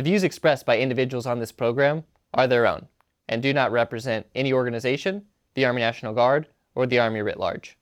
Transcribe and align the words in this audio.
The 0.00 0.04
views 0.04 0.24
expressed 0.24 0.64
by 0.64 0.78
individuals 0.78 1.26
on 1.26 1.40
this 1.40 1.52
program 1.52 2.04
are 2.32 2.46
their 2.46 2.66
own 2.66 2.88
and 3.28 3.42
do 3.42 3.52
not 3.52 3.70
represent 3.70 4.24
any 4.34 4.50
organization, 4.50 5.26
the 5.52 5.66
Army 5.66 5.82
National 5.82 6.14
Guard, 6.14 6.46
or 6.74 6.86
the 6.86 6.98
Army 6.98 7.20
writ 7.20 7.38
large. 7.38 7.76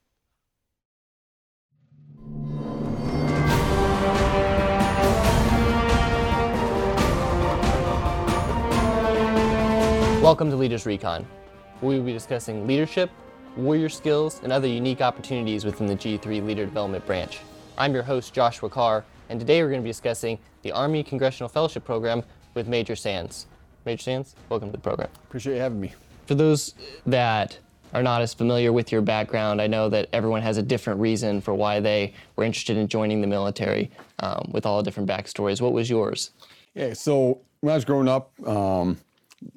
Welcome 10.21 10.51
to 10.51 10.57
Leaders 10.57 10.87
Recon. 10.87 11.25
We 11.83 11.99
will 11.99 12.05
be 12.05 12.13
discussing 12.13 12.67
leadership, 12.67 13.13
warrior 13.57 13.89
skills, 13.89 14.41
and 14.43 14.53
other 14.53 14.67
unique 14.67 15.03
opportunities 15.03 15.65
within 15.65 15.87
the 15.87 15.95
G3 15.95 16.45
Leader 16.45 16.65
Development 16.65 17.07
Branch. 17.07 17.39
I'm 17.79 17.95
your 17.95 18.03
host, 18.03 18.35
Joshua 18.35 18.69
Carr, 18.69 19.05
and 19.29 19.39
today 19.39 19.63
we're 19.63 19.69
going 19.69 19.81
to 19.81 19.85
be 19.85 19.91
discussing 19.91 20.39
the 20.63 20.73
Army 20.73 21.03
Congressional 21.03 21.49
Fellowship 21.49 21.85
Program 21.85 22.23
with 22.55 22.67
Major 22.67 22.97
Sands. 22.97 23.47
Major 23.85 24.03
Sands, 24.03 24.35
welcome 24.49 24.69
to 24.69 24.73
the 24.73 24.83
program. 24.83 25.09
Appreciate 25.29 25.55
you 25.55 25.61
having 25.61 25.81
me. 25.81 25.95
For 26.27 26.35
those 26.35 26.75
that 27.07 27.59
are 27.95 28.03
not 28.03 28.21
as 28.21 28.35
familiar 28.35 28.73
with 28.73 28.93
your 28.93 29.01
background, 29.01 29.63
I 29.63 29.67
know 29.67 29.89
that 29.89 30.09
everyone 30.13 30.43
has 30.43 30.59
a 30.59 30.63
different 30.63 31.01
reason 31.01 31.41
for 31.41 31.55
why 31.55 31.81
they 31.81 32.13
were 32.37 32.45
interested 32.45 32.77
in 32.77 32.89
joining 32.89 33.21
the 33.21 33.27
military 33.27 33.91
um, 34.19 34.51
with 34.53 34.67
all 34.67 34.83
different 34.83 35.09
backstories. 35.09 35.61
What 35.61 35.73
was 35.73 35.89
yours? 35.89 36.31
Yeah, 36.75 36.93
so 36.93 37.41
when 37.61 37.73
I 37.73 37.75
was 37.77 37.85
growing 37.85 38.09
up, 38.09 38.33
um, 38.47 38.99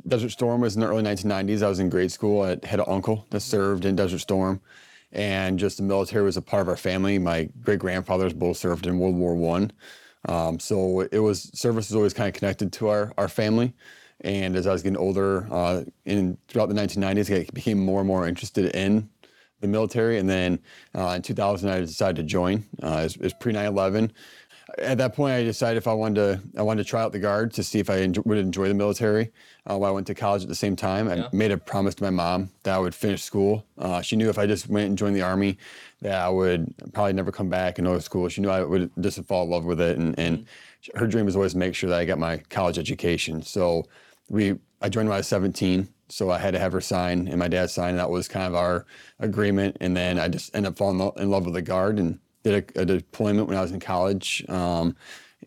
Desert 0.08 0.30
Storm 0.30 0.62
was 0.62 0.76
in 0.76 0.82
the 0.82 0.88
early 0.88 1.04
1990s. 1.04 1.64
I 1.64 1.70
was 1.70 1.80
in 1.80 1.90
grade 1.90 2.12
school. 2.12 2.42
I 2.42 2.50
had 2.64 2.80
an 2.80 2.86
uncle 2.88 3.26
that 3.32 3.42
served 3.42 3.86
in 3.86 3.96
Desert 3.96 4.20
Storm, 4.20 4.62
and 5.12 5.60
just 5.60 5.78
the 5.78 5.84
military 5.84 6.24
was 6.24 6.38
a 6.38 6.42
part 6.42 6.62
of 6.62 6.70
our 6.70 6.78
family. 6.78 7.20
My 7.20 7.50
great 7.62 7.80
grandfathers 7.80 8.34
both 8.34 8.58
served 8.58 8.88
in 8.88 9.00
World 9.00 9.16
War 9.16 9.36
One, 9.36 9.72
um, 10.28 10.60
so 10.60 11.02
it 11.02 11.20
was 11.20 11.52
service 11.54 11.90
was 11.90 11.96
always 11.96 12.14
kind 12.14 12.28
of 12.28 12.34
connected 12.36 12.72
to 12.74 12.90
our 12.90 13.14
our 13.18 13.28
family. 13.28 13.74
And 14.24 14.56
as 14.56 14.68
I 14.68 14.72
was 14.72 14.84
getting 14.84 14.98
older, 14.98 15.48
uh, 15.52 15.84
in 16.06 16.38
throughout 16.48 16.70
the 16.70 16.76
1990s, 16.76 17.36
I 17.36 17.48
became 17.54 17.80
more 17.80 18.02
and 18.02 18.08
more 18.08 18.28
interested 18.28 18.76
in 18.76 19.10
the 19.62 19.68
military. 19.68 20.20
And 20.20 20.30
then 20.30 20.60
uh, 20.96 21.14
in 21.16 21.22
2000, 21.22 21.70
I 21.70 21.80
decided 21.80 22.18
to 22.18 22.24
join. 22.24 22.66
Uh, 22.84 23.08
it 23.10 23.18
was, 23.20 23.34
pre 23.34 23.54
9/11 23.54 24.12
at 24.78 24.98
that 24.98 25.16
point, 25.16 25.34
I 25.34 25.44
decided 25.44 25.78
if 25.78 25.88
I 25.88 25.94
wanted 25.94 26.16
to, 26.16 26.60
I 26.60 26.62
wanted 26.62 26.84
to 26.84 26.90
try 26.90 27.02
out 27.02 27.12
the 27.12 27.20
guard 27.20 27.54
to 27.54 27.64
see 27.64 27.80
if 27.80 27.90
I 27.90 27.98
enjoy, 27.98 28.22
would 28.26 28.38
enjoy 28.38 28.68
the 28.68 28.74
military. 28.74 29.32
Uh, 29.70 29.78
while 29.78 29.92
I 29.92 29.94
went 29.94 30.08
to 30.08 30.16
college 30.16 30.44
at 30.44 30.50
the 30.50 30.56
same 30.56 30.76
time, 30.76 31.08
I 31.08 31.16
yeah. 31.16 31.30
made 31.32 31.52
a 31.52 31.58
promise 31.58 31.96
to 31.96 32.04
my 32.04 32.10
mom 32.10 32.50
that 32.64 32.76
I 32.76 32.80
would 32.80 32.96
finish 32.96 33.24
school. 33.24 33.66
Uh, 33.78 34.02
she 34.02 34.16
knew 34.16 34.30
if 34.30 34.38
I 34.38 34.46
just 34.46 34.70
went 34.70 34.88
and 34.88 34.98
joined 34.98 35.16
the 35.16 35.22
army, 35.22 35.58
that 36.02 36.16
I 36.20 36.30
would 36.30 36.74
probably 36.94 37.14
never 37.14 37.32
come 37.32 37.50
back 37.50 37.78
and 37.78 37.88
go 37.88 37.96
to 37.96 38.02
school. 38.02 38.28
She 38.30 38.42
knew 38.42 38.50
I 38.50 38.64
would 38.64 38.92
just 39.00 39.24
fall 39.26 39.44
in 39.44 39.50
love 39.50 39.66
with 39.66 39.82
it, 39.82 39.98
and, 39.98 40.18
and 40.18 40.40
mm-hmm. 40.40 41.00
her 41.00 41.08
dream 41.08 41.26
was 41.26 41.36
always 41.36 41.54
to 41.54 41.58
make 41.58 41.76
sure 41.76 41.90
that 41.90 42.00
I 42.00 42.06
got 42.06 42.20
my 42.20 42.38
college 42.50 42.78
education. 42.78 43.42
So 43.42 43.86
we, 44.30 44.58
I 44.82 44.90
joined 44.90 45.10
when 45.10 45.16
I 45.16 45.20
was 45.20 45.28
17 45.28 45.88
so 46.12 46.30
I 46.30 46.38
had 46.38 46.52
to 46.52 46.60
have 46.60 46.74
her 46.74 46.82
sign 46.82 47.28
and 47.30 47.40
my 47.40 47.48
dad 47.48 47.70
sign. 47.70 47.92
And 47.92 48.00
that 48.00 48.10
was 48.10 48.28
kind 48.28 48.46
of 48.46 48.54
our 48.54 48.86
agreement. 49.20 49.78
And 49.80 49.96
then 49.96 50.20
I 50.20 50.28
just 50.28 50.54
ended 50.54 50.74
up 50.74 50.78
falling 50.78 51.00
in 51.18 51.32
love 51.32 51.46
with 51.46 51.54
the 51.54 51.62
guard 51.62 52.00
and 52.00 52.20
did 52.44 52.72
a, 52.76 52.82
a 52.82 52.86
deployment 52.86 53.48
when 53.48 53.58
I 53.58 53.62
was 53.62 53.72
in 53.72 53.80
college 53.80 54.44
um, 54.50 54.96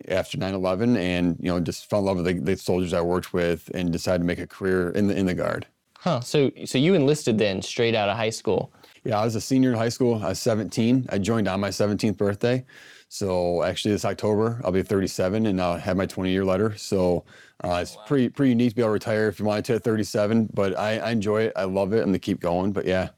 after 0.08 0.38
9/11, 0.38 0.96
and 0.96 1.36
you 1.40 1.50
know 1.50 1.60
just 1.60 1.88
fell 1.88 2.00
in 2.00 2.04
love 2.04 2.16
with 2.18 2.26
the, 2.26 2.34
the, 2.34 2.56
soldiers 2.56 2.92
I 2.92 3.00
worked 3.00 3.32
with, 3.32 3.70
and 3.74 3.92
decided 3.92 4.18
to 4.18 4.24
make 4.24 4.38
a 4.38 4.46
career 4.46 4.90
in 4.90 5.08
the 5.08 5.16
in 5.16 5.26
the 5.26 5.34
guard. 5.34 5.66
Huh. 5.98 6.20
So 6.20 6.50
so 6.64 6.78
you 6.78 6.94
enlisted 6.94 7.38
then 7.38 7.62
straight 7.62 7.94
out 7.94 8.08
of 8.08 8.16
high 8.16 8.30
school. 8.30 8.72
Yeah, 9.04 9.20
I 9.20 9.24
was 9.24 9.34
a 9.34 9.40
senior 9.40 9.70
in 9.70 9.76
high 9.76 9.90
school. 9.90 10.22
I 10.24 10.28
was 10.28 10.38
17. 10.40 11.08
I 11.10 11.18
joined 11.18 11.46
on 11.46 11.60
my 11.60 11.68
17th 11.68 12.16
birthday. 12.16 12.64
So 13.08 13.62
actually, 13.62 13.92
this 13.92 14.04
October 14.04 14.60
I'll 14.64 14.72
be 14.72 14.82
37, 14.82 15.46
and 15.46 15.60
I'll 15.60 15.76
have 15.76 15.96
my 15.96 16.06
20-year 16.06 16.44
letter. 16.44 16.76
So 16.76 17.24
uh, 17.62 17.80
it's 17.82 17.94
oh, 17.94 17.98
wow. 18.00 18.04
pretty 18.06 18.28
pretty 18.28 18.50
unique 18.50 18.70
to 18.70 18.76
be 18.76 18.82
able 18.82 18.88
to 18.88 18.94
retire 18.94 19.28
if 19.28 19.38
you 19.38 19.44
wanted 19.44 19.64
to 19.66 19.74
at 19.74 19.84
37. 19.84 20.50
But 20.52 20.78
I, 20.78 20.98
I 20.98 21.10
enjoy 21.10 21.42
it. 21.42 21.52
I 21.54 21.64
love 21.64 21.92
it. 21.92 21.98
I'm 21.98 22.06
gonna 22.06 22.18
keep 22.18 22.40
going. 22.40 22.72
But 22.72 22.86
yeah, 22.86 23.10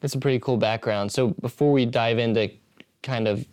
that's 0.00 0.14
a 0.14 0.18
pretty 0.18 0.38
cool 0.40 0.56
background. 0.56 1.10
So 1.12 1.28
before 1.40 1.72
we 1.72 1.86
dive 1.86 2.18
into 2.18 2.50
kind 3.02 3.28
of 3.28 3.46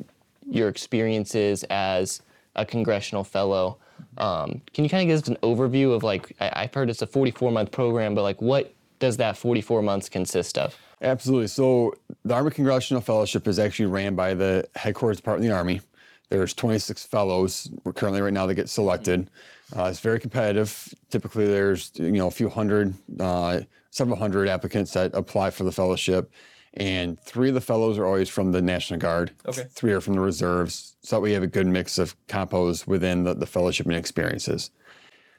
your 0.49 0.69
experiences 0.69 1.63
as 1.69 2.21
a 2.55 2.65
congressional 2.65 3.23
fellow. 3.23 3.77
Um, 4.17 4.61
can 4.73 4.83
you 4.83 4.89
kind 4.89 5.01
of 5.01 5.07
give 5.07 5.23
us 5.23 5.27
an 5.27 5.37
overview 5.43 5.93
of 5.93 6.03
like 6.03 6.35
I, 6.39 6.63
have 6.63 6.73
heard 6.73 6.89
it's 6.89 7.01
a 7.01 7.07
44 7.07 7.51
month 7.51 7.71
program, 7.71 8.15
but 8.15 8.23
like 8.23 8.41
what 8.41 8.73
does 8.99 9.17
that 9.17 9.37
44 9.37 9.81
months 9.81 10.09
consist 10.09 10.57
of? 10.57 10.77
Absolutely. 11.01 11.47
So 11.47 11.93
the 12.23 12.33
Army 12.33 12.51
Congressional 12.51 13.01
Fellowship 13.01 13.47
is 13.47 13.59
actually 13.59 13.87
ran 13.87 14.15
by 14.15 14.33
the 14.33 14.67
headquarters 14.75 15.17
department 15.17 15.45
of 15.45 15.51
the 15.51 15.57
Army. 15.57 15.81
There's 16.29 16.53
26 16.53 17.05
fellows 17.05 17.69
We're 17.83 17.93
currently 17.93 18.21
right 18.21 18.33
now 18.33 18.45
that 18.45 18.55
get 18.55 18.69
selected. 18.69 19.29
Uh, 19.75 19.85
it's 19.85 19.99
very 19.99 20.19
competitive. 20.19 20.93
Typically, 21.09 21.45
there's 21.45 21.91
you 21.95 22.11
know 22.11 22.27
a 22.27 22.31
few 22.31 22.49
hundred, 22.49 22.93
uh, 23.19 23.61
several 23.91 24.17
hundred 24.17 24.47
applicants 24.47 24.93
that 24.93 25.13
apply 25.13 25.49
for 25.49 25.63
the 25.63 25.71
fellowship 25.71 26.31
and 26.75 27.19
three 27.19 27.49
of 27.49 27.53
the 27.53 27.61
fellows 27.61 27.97
are 27.97 28.05
always 28.05 28.29
from 28.29 28.51
the 28.51 28.61
National 28.61 28.99
Guard. 28.99 29.31
Okay. 29.45 29.67
Three 29.71 29.91
are 29.91 30.01
from 30.01 30.15
the 30.15 30.21
reserves, 30.21 30.95
so 31.01 31.17
that 31.17 31.21
we 31.21 31.33
have 31.33 31.43
a 31.43 31.47
good 31.47 31.67
mix 31.67 31.97
of 31.97 32.15
compos 32.27 32.87
within 32.87 33.23
the, 33.23 33.33
the 33.33 33.45
fellowship 33.45 33.85
and 33.85 33.95
experiences. 33.95 34.71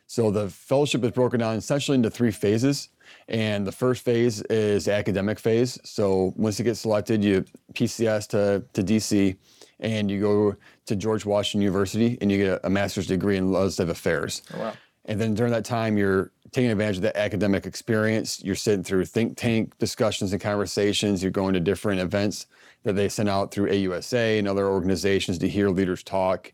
So 0.06 0.30
the 0.30 0.48
fellowship 0.48 1.02
is 1.04 1.12
broken 1.12 1.40
down 1.40 1.56
essentially 1.56 1.96
into 1.96 2.10
three 2.10 2.30
phases. 2.30 2.90
And 3.28 3.66
the 3.66 3.72
first 3.72 4.04
phase 4.04 4.42
is 4.42 4.86
academic 4.86 5.38
phase. 5.38 5.78
So 5.84 6.32
once 6.36 6.58
you 6.58 6.64
get 6.64 6.76
selected, 6.76 7.24
you 7.24 7.44
PCS 7.72 8.28
to, 8.28 8.64
to 8.74 8.82
DC 8.82 9.36
and 9.80 10.10
you 10.10 10.20
go 10.20 10.56
to 10.86 10.96
George 10.96 11.24
Washington 11.24 11.62
University 11.62 12.18
and 12.20 12.30
you 12.30 12.38
get 12.38 12.48
a, 12.48 12.66
a 12.66 12.70
master's 12.70 13.06
degree 13.06 13.36
in 13.36 13.50
legislative 13.50 13.90
affairs. 13.90 14.42
Oh, 14.54 14.58
wow. 14.58 14.72
And 15.06 15.20
then 15.20 15.34
during 15.34 15.52
that 15.52 15.64
time, 15.64 15.98
you're 15.98 16.32
taking 16.54 16.70
advantage 16.70 16.96
of 16.96 17.02
that 17.02 17.16
academic 17.16 17.66
experience. 17.66 18.42
You're 18.42 18.54
sitting 18.54 18.84
through 18.84 19.04
think 19.06 19.36
tank 19.36 19.76
discussions 19.78 20.32
and 20.32 20.40
conversations. 20.40 21.20
You're 21.20 21.32
going 21.32 21.52
to 21.54 21.60
different 21.60 22.00
events 22.00 22.46
that 22.84 22.94
they 22.94 23.08
send 23.08 23.28
out 23.28 23.50
through 23.50 23.70
AUSA 23.70 24.38
and 24.38 24.46
other 24.46 24.68
organizations 24.68 25.38
to 25.38 25.48
hear 25.48 25.68
leaders 25.68 26.04
talk, 26.04 26.52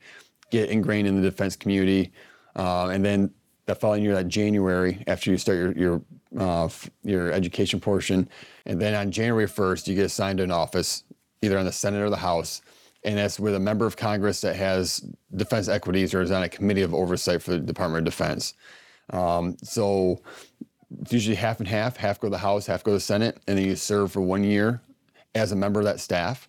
get 0.51 0.71
ingrained 0.71 1.07
in 1.07 1.21
the 1.21 1.31
defense 1.31 1.55
community. 1.55 2.13
Uh, 2.57 2.89
and 2.89 3.05
then 3.05 3.31
the 3.67 3.75
following 3.75 4.03
year, 4.03 4.15
that 4.15 4.29
January, 4.29 5.05
after 5.07 5.31
you 5.31 5.37
start 5.37 5.59
your 5.59 5.73
your, 5.73 6.03
uh, 6.39 6.69
your 7.03 7.31
education 7.31 7.79
portion, 7.79 8.27
and 8.65 8.81
then 8.81 8.95
on 8.95 9.11
January 9.11 9.47
1st, 9.47 9.87
you 9.87 9.95
get 9.95 10.07
assigned 10.07 10.39
to 10.39 10.45
an 10.45 10.51
office, 10.51 11.05
either 11.43 11.59
on 11.59 11.67
the 11.67 11.73
Senate 11.73 12.01
or 12.01 12.09
the 12.09 12.17
House, 12.17 12.63
and 13.05 13.19
that's 13.19 13.39
with 13.39 13.55
a 13.55 13.61
member 13.61 13.85
of 13.85 13.97
Congress 13.97 14.41
that 14.41 14.57
has 14.57 15.05
defense 15.37 15.69
equities 15.69 16.15
or 16.15 16.23
is 16.23 16.31
on 16.31 16.43
a 16.43 16.49
committee 16.49 16.83
of 16.83 16.95
oversight 16.95 17.43
for 17.43 17.51
the 17.53 17.59
Department 17.59 18.07
of 18.09 18.13
Defense. 18.13 18.55
Um, 19.13 19.57
so 19.63 20.21
it's 21.01 21.13
usually 21.13 21.37
half 21.37 21.59
and 21.59 21.69
half, 21.69 21.97
half 21.97 22.21
go 22.21 22.29
to 22.29 22.31
the 22.31 22.39
House, 22.39 22.67
half 22.67 22.85
go 22.85 22.93
to 22.93 22.97
the 22.97 23.01
Senate, 23.01 23.39
and 23.47 23.59
then 23.59 23.65
you 23.65 23.77
serve 23.77 24.13
for 24.13 24.21
one 24.21 24.45
year 24.45 24.81
as 25.35 25.53
a 25.53 25.57
member 25.57 25.81
of 25.81 25.87
that 25.87 26.01
staff. 26.01 26.49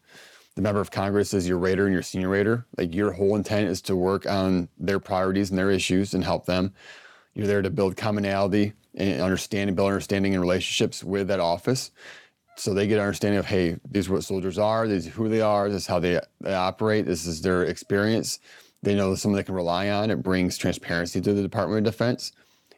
The 0.55 0.61
member 0.61 0.81
of 0.81 0.91
Congress 0.91 1.33
is 1.33 1.47
your 1.47 1.57
rater 1.57 1.85
and 1.85 1.93
your 1.93 2.01
senior 2.01 2.29
rater. 2.29 2.65
Like 2.77 2.93
your 2.93 3.11
whole 3.11 3.35
intent 3.35 3.69
is 3.69 3.81
to 3.83 3.95
work 3.95 4.25
on 4.25 4.67
their 4.77 4.99
priorities 4.99 5.49
and 5.49 5.57
their 5.57 5.71
issues 5.71 6.13
and 6.13 6.23
help 6.23 6.45
them. 6.45 6.73
You're 7.33 7.47
there 7.47 7.61
to 7.61 7.69
build 7.69 7.95
commonality 7.95 8.73
and 8.95 9.21
understanding, 9.21 9.75
build 9.75 9.87
understanding 9.87 10.33
and 10.33 10.41
relationships 10.41 11.03
with 11.03 11.29
that 11.29 11.39
office 11.39 11.91
so 12.55 12.73
they 12.73 12.87
get 12.87 12.95
an 12.95 13.01
understanding 13.01 13.39
of 13.39 13.45
hey 13.45 13.77
these 13.89 14.09
are 14.09 14.13
what 14.13 14.23
soldiers 14.23 14.57
are 14.57 14.87
these 14.87 15.07
are 15.07 15.11
who 15.11 15.29
they 15.29 15.41
are 15.41 15.69
this 15.69 15.83
is 15.83 15.87
how 15.87 15.99
they, 15.99 16.19
they 16.41 16.53
operate 16.53 17.05
this 17.05 17.25
is 17.25 17.41
their 17.41 17.63
experience 17.63 18.39
they 18.83 18.95
know 18.95 19.15
someone 19.15 19.37
they 19.37 19.43
can 19.43 19.55
rely 19.55 19.89
on 19.89 20.11
it 20.11 20.21
brings 20.21 20.57
transparency 20.57 21.21
to 21.21 21.33
the 21.33 21.41
department 21.41 21.85
of 21.87 21.93
defense 21.93 22.33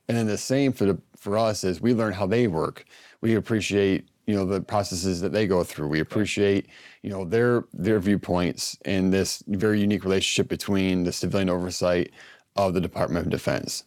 and 0.08 0.18
then 0.18 0.28
the 0.28 0.38
same 0.38 0.74
for 0.74 0.86
the 0.86 1.00
for 1.18 1.38
us 1.38 1.64
is 1.64 1.82
we 1.82 1.94
learn 1.94 2.14
how 2.14 2.26
they 2.26 2.48
work. 2.48 2.86
We 3.22 3.36
appreciate 3.36 4.08
you 4.28 4.36
know 4.36 4.46
the 4.46 4.62
processes 4.62 5.22
that 5.22 5.32
they 5.32 5.48
go 5.48 5.64
through. 5.64 5.88
We 5.88 6.00
appreciate 6.00 6.68
you 7.02 7.10
know 7.10 7.26
their 7.26 7.66
their 7.74 8.00
viewpoints 8.00 8.78
and 8.86 9.14
this 9.14 9.44
very 9.48 9.80
unique 9.80 10.04
relationship 10.04 10.50
between 10.50 11.04
the 11.04 11.12
civilian 11.12 11.50
oversight 11.50 12.12
of 12.56 12.74
the 12.74 12.82
department 12.82 13.26
of 13.26 13.32
defense. 13.32 13.86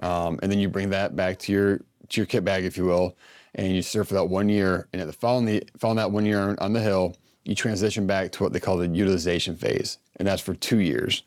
Um, 0.00 0.38
and 0.42 0.50
then 0.50 0.58
you 0.58 0.68
bring 0.68 0.90
that 0.90 1.14
back 1.16 1.38
to 1.40 1.52
your 1.52 1.78
to 2.08 2.20
your 2.20 2.26
kit 2.26 2.44
bag 2.44 2.64
if 2.64 2.76
you 2.76 2.84
will 2.84 3.16
and 3.54 3.74
you 3.74 3.82
serve 3.82 4.08
for 4.08 4.14
that 4.14 4.24
one 4.24 4.48
year. 4.48 4.88
And 4.92 5.02
at 5.02 5.06
the 5.06 5.12
following, 5.12 5.44
the, 5.44 5.62
following 5.78 5.98
that 5.98 6.10
one 6.10 6.24
year 6.24 6.56
on 6.58 6.72
the 6.72 6.80
Hill, 6.80 7.16
you 7.44 7.54
transition 7.54 8.06
back 8.06 8.32
to 8.32 8.42
what 8.42 8.52
they 8.52 8.60
call 8.60 8.78
the 8.78 8.88
utilization 8.88 9.56
phase, 9.56 9.98
and 10.16 10.26
that's 10.26 10.42
for 10.42 10.54
two 10.54 10.78
years. 10.78 11.22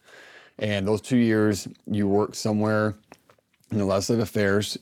And 0.58 0.88
those 0.88 1.02
two 1.02 1.18
years, 1.18 1.68
you 1.86 2.08
work 2.08 2.34
somewhere 2.34 2.96
in 3.72 3.78
the 3.78 3.86
legislative 3.86 4.24
affairs, 4.24 4.78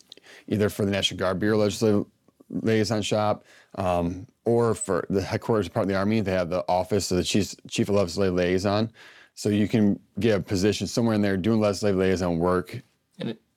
either 0.47 0.69
for 0.69 0.85
the 0.85 0.91
National 0.91 1.19
Guard 1.19 1.39
Bureau 1.39 1.57
Legislative 1.57 2.05
Liaison 2.49 3.01
Shop, 3.01 3.45
um, 3.75 4.27
or 4.45 4.75
for 4.75 5.05
the 5.09 5.21
headquarters 5.21 5.69
part 5.69 5.83
of 5.83 5.89
the 5.89 5.95
Army, 5.95 6.21
they 6.21 6.31
have 6.31 6.49
the 6.49 6.63
office 6.67 7.09
of 7.11 7.17
the 7.17 7.23
Chief, 7.23 7.55
Chief 7.69 7.89
of 7.89 7.95
Legislative 7.95 8.35
Liaison. 8.35 8.91
So 9.35 9.49
you 9.49 9.67
can 9.67 9.99
get 10.19 10.37
a 10.37 10.41
position 10.41 10.85
somewhere 10.85 11.15
in 11.15 11.21
there 11.21 11.37
doing 11.37 11.59
legislative 11.59 11.99
liaison 11.99 12.37
work. 12.37 12.81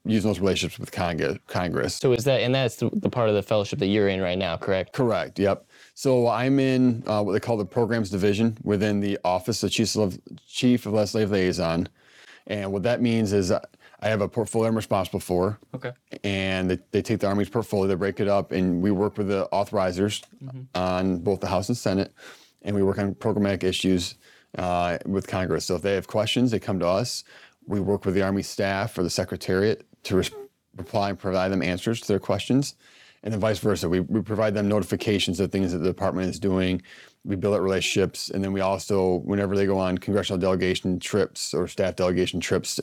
Using 0.08 0.30
those 0.30 0.38
relationships 0.38 0.78
with 0.78 0.92
Congress. 1.48 1.96
So 1.96 2.12
is 2.12 2.22
that, 2.24 2.42
and 2.42 2.54
that's 2.54 2.76
the, 2.76 2.90
the, 2.92 3.10
part 3.10 3.28
of 3.28 3.34
the 3.34 3.42
fellowship 3.42 3.80
that 3.80 3.88
you're 3.88 4.06
in 4.06 4.20
right 4.20 4.38
now, 4.38 4.56
correct? 4.56 4.92
Correct. 4.92 5.36
Yep. 5.36 5.66
So 5.94 6.28
I'm 6.28 6.60
in 6.60 7.02
uh, 7.08 7.24
what 7.24 7.32
they 7.32 7.40
call 7.40 7.56
the 7.56 7.64
programs 7.64 8.08
division 8.10 8.56
within 8.62 9.00
the 9.00 9.18
Office 9.24 9.64
of 9.64 9.72
Chief 9.72 9.96
of, 9.96 10.16
Chief 10.46 10.86
of 10.86 10.92
Legislative 10.92 11.32
Liaison, 11.32 11.88
and 12.46 12.72
what 12.72 12.84
that 12.84 13.02
means 13.02 13.32
is 13.32 13.52
I 14.00 14.08
have 14.08 14.20
a 14.20 14.28
portfolio 14.28 14.68
I'm 14.68 14.76
responsible 14.76 15.20
for. 15.20 15.58
Okay. 15.74 15.92
And 16.22 16.70
they, 16.70 16.78
they 16.90 17.02
take 17.02 17.20
the 17.20 17.26
Army's 17.26 17.48
portfolio, 17.48 17.88
they 17.88 17.94
break 17.94 18.20
it 18.20 18.28
up, 18.28 18.52
and 18.52 18.82
we 18.82 18.90
work 18.90 19.16
with 19.16 19.28
the 19.28 19.48
authorizers 19.52 20.22
on 20.74 21.18
both 21.18 21.40
the 21.40 21.46
House 21.46 21.68
and 21.68 21.76
Senate, 21.78 22.12
and 22.62 22.76
we 22.76 22.82
work 22.82 22.98
on 22.98 23.14
programmatic 23.14 23.64
issues 23.64 24.16
uh, 24.58 24.98
with 25.06 25.26
Congress. 25.26 25.64
So 25.64 25.76
if 25.76 25.82
they 25.82 25.94
have 25.94 26.06
questions, 26.06 26.50
they 26.50 26.58
come 26.58 26.78
to 26.80 26.86
us. 26.86 27.24
We 27.66 27.80
work 27.80 28.04
with 28.04 28.14
the 28.14 28.22
Army 28.22 28.42
staff 28.42 28.96
or 28.98 29.02
the 29.02 29.10
Secretariat 29.10 29.86
to 30.04 30.16
res- 30.16 30.30
reply 30.76 31.10
and 31.10 31.18
provide 31.18 31.48
them 31.48 31.62
answers 31.62 32.00
to 32.02 32.08
their 32.08 32.18
questions. 32.20 32.74
And 33.22 33.32
then 33.32 33.40
vice 33.40 33.58
versa. 33.58 33.88
We, 33.88 34.00
we 34.00 34.20
provide 34.20 34.54
them 34.54 34.68
notifications 34.68 35.40
of 35.40 35.50
things 35.50 35.72
that 35.72 35.78
the 35.78 35.88
department 35.88 36.30
is 36.30 36.38
doing. 36.38 36.80
We 37.24 37.34
build 37.34 37.54
up 37.54 37.60
relationships. 37.60 38.30
And 38.30 38.44
then 38.44 38.52
we 38.52 38.60
also, 38.60 39.16
whenever 39.24 39.56
they 39.56 39.66
go 39.66 39.78
on 39.78 39.98
congressional 39.98 40.38
delegation 40.38 41.00
trips 41.00 41.52
or 41.52 41.66
staff 41.66 41.96
delegation 41.96 42.38
trips 42.38 42.78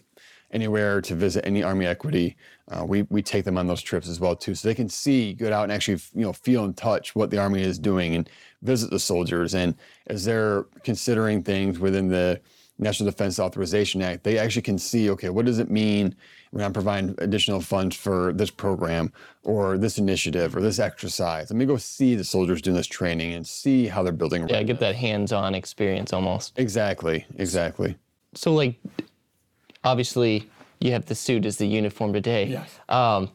anywhere 0.54 1.02
to 1.02 1.16
visit 1.16 1.46
any 1.46 1.64
Army 1.64 1.86
equity, 1.86 2.38
uh, 2.70 2.86
we, 2.86 3.02
we 3.10 3.22
take 3.22 3.44
them 3.44 3.58
on 3.58 3.68
those 3.68 3.82
trips 3.82 4.08
as 4.08 4.20
well 4.20 4.36
too. 4.36 4.56
So 4.56 4.68
they 4.68 4.76
can 4.76 4.88
see, 4.88 5.34
get 5.34 5.52
out 5.52 5.64
and 5.64 5.72
actually, 5.72 6.02
you 6.14 6.22
know, 6.22 6.34
feel 6.34 6.64
and 6.64 6.78
touch 6.78 7.16
what 7.16 7.30
the 7.30 7.40
Army 7.40 7.62
is 7.62 7.78
doing 7.78 8.16
and 8.16 8.30
visit 8.62 8.90
the 8.90 9.00
soldiers. 9.00 9.56
And 9.56 9.76
as 10.08 10.24
they're 10.24 10.64
considering 10.84 11.44
things 11.44 11.80
within 11.80 12.08
the 12.08 12.40
National 12.80 13.10
Defense 13.10 13.40
Authorization 13.40 14.02
Act, 14.02 14.24
they 14.24 14.38
actually 14.38 14.62
can 14.62 14.78
see, 14.80 15.10
okay, 15.12 15.30
what 15.30 15.46
does 15.46 15.60
it 15.60 15.70
mean 15.70 16.16
when 16.52 16.64
I'm 16.64 16.74
providing 16.74 17.16
additional 17.20 17.62
funds 17.62 17.96
for 17.96 18.34
this 18.34 18.50
program 18.50 19.12
or 19.44 19.78
this 19.78 19.98
initiative 19.98 20.56
or 20.56 20.62
this 20.62 20.80
exercise? 20.80 21.52
Let 21.52 21.58
me 21.58 21.66
go 21.66 21.78
see 21.78 22.16
the 22.16 22.24
soldiers 22.24 22.62
doing 22.62 22.76
this 22.76 22.88
training 22.88 23.34
and 23.34 23.46
see 23.46 23.88
how 23.88 24.02
they're 24.02 24.12
building. 24.14 24.48
Yeah, 24.48 24.64
get 24.64 24.80
that 24.80 24.96
hands-on 24.96 25.54
experience 25.54 26.14
almost. 26.14 26.54
Exactly, 26.58 27.26
exactly. 27.38 27.96
So 28.34 28.54
like, 28.54 28.80
obviously, 29.84 30.50
you 30.80 30.92
have 30.92 31.06
the 31.06 31.16
suit 31.16 31.46
as 31.46 31.58
the 31.58 31.68
uniform 31.68 32.14
today. 32.14 32.46
Yes. 32.46 32.80
Um, 32.90 33.30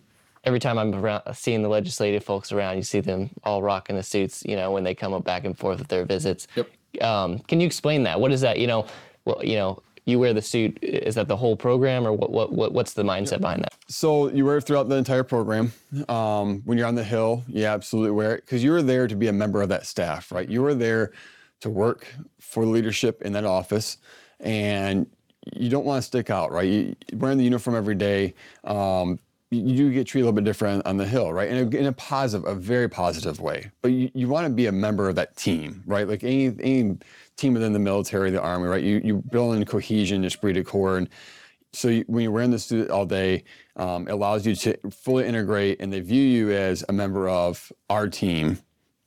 every 0.45 0.61
time 0.61 0.79
I'm 0.79 0.95
around, 0.95 1.23
seeing 1.35 1.63
the 1.63 1.69
legislative 1.69 2.25
folks 2.25 2.53
around, 2.53 2.77
you 2.77 2.83
see 2.83 3.01
them 3.01 3.31
all 3.45 3.63
rocking 3.63 3.97
the 3.97 4.03
suits. 4.03 4.43
You 4.45 4.57
know, 4.57 4.71
when 4.71 4.85
they 4.85 4.95
come 4.95 5.13
up 5.13 5.25
back 5.25 5.45
and 5.45 5.57
forth 5.57 5.79
with 5.79 5.89
their 5.89 6.05
visits. 6.05 6.47
Yep. 6.55 6.69
Um, 7.03 7.39
can 7.41 7.61
you 7.61 7.67
explain 7.67 8.03
that? 8.05 8.21
What 8.21 8.33
is 8.33 8.41
that? 8.41 8.59
You 8.59 8.67
know, 8.67 8.87
well, 9.25 9.45
you 9.45 9.57
know, 9.57 9.83
you 10.09 10.19
wear 10.19 10.33
the 10.33 10.43
suit. 10.43 10.79
Is 10.83 11.15
that 11.17 11.29
the 11.29 11.37
whole 11.37 11.55
program, 11.55 12.07
or 12.07 12.13
what? 12.13 12.31
What? 12.31 12.53
what 12.53 12.73
what's 12.73 12.95
the 12.95 13.03
mindset 13.03 13.41
behind 13.41 13.63
that? 13.63 13.75
So 13.89 14.31
you 14.31 14.47
wear 14.47 14.57
it 14.57 14.63
throughout 14.63 14.89
the 14.89 14.97
entire 14.97 15.23
program. 15.23 15.73
Um, 16.09 16.63
when 16.65 16.79
you're 16.79 16.87
on 16.87 16.95
the 16.95 17.05
Hill, 17.05 17.45
you 17.47 17.67
absolutely 17.67 18.13
wear 18.13 18.35
it 18.37 18.47
because 18.47 18.65
you 18.65 18.71
were 18.71 18.83
there 18.83 19.07
to 19.07 19.15
be 19.15 19.29
a 19.29 19.33
member 19.33 19.61
of 19.61 19.69
that 19.69 19.87
staff, 19.87 20.33
right? 20.33 20.49
You 20.49 20.63
were 20.63 20.75
there 20.75 21.13
to 21.61 21.69
work 21.69 22.07
for 22.41 22.65
leadership 22.65 23.21
in 23.23 23.33
that 23.35 23.45
office, 23.45 23.99
and 24.41 25.07
you 25.55 25.69
don't 25.71 25.85
want 25.85 25.99
to 26.03 26.07
stick 26.07 26.31
out, 26.31 26.53
right? 26.53 26.69
You, 26.69 26.97
wearing 27.15 27.39
the 27.39 27.45
uniform 27.45 27.77
every 27.77 27.95
day, 27.95 28.35
um, 28.65 29.19
you, 29.51 29.63
you 29.63 29.93
get 29.93 30.07
treated 30.07 30.25
a 30.25 30.27
little 30.27 30.37
bit 30.37 30.45
different 30.45 30.87
on 30.87 30.97
the 30.97 31.07
Hill, 31.07 31.33
right? 31.33 31.49
In 31.49 31.57
a, 31.57 31.77
in 31.77 31.87
a 31.87 31.93
positive, 31.93 32.47
a 32.47 32.55
very 32.55 32.89
positive 32.89 33.41
way. 33.41 33.71
But 33.83 33.93
you, 33.93 34.11
you 34.15 34.29
want 34.29 34.47
to 34.47 34.53
be 34.53 34.67
a 34.67 34.73
member 34.73 35.09
of 35.09 35.17
that 35.17 35.37
team, 35.37 35.83
right? 35.87 36.07
Like 36.09 36.25
any 36.25 36.55
any 36.61 36.99
team 37.37 37.55
within 37.55 37.73
the 37.73 37.79
military, 37.79 38.31
the 38.31 38.43
army, 38.43 38.67
right? 38.67 38.83
You 38.83 39.01
you 39.05 39.23
build 39.31 39.57
in 39.57 39.65
cohesion, 39.65 40.25
esprit 40.25 40.55
de 40.55 40.65
corps, 40.65 40.99
and 40.99 41.09
so 41.73 41.89
you, 41.89 42.05
when 42.09 42.23
you're 42.23 42.33
wearing 42.33 42.51
the 42.51 42.59
suit 42.59 42.91
all 42.91 43.07
day, 43.07 43.45
um, 43.77 44.09
it 44.09 44.13
allows 44.13 44.47
you 44.47 44.55
to 44.57 44.77
fully 44.91 45.27
integrate, 45.27 45.81
and 45.81 45.93
they 45.93 46.01
view 46.01 46.23
you 46.23 46.53
as 46.53 46.85
a 46.89 46.93
member 46.93 47.29
of 47.29 47.73
our 47.91 48.09
team 48.09 48.59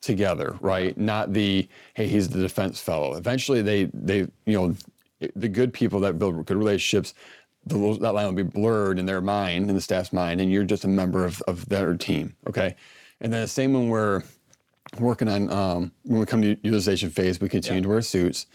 together, 0.02 0.58
right? 0.62 0.98
Not 0.98 1.34
the 1.34 1.68
hey, 1.96 2.08
he's 2.08 2.30
the 2.30 2.40
defense 2.40 2.80
fellow. 2.80 3.16
Eventually, 3.16 3.62
they 3.62 3.86
they 3.94 4.20
you 4.20 4.30
know 4.48 4.76
the 5.36 5.50
good 5.50 5.74
people 5.74 6.00
that 6.02 6.20
build 6.20 6.46
good 6.46 6.58
relationships. 6.58 7.14
The, 7.66 7.98
that 8.02 8.14
line 8.14 8.26
will 8.26 8.34
be 8.34 8.42
blurred 8.44 8.98
in 8.98 9.06
their 9.06 9.22
mind, 9.22 9.70
in 9.70 9.76
the 9.76 9.82
staff's 9.82 10.12
mind, 10.12 10.42
and 10.42 10.52
you're 10.52 10.64
just 10.64 10.84
a 10.84 10.88
member 10.88 11.26
of, 11.26 11.42
of 11.44 11.70
their 11.70 11.94
team. 11.96 12.36
Okay, 12.48 12.76
and 13.20 13.32
then 13.32 13.42
the 13.42 13.48
same 13.48 13.74
when 13.74 13.88
we're 13.88 14.24
working 15.00 15.28
on 15.28 15.52
um, 15.52 15.92
when 16.04 16.20
we 16.20 16.26
come 16.26 16.42
to 16.42 16.58
utilization 16.64 17.12
phase, 17.12 17.40
we 17.40 17.50
continue 17.50 17.84
to 17.84 17.90
wear 17.90 18.02
suits, 18.02 18.48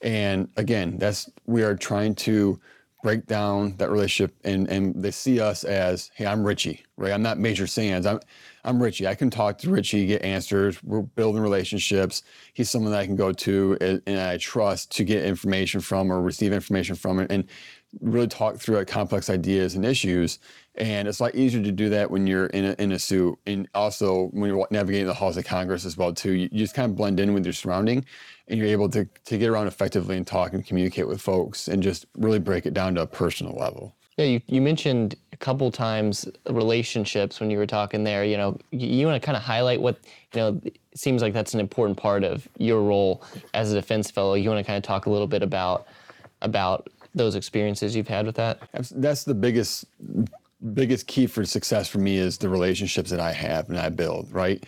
and 0.00 0.48
again, 0.56 0.96
that's 0.96 1.28
we 1.46 1.62
are 1.62 1.74
trying 1.74 2.14
to 2.14 2.58
break 3.04 3.26
down 3.26 3.76
that 3.76 3.90
relationship 3.90 4.34
and 4.44 4.66
and 4.68 4.94
they 4.96 5.10
see 5.10 5.38
us 5.38 5.62
as 5.62 6.10
hey 6.14 6.26
i'm 6.26 6.42
richie 6.42 6.82
right? 6.96 7.12
I'm 7.12 7.22
not 7.22 7.38
major 7.38 7.66
sands. 7.66 8.06
I'm 8.06 8.20
i'm 8.64 8.82
richie. 8.82 9.06
I 9.06 9.14
can 9.14 9.30
talk 9.30 9.58
to 9.58 9.70
richie 9.70 10.06
get 10.06 10.22
answers. 10.22 10.82
We're 10.82 11.02
building 11.02 11.42
relationships. 11.42 12.22
He's 12.52 12.70
someone 12.70 12.92
that 12.92 13.00
i 13.00 13.06
can 13.06 13.16
go 13.16 13.32
to 13.32 13.76
and, 13.80 14.02
and 14.06 14.18
i 14.20 14.36
trust 14.36 14.90
to 14.92 15.04
get 15.04 15.24
information 15.24 15.80
from 15.80 16.10
or 16.10 16.20
receive 16.22 16.52
information 16.52 16.94
from 16.94 17.18
and 17.18 17.44
really 18.00 18.26
talk 18.26 18.56
through 18.56 18.76
like, 18.76 18.88
complex 18.88 19.30
ideas 19.30 19.74
and 19.74 19.84
issues 19.84 20.38
and 20.76 21.06
it's 21.06 21.20
a 21.20 21.24
lot 21.24 21.34
easier 21.34 21.62
to 21.62 21.72
do 21.72 21.88
that 21.88 22.10
when 22.10 22.26
you're 22.26 22.46
in 22.46 22.64
a, 22.64 22.72
in 22.78 22.92
a 22.92 22.98
suit 22.98 23.38
and 23.46 23.68
also 23.74 24.26
when 24.32 24.50
you're 24.50 24.66
navigating 24.70 25.06
the 25.06 25.14
halls 25.14 25.36
of 25.36 25.44
congress 25.44 25.84
as 25.84 25.96
well 25.96 26.12
too 26.12 26.32
you, 26.32 26.48
you 26.52 26.58
just 26.58 26.74
kind 26.74 26.90
of 26.90 26.96
blend 26.96 27.20
in 27.20 27.32
with 27.32 27.44
your 27.44 27.52
surrounding 27.52 28.04
and 28.48 28.58
you're 28.58 28.68
able 28.68 28.88
to, 28.88 29.08
to 29.24 29.38
get 29.38 29.48
around 29.48 29.66
effectively 29.66 30.16
and 30.16 30.26
talk 30.26 30.52
and 30.52 30.66
communicate 30.66 31.06
with 31.06 31.20
folks 31.20 31.68
and 31.68 31.82
just 31.82 32.06
really 32.18 32.38
break 32.38 32.66
it 32.66 32.74
down 32.74 32.94
to 32.94 33.02
a 33.02 33.06
personal 33.06 33.54
level 33.54 33.94
Yeah, 34.16 34.26
you, 34.26 34.40
you 34.46 34.60
mentioned 34.60 35.16
a 35.32 35.36
couple 35.36 35.70
times 35.70 36.28
relationships 36.48 37.40
when 37.40 37.50
you 37.50 37.58
were 37.58 37.66
talking 37.66 38.04
there. 38.04 38.24
You 38.24 38.36
know, 38.36 38.58
you, 38.70 38.86
you 38.86 39.06
want 39.06 39.20
to 39.20 39.24
kind 39.24 39.36
of 39.36 39.42
highlight 39.42 39.80
what, 39.80 39.98
you 40.32 40.40
know, 40.40 40.60
it 40.64 40.78
seems 40.94 41.22
like 41.22 41.32
that's 41.32 41.54
an 41.54 41.60
important 41.60 41.98
part 41.98 42.22
of 42.22 42.46
your 42.58 42.82
role 42.82 43.24
as 43.52 43.72
a 43.72 43.74
defense 43.74 44.10
fellow. 44.10 44.34
You 44.34 44.48
want 44.50 44.64
to 44.64 44.66
kind 44.66 44.76
of 44.76 44.84
talk 44.84 45.06
a 45.06 45.10
little 45.10 45.26
bit 45.26 45.42
about 45.42 45.88
about 46.42 46.88
those 47.14 47.34
experiences 47.34 47.96
you've 47.96 48.08
had 48.08 48.26
with 48.26 48.36
that? 48.36 48.60
That's, 48.72 48.90
that's 48.90 49.24
the 49.24 49.34
biggest 49.34 49.86
biggest 50.72 51.06
key 51.06 51.26
for 51.26 51.44
success 51.44 51.88
for 51.88 51.98
me 51.98 52.16
is 52.16 52.38
the 52.38 52.48
relationships 52.48 53.10
that 53.10 53.20
I 53.20 53.32
have 53.32 53.68
and 53.68 53.78
I 53.78 53.90
build, 53.90 54.32
right? 54.32 54.64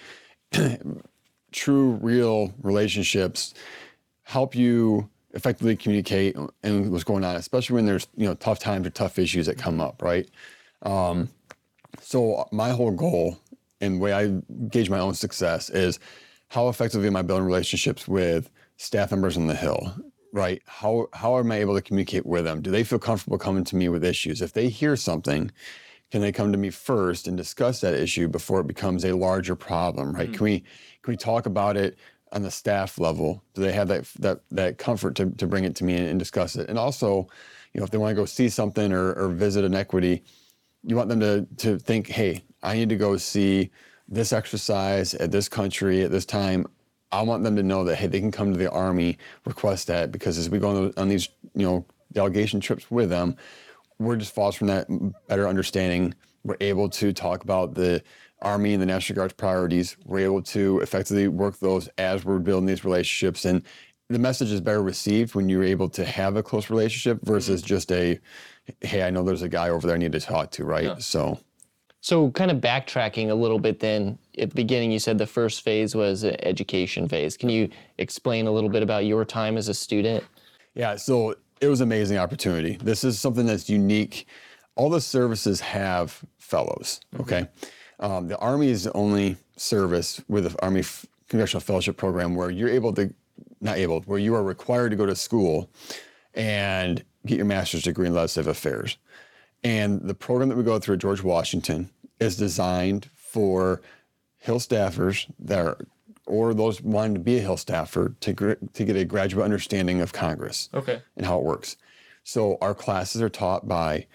True, 1.52 1.98
real 2.02 2.52
relationships 2.62 3.54
help 4.24 4.54
you 4.54 5.08
effectively 5.32 5.76
communicate 5.76 6.36
and 6.62 6.90
what's 6.90 7.04
going 7.04 7.24
on, 7.24 7.36
especially 7.36 7.74
when 7.74 7.86
there's 7.86 8.08
you 8.16 8.26
know 8.26 8.34
tough 8.34 8.58
times 8.58 8.86
or 8.86 8.90
tough 8.90 9.18
issues 9.18 9.46
that 9.46 9.56
come 9.56 9.80
up, 9.80 10.02
right? 10.02 10.28
Um, 10.82 11.28
so 12.00 12.46
my 12.52 12.70
whole 12.70 12.90
goal 12.90 13.38
and 13.80 14.00
way 14.00 14.12
I 14.12 14.28
gauge 14.68 14.90
my 14.90 14.98
own 14.98 15.14
success 15.14 15.70
is 15.70 15.98
how 16.48 16.68
effectively 16.68 17.06
am 17.06 17.16
I 17.16 17.22
building 17.22 17.46
relationships 17.46 18.06
with 18.06 18.50
staff 18.76 19.10
members 19.10 19.36
on 19.36 19.46
the 19.46 19.54
Hill, 19.54 19.94
right? 20.32 20.62
How 20.66 21.08
how 21.12 21.38
am 21.38 21.52
I 21.52 21.56
able 21.56 21.74
to 21.74 21.82
communicate 21.82 22.26
with 22.26 22.44
them? 22.44 22.60
Do 22.60 22.70
they 22.70 22.84
feel 22.84 22.98
comfortable 22.98 23.38
coming 23.38 23.64
to 23.64 23.76
me 23.76 23.88
with 23.88 24.04
issues? 24.04 24.42
If 24.42 24.52
they 24.52 24.68
hear 24.68 24.96
something, 24.96 25.50
can 26.10 26.20
they 26.20 26.32
come 26.32 26.52
to 26.52 26.58
me 26.58 26.70
first 26.70 27.26
and 27.26 27.36
discuss 27.36 27.80
that 27.80 27.94
issue 27.94 28.28
before 28.28 28.60
it 28.60 28.66
becomes 28.66 29.04
a 29.04 29.16
larger 29.16 29.56
problem, 29.56 30.12
right? 30.12 30.28
Hmm. 30.28 30.34
Can 30.34 30.44
we 30.44 30.60
can 31.02 31.12
we 31.12 31.16
talk 31.16 31.46
about 31.46 31.76
it 31.76 31.98
on 32.32 32.42
the 32.42 32.50
staff 32.50 32.98
level? 32.98 33.42
Do 33.54 33.62
they 33.62 33.72
have 33.72 33.88
that 33.88 34.04
that 34.20 34.40
that 34.50 34.78
comfort 34.78 35.14
to, 35.16 35.30
to 35.30 35.46
bring 35.46 35.64
it 35.64 35.74
to 35.76 35.84
me 35.84 35.96
and, 35.96 36.08
and 36.08 36.18
discuss 36.18 36.56
it? 36.56 36.68
And 36.68 36.78
also, 36.78 37.28
you 37.72 37.80
know, 37.80 37.84
if 37.84 37.90
they 37.90 37.98
want 37.98 38.10
to 38.10 38.14
go 38.14 38.24
see 38.24 38.48
something 38.48 38.92
or, 38.92 39.12
or 39.14 39.28
visit 39.28 39.64
an 39.64 39.74
equity, 39.74 40.22
you 40.84 40.96
want 40.96 41.08
them 41.08 41.20
to 41.20 41.46
to 41.58 41.78
think, 41.78 42.08
hey, 42.08 42.44
I 42.62 42.74
need 42.74 42.88
to 42.90 42.96
go 42.96 43.16
see 43.16 43.70
this 44.08 44.32
exercise 44.32 45.14
at 45.14 45.32
this 45.32 45.48
country 45.48 46.02
at 46.02 46.10
this 46.12 46.24
time. 46.24 46.66
I 47.12 47.22
want 47.22 47.44
them 47.44 47.56
to 47.56 47.62
know 47.62 47.84
that 47.84 47.96
hey, 47.96 48.06
they 48.06 48.20
can 48.20 48.32
come 48.32 48.52
to 48.52 48.58
the 48.58 48.70
army, 48.70 49.18
request 49.44 49.88
that 49.88 50.12
because 50.12 50.38
as 50.38 50.50
we 50.50 50.58
go 50.58 50.70
on, 50.70 50.92
on 50.96 51.08
these 51.08 51.28
you 51.54 51.66
know 51.66 51.84
delegation 52.12 52.60
trips 52.60 52.90
with 52.90 53.10
them, 53.10 53.36
we're 53.98 54.16
just 54.16 54.34
fostering 54.34 54.68
that 54.68 54.86
better 55.28 55.48
understanding. 55.48 56.14
We're 56.44 56.56
able 56.60 56.88
to 56.90 57.12
talk 57.12 57.42
about 57.42 57.74
the 57.74 58.02
Army 58.42 58.74
and 58.74 58.82
the 58.82 58.86
National 58.86 59.16
Guard's 59.16 59.34
priorities. 59.34 59.96
We're 60.04 60.24
able 60.24 60.42
to 60.42 60.80
effectively 60.80 61.28
work 61.28 61.58
those 61.58 61.88
as 61.98 62.24
we're 62.24 62.38
building 62.38 62.66
these 62.66 62.84
relationships. 62.84 63.44
And 63.44 63.62
the 64.08 64.18
message 64.18 64.52
is 64.52 64.60
better 64.60 64.82
received 64.82 65.34
when 65.34 65.48
you're 65.48 65.64
able 65.64 65.88
to 65.90 66.04
have 66.04 66.36
a 66.36 66.42
close 66.42 66.70
relationship 66.70 67.18
versus 67.22 67.60
mm-hmm. 67.60 67.68
just 67.68 67.90
a, 67.92 68.20
hey, 68.82 69.02
I 69.02 69.10
know 69.10 69.22
there's 69.22 69.42
a 69.42 69.48
guy 69.48 69.70
over 69.70 69.86
there 69.86 69.96
I 69.96 69.98
need 69.98 70.12
to 70.12 70.20
talk 70.20 70.50
to, 70.52 70.64
right? 70.64 71.02
So, 71.02 71.38
So, 72.00 72.30
kind 72.30 72.50
of 72.50 72.58
backtracking 72.58 73.30
a 73.30 73.34
little 73.34 73.58
bit, 73.58 73.80
then 73.80 74.18
at 74.38 74.50
the 74.50 74.54
beginning, 74.54 74.92
you 74.92 74.98
said 74.98 75.18
the 75.18 75.26
first 75.26 75.62
phase 75.62 75.96
was 75.96 76.22
an 76.22 76.36
education 76.44 77.08
phase. 77.08 77.36
Can 77.36 77.48
you 77.48 77.68
explain 77.98 78.46
a 78.46 78.52
little 78.52 78.70
bit 78.70 78.82
about 78.82 79.06
your 79.06 79.24
time 79.24 79.56
as 79.56 79.68
a 79.68 79.74
student? 79.74 80.22
Yeah, 80.74 80.94
so 80.96 81.34
it 81.60 81.68
was 81.68 81.80
an 81.80 81.88
amazing 81.88 82.18
opportunity. 82.18 82.76
This 82.82 83.04
is 83.04 83.18
something 83.18 83.46
that's 83.46 83.68
unique. 83.68 84.26
All 84.74 84.90
the 84.90 85.00
services 85.00 85.60
have 85.60 86.22
fellows, 86.38 87.00
okay? 87.20 87.48
Um, 87.98 88.28
the 88.28 88.38
Army 88.38 88.68
is 88.68 88.84
the 88.84 88.92
only 88.92 89.36
service 89.56 90.22
with 90.28 90.44
the 90.44 90.62
Army 90.62 90.84
Congressional 91.28 91.60
Fellowship 91.60 91.96
Program 91.96 92.34
where 92.34 92.50
you're 92.50 92.68
able 92.68 92.92
to, 92.94 93.12
not 93.60 93.78
able, 93.78 94.00
where 94.02 94.18
you 94.18 94.34
are 94.34 94.42
required 94.42 94.90
to 94.90 94.96
go 94.96 95.06
to 95.06 95.16
school 95.16 95.70
and 96.34 97.02
get 97.24 97.36
your 97.36 97.46
master's 97.46 97.82
degree 97.82 98.06
in 98.06 98.14
legislative 98.14 98.50
affairs. 98.50 98.98
And 99.64 100.02
the 100.02 100.14
program 100.14 100.50
that 100.50 100.56
we 100.56 100.62
go 100.62 100.78
through 100.78 100.94
at 100.94 101.00
George 101.00 101.22
Washington 101.22 101.90
is 102.20 102.36
designed 102.36 103.08
for 103.14 103.80
Hill 104.38 104.60
staffers 104.60 105.26
that 105.38 105.58
are, 105.58 105.78
or 106.26 106.52
those 106.54 106.82
wanting 106.82 107.14
to 107.14 107.20
be 107.20 107.38
a 107.38 107.40
Hill 107.40 107.56
staffer 107.56 108.14
to, 108.20 108.32
gr- 108.32 108.52
to 108.74 108.84
get 108.84 108.96
a 108.96 109.04
graduate 109.04 109.44
understanding 109.44 110.00
of 110.00 110.12
Congress 110.12 110.68
Okay. 110.74 111.00
and 111.16 111.24
how 111.26 111.38
it 111.38 111.44
works. 111.44 111.76
So 112.24 112.58
our 112.60 112.74
classes 112.74 113.22
are 113.22 113.28
taught 113.28 113.68
by 113.68 114.06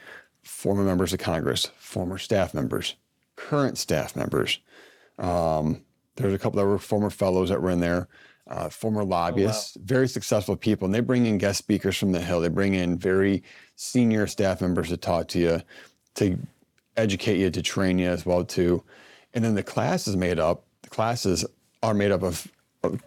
former 0.43 0.83
members 0.83 1.13
of 1.13 1.19
Congress, 1.19 1.67
former 1.77 2.17
staff 2.17 2.53
members, 2.53 2.95
current 3.37 3.77
staff 3.77 4.15
members. 4.15 4.59
Um, 5.17 5.81
there's 6.17 6.33
a 6.33 6.37
couple 6.39 6.59
that 6.59 6.65
were 6.65 6.77
former 6.79 7.09
fellows 7.09 7.49
that 7.49 7.61
were 7.61 7.69
in 7.69 7.79
there, 7.79 8.09
uh, 8.47 8.67
former 8.69 9.03
lobbyists, 9.05 9.77
very 9.81 10.07
successful 10.09 10.55
people. 10.57 10.85
And 10.85 10.93
they 10.93 10.99
bring 10.99 11.25
in 11.25 11.37
guest 11.37 11.59
speakers 11.59 11.97
from 11.97 12.11
the 12.11 12.19
Hill. 12.19 12.41
They 12.41 12.49
bring 12.49 12.73
in 12.73 12.97
very 12.97 13.43
senior 13.77 14.27
staff 14.27 14.59
members 14.61 14.89
to 14.89 14.97
talk 14.97 15.29
to 15.29 15.39
you, 15.39 15.61
to 16.15 16.37
educate 16.97 17.37
you, 17.37 17.49
to 17.49 17.61
train 17.61 17.97
you 17.97 18.09
as 18.09 18.25
well 18.25 18.43
too. 18.43 18.83
And 19.33 19.45
then 19.45 19.55
the 19.55 19.63
class 19.63 20.07
is 20.07 20.17
made 20.17 20.39
up. 20.39 20.65
The 20.81 20.89
classes 20.89 21.45
are 21.83 21.93
made 21.93 22.11
up 22.11 22.23
of, 22.23 22.47
you 22.83 22.99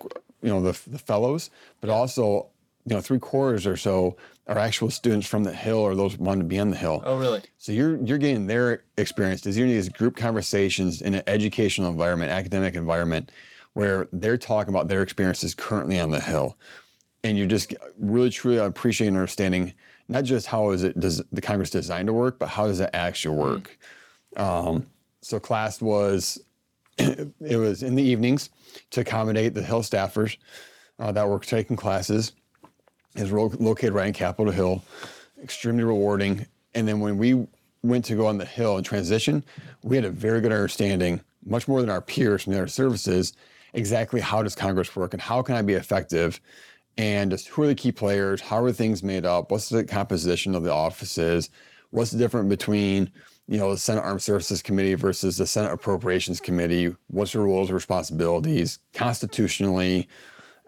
know, 0.42 0.60
the, 0.60 0.78
the 0.88 0.98
fellows, 0.98 1.50
but 1.80 1.90
also 1.90 2.48
you 2.86 2.94
know, 2.94 3.00
three 3.00 3.18
quarters 3.18 3.66
or 3.66 3.76
so 3.76 4.16
are 4.46 4.58
actual 4.58 4.90
students 4.90 5.26
from 5.26 5.44
the 5.44 5.52
Hill 5.52 5.78
or 5.78 5.94
those 5.94 6.18
wanting 6.18 6.42
to 6.42 6.46
be 6.46 6.58
on 6.58 6.70
the 6.70 6.76
Hill. 6.76 7.02
Oh, 7.04 7.18
really? 7.18 7.42
So 7.56 7.72
you're 7.72 7.96
you're 8.04 8.18
getting 8.18 8.46
their 8.46 8.84
experience. 8.98 9.40
These 9.40 9.58
are 9.58 9.66
these 9.66 9.88
group 9.88 10.16
conversations 10.16 11.00
in 11.00 11.14
an 11.14 11.22
educational 11.26 11.90
environment, 11.90 12.30
academic 12.30 12.74
environment, 12.74 13.32
where 13.72 14.08
they're 14.12 14.36
talking 14.36 14.72
about 14.72 14.88
their 14.88 15.02
experiences 15.02 15.54
currently 15.54 15.98
on 15.98 16.10
the 16.10 16.20
Hill, 16.20 16.58
and 17.22 17.38
you're 17.38 17.46
just 17.46 17.74
really 17.98 18.30
truly 18.30 18.58
appreciating 18.58 19.14
and 19.14 19.20
understanding 19.20 19.72
not 20.08 20.24
just 20.24 20.46
how 20.46 20.70
is 20.70 20.82
it 20.82 21.00
does 21.00 21.22
the 21.32 21.40
Congress 21.40 21.70
designed 21.70 22.08
to 22.08 22.12
work, 22.12 22.38
but 22.38 22.50
how 22.50 22.66
does 22.66 22.80
it 22.80 22.90
actually 22.92 23.36
work. 23.36 23.78
Mm-hmm. 24.36 24.68
Um, 24.68 24.86
so 25.22 25.40
class 25.40 25.80
was 25.80 26.38
it 26.98 27.56
was 27.56 27.82
in 27.82 27.94
the 27.94 28.02
evenings 28.02 28.50
to 28.90 29.00
accommodate 29.00 29.54
the 29.54 29.62
Hill 29.62 29.82
staffers 29.82 30.36
uh, 30.98 31.12
that 31.12 31.28
were 31.28 31.38
taking 31.38 31.76
classes. 31.76 32.32
Is 33.16 33.30
located 33.30 33.92
right 33.92 34.08
in 34.08 34.12
Capitol 34.12 34.52
Hill, 34.52 34.82
extremely 35.40 35.84
rewarding. 35.84 36.46
And 36.74 36.88
then 36.88 36.98
when 36.98 37.16
we 37.16 37.46
went 37.84 38.04
to 38.06 38.16
go 38.16 38.26
on 38.26 38.38
the 38.38 38.44
Hill 38.44 38.76
and 38.76 38.84
transition, 38.84 39.44
we 39.82 39.94
had 39.94 40.04
a 40.04 40.10
very 40.10 40.40
good 40.40 40.50
understanding, 40.50 41.20
much 41.46 41.68
more 41.68 41.80
than 41.80 41.90
our 41.90 42.00
peers 42.00 42.42
from 42.42 42.54
the 42.54 42.58
other 42.58 42.66
services, 42.66 43.34
exactly 43.72 44.20
how 44.20 44.42
does 44.42 44.56
Congress 44.56 44.96
work 44.96 45.12
and 45.12 45.22
how 45.22 45.42
can 45.42 45.54
I 45.54 45.62
be 45.62 45.74
effective? 45.74 46.40
And 46.96 47.30
just 47.30 47.48
who 47.48 47.62
are 47.62 47.66
the 47.66 47.74
key 47.74 47.92
players, 47.92 48.40
how 48.40 48.62
are 48.64 48.72
things 48.72 49.02
made 49.02 49.24
up, 49.26 49.50
what's 49.50 49.68
the 49.68 49.84
composition 49.84 50.54
of 50.54 50.62
the 50.62 50.72
offices, 50.72 51.50
what's 51.90 52.10
the 52.10 52.18
difference 52.18 52.48
between 52.48 53.12
you 53.46 53.58
know 53.58 53.70
the 53.70 53.78
Senate 53.78 54.02
Armed 54.02 54.22
Services 54.22 54.62
Committee 54.62 54.94
versus 54.94 55.36
the 55.36 55.46
Senate 55.46 55.72
Appropriations 55.72 56.40
Committee, 56.40 56.94
what's 57.08 57.32
their 57.32 57.42
roles 57.42 57.68
and 57.68 57.74
responsibilities 57.74 58.78
constitutionally, 58.94 60.08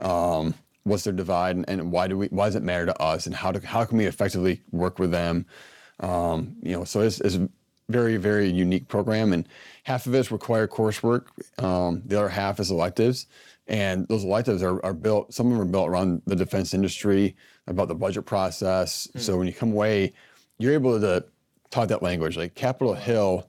um, 0.00 0.54
what's 0.85 1.04
their 1.04 1.12
divide 1.12 1.56
and, 1.56 1.68
and, 1.68 1.90
why 1.90 2.06
do 2.06 2.18
we 2.18 2.26
why 2.28 2.47
does 2.47 2.56
it 2.56 2.62
matter 2.62 2.87
to 2.87 3.02
us 3.02 3.26
and 3.26 3.35
how 3.35 3.50
do, 3.50 3.66
how 3.66 3.85
can 3.85 3.99
we 3.99 4.06
effectively 4.06 4.62
work 4.73 4.99
with 4.99 5.11
them? 5.11 5.47
Um, 6.00 6.56
you 6.62 6.73
know 6.76 6.85
so 6.85 7.00
it's, 7.00 7.21
it's, 7.21 7.37
a 7.37 7.49
very 7.88 8.16
very 8.16 8.49
unique 8.49 8.88
program 8.88 9.33
and 9.33 9.49
half 9.85 10.06
of 10.06 10.14
it 10.14 10.18
is 10.18 10.33
required 10.33 10.71
coursework. 10.71 11.26
Um, 11.62 12.02
the 12.04 12.18
other 12.18 12.28
half 12.28 12.61
is 12.61 12.71
electives 12.71 13.26
and 13.68 14.06
those 14.09 14.25
electives 14.25 14.62
are, 14.62 14.85
are 14.85 14.92
built 14.92 15.33
some 15.33 15.47
of 15.47 15.52
them 15.52 15.62
are 15.62 15.71
built 15.71 15.88
around 15.88 16.21
the 16.26 16.37
defense 16.37 16.75
industry 16.75 17.37
about 17.68 17.88
the 17.88 17.95
budget 17.95 18.26
process. 18.26 19.06
Mm. 19.14 19.21
so 19.21 19.38
when 19.38 19.47
you 19.47 19.52
come 19.52 19.73
away 19.73 20.12
you're 20.59 20.75
able 20.75 21.00
to 21.00 21.25
talk 21.76 21.88
that 21.88 22.02
language 22.02 22.37
like 22.37 22.54
capitol 22.54 22.95
hill 22.95 23.49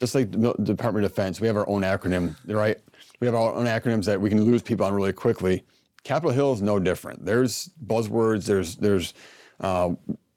just 0.00 0.14
like 0.14 0.30
the 0.30 0.52
department 0.62 1.04
of 1.04 1.10
defense 1.10 1.40
we 1.40 1.46
have 1.46 1.56
our 1.56 1.68
own 1.68 1.82
acronym 1.82 2.36
right 2.46 2.78
we 3.20 3.26
have 3.26 3.34
our 3.34 3.54
own 3.54 3.66
acronyms 3.66 4.04
that 4.04 4.20
we 4.20 4.28
can 4.28 4.44
lose 4.44 4.62
people 4.62 4.84
on 4.84 4.92
really 4.92 5.12
quickly 5.12 5.64
Capitol 6.06 6.30
Hill 6.30 6.52
is 6.52 6.62
no 6.62 6.78
different. 6.78 7.24
There's 7.24 7.68
buzzwords, 7.84 8.46
there's 8.46 8.76
there's 8.76 9.12
uh, 9.58 9.90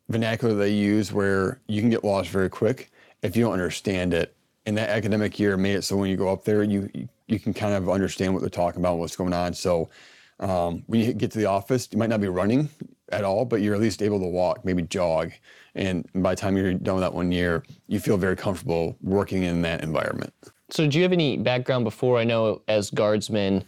vernacular 0.10 0.56
they 0.56 0.72
use 0.72 1.14
where 1.14 1.62
you 1.68 1.80
can 1.80 1.92
get 1.92 2.04
lost 2.04 2.30
very 2.30 2.50
quick 2.50 2.90
if 3.22 3.38
you 3.38 3.44
don't 3.44 3.54
understand 3.54 4.16
it. 4.16 4.36
And 4.66 4.76
that 4.80 4.90
academic 4.90 5.40
year 5.40 5.58
made 5.58 5.76
it 5.76 5.84
so 5.84 5.96
when 5.96 6.10
you 6.10 6.18
go 6.18 6.30
up 6.30 6.44
there, 6.44 6.64
you 6.64 6.90
you 7.28 7.40
can 7.40 7.54
kind 7.54 7.76
of 7.76 7.88
understand 7.88 8.34
what 8.34 8.40
they're 8.40 8.50
talking 8.50 8.82
about, 8.82 8.98
what's 8.98 9.16
going 9.16 9.32
on. 9.32 9.54
So 9.54 9.92
um, 10.40 10.82
when 10.88 11.02
you 11.02 11.14
get 11.14 11.30
to 11.34 11.38
the 11.38 11.46
office, 11.46 11.88
you 11.92 12.00
might 12.00 12.10
not 12.10 12.20
be 12.20 12.30
running 12.30 12.68
at 13.12 13.24
all, 13.24 13.46
but 13.46 13.62
you're 13.62 13.76
at 13.76 13.82
least 13.82 14.02
able 14.02 14.20
to 14.20 14.26
walk, 14.26 14.66
maybe 14.66 14.82
jog. 14.82 15.32
And 15.80 16.06
by 16.14 16.36
the 16.36 16.42
time 16.42 16.58
you're 16.58 16.74
done 16.74 16.96
with 16.96 17.04
that 17.04 17.14
one 17.14 17.32
year, 17.32 17.64
you 17.88 18.02
feel 18.02 18.18
very 18.18 18.36
comfortable 18.36 18.98
working 19.02 19.44
in 19.44 19.62
that 19.62 19.82
environment. 19.82 20.34
So, 20.70 20.86
do 20.86 20.98
you 20.98 21.04
have 21.04 21.14
any 21.14 21.38
background 21.38 21.86
before? 21.86 22.20
I 22.20 22.26
know 22.26 22.62
as 22.68 22.92
guardsmen, 22.92 23.64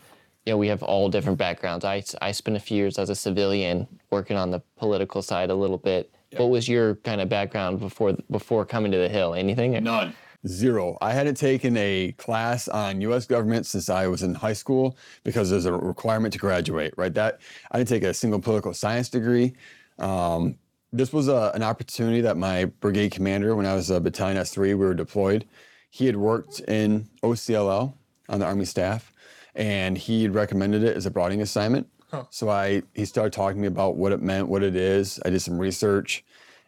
you 0.46 0.54
know, 0.54 0.58
we 0.58 0.68
have 0.68 0.84
all 0.84 1.10
different 1.10 1.38
backgrounds. 1.38 1.86
I, 1.86 2.04
I 2.22 2.34
spent 2.34 2.58
a 2.58 2.60
few 2.60 2.76
years 2.76 3.00
as 3.00 3.10
a 3.10 3.16
civilian 3.16 3.88
working 4.10 4.36
on 4.36 4.52
the 4.52 4.60
political 4.76 5.22
side 5.22 5.50
a 5.50 5.56
little 5.56 5.78
bit. 5.78 6.14
What 6.36 6.50
was 6.50 6.68
your 6.68 6.96
kind 6.96 7.22
of 7.22 7.30
background 7.30 7.80
before 7.80 8.14
before 8.30 8.66
coming 8.66 8.92
to 8.92 8.98
the 8.98 9.10
Hill? 9.10 9.34
Anything? 9.34 9.82
None. 9.82 10.14
Zero. 10.48 10.98
I 11.02 11.14
hadn't 11.14 11.36
taken 11.36 11.78
a 11.78 12.14
class 12.18 12.68
on 12.68 13.00
U.S. 13.02 13.26
government 13.26 13.66
since 13.68 13.90
I 13.90 14.08
was 14.08 14.24
in 14.24 14.34
high 14.34 14.54
school 14.54 14.98
because 15.24 15.50
there's 15.50 15.66
a 15.66 15.74
requirement 15.74 16.34
to 16.34 16.40
graduate. 16.40 16.94
Right. 16.98 17.14
That 17.14 17.40
I 17.72 17.78
didn't 17.78 17.90
take 17.90 18.04
a 18.04 18.14
single 18.14 18.40
political 18.40 18.74
science 18.74 19.08
degree. 19.08 19.54
Um, 20.00 20.58
this 20.94 21.14
was 21.14 21.28
a, 21.28 21.52
an 21.56 21.64
opportunity 21.64 22.22
that 22.22 22.38
my 22.38 22.66
brigade 22.66 23.12
commander, 23.12 23.56
when 23.56 23.66
I 23.66 23.76
was 23.76 23.90
a 23.90 24.00
battalion 24.00 24.38
S3, 24.38 24.58
we 24.58 24.76
were 24.76 24.94
deployed. 24.94 25.46
He 25.90 26.06
had 26.06 26.18
worked 26.18 26.60
in 26.62 27.10
OCLL 27.24 27.94
on 28.30 28.40
the 28.40 28.46
Army 28.46 28.66
staff 28.66 29.14
and 29.56 29.98
he 29.98 30.24
had 30.24 30.34
recommended 30.34 30.84
it 30.84 30.96
as 30.96 31.06
a 31.06 31.12
broading 31.12 31.42
assignment. 31.42 31.88
Huh. 32.10 32.26
So 32.30 32.50
I 32.50 32.84
he 32.94 33.06
started 33.06 33.34
talking 33.34 33.58
to 33.58 33.62
me 33.62 33.68
about 33.68 33.96
what 33.96 34.12
it 34.12 34.22
meant, 34.22 34.50
what 34.50 34.64
it 34.64 34.76
is. 34.76 35.20
I 35.26 35.30
did 35.30 35.42
some 35.42 35.58
research 35.58 36.24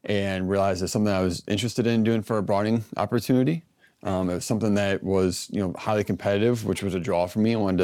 and 0.06 0.50
realized 0.50 0.84
it's 0.84 0.94
something 0.94 1.14
I 1.14 1.22
was 1.22 1.44
interested 1.48 1.88
in 1.88 2.04
doing 2.04 2.22
for 2.22 2.38
a 2.38 2.44
broading 2.44 2.84
opportunity. 2.98 3.64
Um, 4.04 4.30
it 4.30 4.36
was 4.36 4.46
something 4.46 4.74
that 4.76 5.04
was 5.04 5.50
you 5.52 5.60
know 5.60 5.74
highly 5.78 6.04
competitive, 6.04 6.66
which 6.66 6.84
was 6.84 6.94
a 6.94 7.00
draw 7.00 7.28
for 7.28 7.40
me. 7.40 7.54
I 7.54 7.58
wanted 7.58 7.78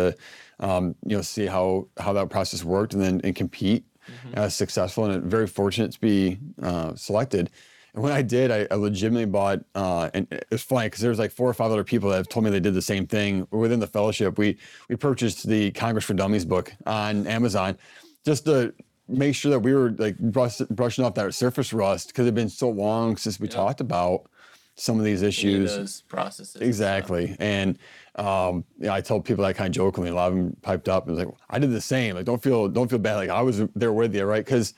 to 0.60 0.66
um, 0.66 0.96
you 1.06 1.16
know 1.16 1.22
see 1.22 1.46
how 1.46 1.88
how 1.98 2.14
that 2.14 2.30
process 2.30 2.64
worked 2.64 2.94
and 2.94 3.02
then 3.02 3.22
and 3.24 3.36
compete. 3.36 3.86
Mm-hmm. 4.26 4.40
I 4.40 4.42
was 4.42 4.56
successful 4.56 5.06
and 5.06 5.24
very 5.24 5.48
fortunate 5.48 5.92
to 5.94 6.00
be 6.00 6.40
uh, 6.62 6.96
selected. 6.96 7.50
And 7.94 8.04
when 8.04 8.12
I 8.12 8.22
did, 8.22 8.52
I, 8.52 8.68
I 8.70 8.76
legitimately 8.76 9.26
bought, 9.26 9.60
uh, 9.74 10.10
and 10.14 10.28
it's 10.52 10.64
funny 10.64 10.88
because 10.88 11.02
there's 11.02 11.20
like 11.20 11.32
four 11.32 11.50
or 11.50 11.54
five 11.54 11.72
other 11.72 11.84
people 11.84 12.10
that 12.10 12.18
have 12.18 12.30
told 12.30 12.46
me 12.46 12.52
they 12.52 12.60
did 12.60 12.76
the 12.76 12.82
same 12.82 13.08
thing 13.08 13.48
within 13.52 13.80
the 13.80 13.88
fellowship. 13.88 14.38
We 14.38 14.58
we 14.90 14.96
purchased 14.96 15.48
the 15.48 15.72
Congress 15.72 16.06
for 16.06 16.14
Dummies 16.14 16.46
book 16.46 16.72
on 16.86 17.26
Amazon 17.26 17.78
just 18.26 18.46
to 18.46 18.74
make 19.08 19.36
sure 19.36 19.50
that 19.50 19.60
we 19.60 19.74
were 19.74 19.92
like 19.98 20.18
brush, 20.20 20.60
brushing 20.70 21.04
off 21.04 21.16
that 21.16 21.34
surface 21.34 21.74
rust 21.74 22.10
because 22.10 22.26
it 22.26 22.28
had 22.28 22.36
been 22.36 22.50
so 22.50 22.70
long 22.70 23.18
since 23.18 23.40
we 23.40 23.48
yep. 23.48 23.56
talked 23.56 23.82
about 23.82 24.30
some 24.76 24.98
of 25.00 25.06
these 25.06 25.22
issues. 25.22 26.02
Processes. 26.04 26.62
Exactly. 26.62 27.36
And 27.40 27.78
um, 28.20 28.66
you 28.78 28.88
know, 28.88 28.94
I 28.94 29.02
told 29.02 29.24
people 29.24 29.46
that 29.46 29.56
kind 29.56 29.68
of 29.68 29.76
jokingly. 29.76 30.10
A 30.10 30.14
lot 30.14 30.32
of 30.32 30.36
them 30.36 30.56
piped 30.62 30.90
up 30.90 31.08
and 31.08 31.16
was 31.16 31.26
like, 31.26 31.34
"I 31.50 31.58
did 31.58 31.72
the 31.72 31.82
same. 31.82 32.16
Like, 32.16 32.26
don't 32.26 32.44
feel 32.44 32.68
don't 32.68 32.90
feel 32.90 33.00
bad. 33.00 33.16
Like 33.16 33.30
I 33.30 33.42
was 33.42 33.64
there 33.76 33.94
with 33.94 34.14
you, 34.14 34.26
right?" 34.26 34.44
Because 34.44 34.74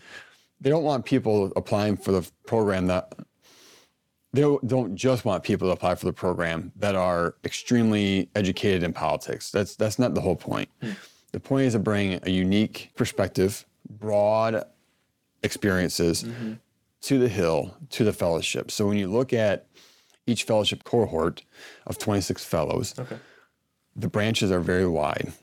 they 0.60 0.70
don't 0.70 0.84
want 0.84 1.06
people 1.06 1.52
applying 1.56 1.98
for 1.98 2.12
the 2.12 2.30
program 2.46 2.88
that 2.88 3.14
they 4.34 4.42
don't 4.42 4.96
just 4.96 5.26
want 5.26 5.44
people 5.44 5.68
to 5.68 5.74
apply 5.74 5.96
for 5.96 6.06
the 6.06 6.14
program 6.14 6.72
that 6.78 6.96
are 6.96 7.36
extremely 7.44 8.30
educated 8.36 8.84
in 8.84 8.94
politics. 8.94 9.50
That's 9.52 9.76
that's 9.76 9.98
not 9.98 10.14
the 10.14 10.22
whole 10.22 10.36
point. 10.36 10.70
Hmm. 10.82 10.92
The 11.32 11.40
point 11.40 11.66
is 11.66 11.74
to 11.74 11.80
bring 11.80 12.20
a 12.24 12.30
unique 12.30 12.92
perspective, 12.96 13.66
broad 13.90 14.64
experiences 15.44 16.24
mm-hmm. 16.24 16.54
to 17.02 17.20
the 17.20 17.28
Hill, 17.28 17.76
to 17.90 18.04
the 18.04 18.14
fellowship. 18.14 18.70
So 18.70 18.88
when 18.88 18.98
you 18.98 19.10
look 19.10 19.34
at 19.34 19.68
each 20.28 20.44
fellowship 20.44 20.84
cohort 20.84 21.44
of 21.88 21.98
26 21.98 22.44
fellows, 22.46 22.94
okay. 23.00 23.18
The 23.96 24.08
branches 24.08 24.52
are 24.52 24.60
very 24.60 24.88
wide 24.88 25.34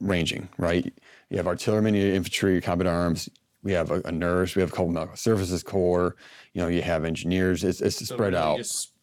ranging, 0.00 0.48
right? 0.58 0.92
You 1.28 1.36
have 1.36 1.46
artillerymen, 1.46 1.94
you 1.94 2.06
have 2.06 2.14
infantry, 2.14 2.60
combat 2.60 2.86
arms, 2.86 3.28
we 3.62 3.72
have 3.72 3.90
a, 3.90 4.00
a, 4.04 4.12
nurse, 4.12 4.56
we 4.56 4.60
have 4.60 4.70
a 4.70 4.72
couple 4.72 4.88
medical 4.88 5.16
services 5.16 5.62
corps, 5.62 6.16
you 6.54 6.62
know, 6.62 6.68
you 6.68 6.82
have 6.82 7.04
engineers. 7.04 7.62
It's, 7.64 7.80
it's 7.80 7.98
so 7.98 8.14
spread 8.14 8.34
out. 8.34 8.60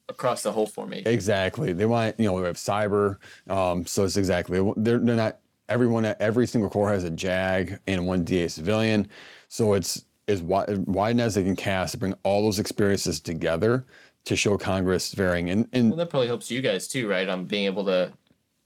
across 0.09 0.41
the 0.41 0.51
whole 0.51 0.65
formation. 0.65 1.11
Exactly. 1.11 1.73
They 1.73 1.85
want, 1.85 2.19
you 2.19 2.25
know, 2.25 2.33
we 2.33 2.43
have 2.43 2.55
cyber. 2.55 3.17
Um, 3.49 3.85
so 3.85 4.03
it's 4.03 4.17
exactly, 4.17 4.59
they're, 4.77 4.99
they're 4.99 5.15
not, 5.15 5.39
everyone, 5.69 6.05
every 6.19 6.47
single 6.47 6.69
corps 6.69 6.89
has 6.89 7.03
a 7.03 7.11
JAG 7.11 7.79
and 7.87 8.07
one 8.07 8.23
DA 8.23 8.47
civilian. 8.47 9.07
So 9.47 9.73
it's 9.73 10.05
as 10.27 10.41
wide, 10.41 10.85
wide 10.87 11.19
as 11.19 11.35
they 11.35 11.43
can 11.43 11.55
cast 11.55 11.91
to 11.91 11.97
bring 11.97 12.15
all 12.23 12.41
those 12.41 12.59
experiences 12.59 13.19
together 13.19 13.85
to 14.25 14.35
show 14.35 14.57
Congress 14.57 15.13
varying. 15.13 15.49
And, 15.49 15.67
and 15.71 15.91
well, 15.91 15.97
that 15.97 16.09
probably 16.09 16.27
helps 16.27 16.51
you 16.51 16.61
guys 16.61 16.87
too, 16.87 17.07
right? 17.07 17.29
On 17.29 17.45
being 17.45 17.65
able 17.65 17.85
to, 17.85 18.11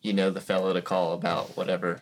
you 0.01 0.13
know, 0.13 0.29
the 0.29 0.41
fellow 0.41 0.73
to 0.73 0.81
call 0.81 1.13
about 1.13 1.55
whatever 1.57 2.01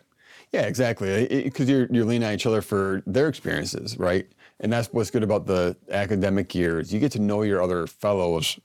yeah, 0.52 0.62
exactly. 0.62 1.44
Because 1.44 1.68
you're 1.68 1.86
you're 1.90 2.04
leaning 2.04 2.26
on 2.26 2.34
each 2.34 2.46
other 2.46 2.60
for 2.60 3.02
their 3.06 3.28
experiences, 3.28 3.96
right? 3.98 4.26
And 4.58 4.72
that's 4.72 4.88
what's 4.92 5.10
good 5.10 5.22
about 5.22 5.46
the 5.46 5.76
academic 5.90 6.54
years. 6.54 6.92
You 6.92 7.00
get 7.00 7.12
to 7.12 7.18
know 7.18 7.42
your 7.42 7.62
other 7.62 7.86
fellows 7.86 8.58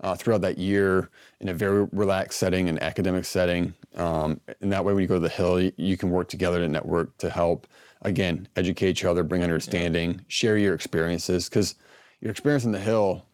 uh, 0.00 0.14
throughout 0.14 0.42
that 0.42 0.56
year 0.56 1.10
in 1.40 1.48
a 1.48 1.54
very 1.54 1.86
relaxed 1.92 2.38
setting, 2.38 2.68
an 2.68 2.78
academic 2.78 3.24
setting. 3.24 3.74
Um, 3.96 4.40
and 4.60 4.72
that 4.72 4.84
way, 4.84 4.94
when 4.94 5.02
you 5.02 5.08
go 5.08 5.14
to 5.14 5.20
the 5.20 5.28
Hill, 5.28 5.60
you, 5.60 5.72
you, 5.76 5.96
can 5.96 6.10
work 6.10 6.28
together 6.28 6.60
to 6.60 6.68
network 6.68 7.16
to 7.18 7.28
help, 7.28 7.66
again, 8.02 8.48
educate 8.56 8.90
each 8.90 9.04
other, 9.04 9.24
bring 9.24 9.42
understanding, 9.42 10.12
yeah. 10.12 10.20
share 10.28 10.56
your 10.56 10.74
experiences. 10.74 11.48
Because 11.48 11.74
your 12.20 12.30
experience 12.30 12.64
in 12.64 12.72
the 12.72 12.80
Hill 12.80 13.26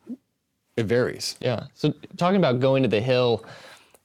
it 0.76 0.86
varies. 0.86 1.36
Yeah. 1.40 1.66
So 1.74 1.92
talking 2.16 2.38
about 2.38 2.60
going 2.60 2.82
to 2.82 2.88
the 2.88 3.00
Hill, 3.00 3.44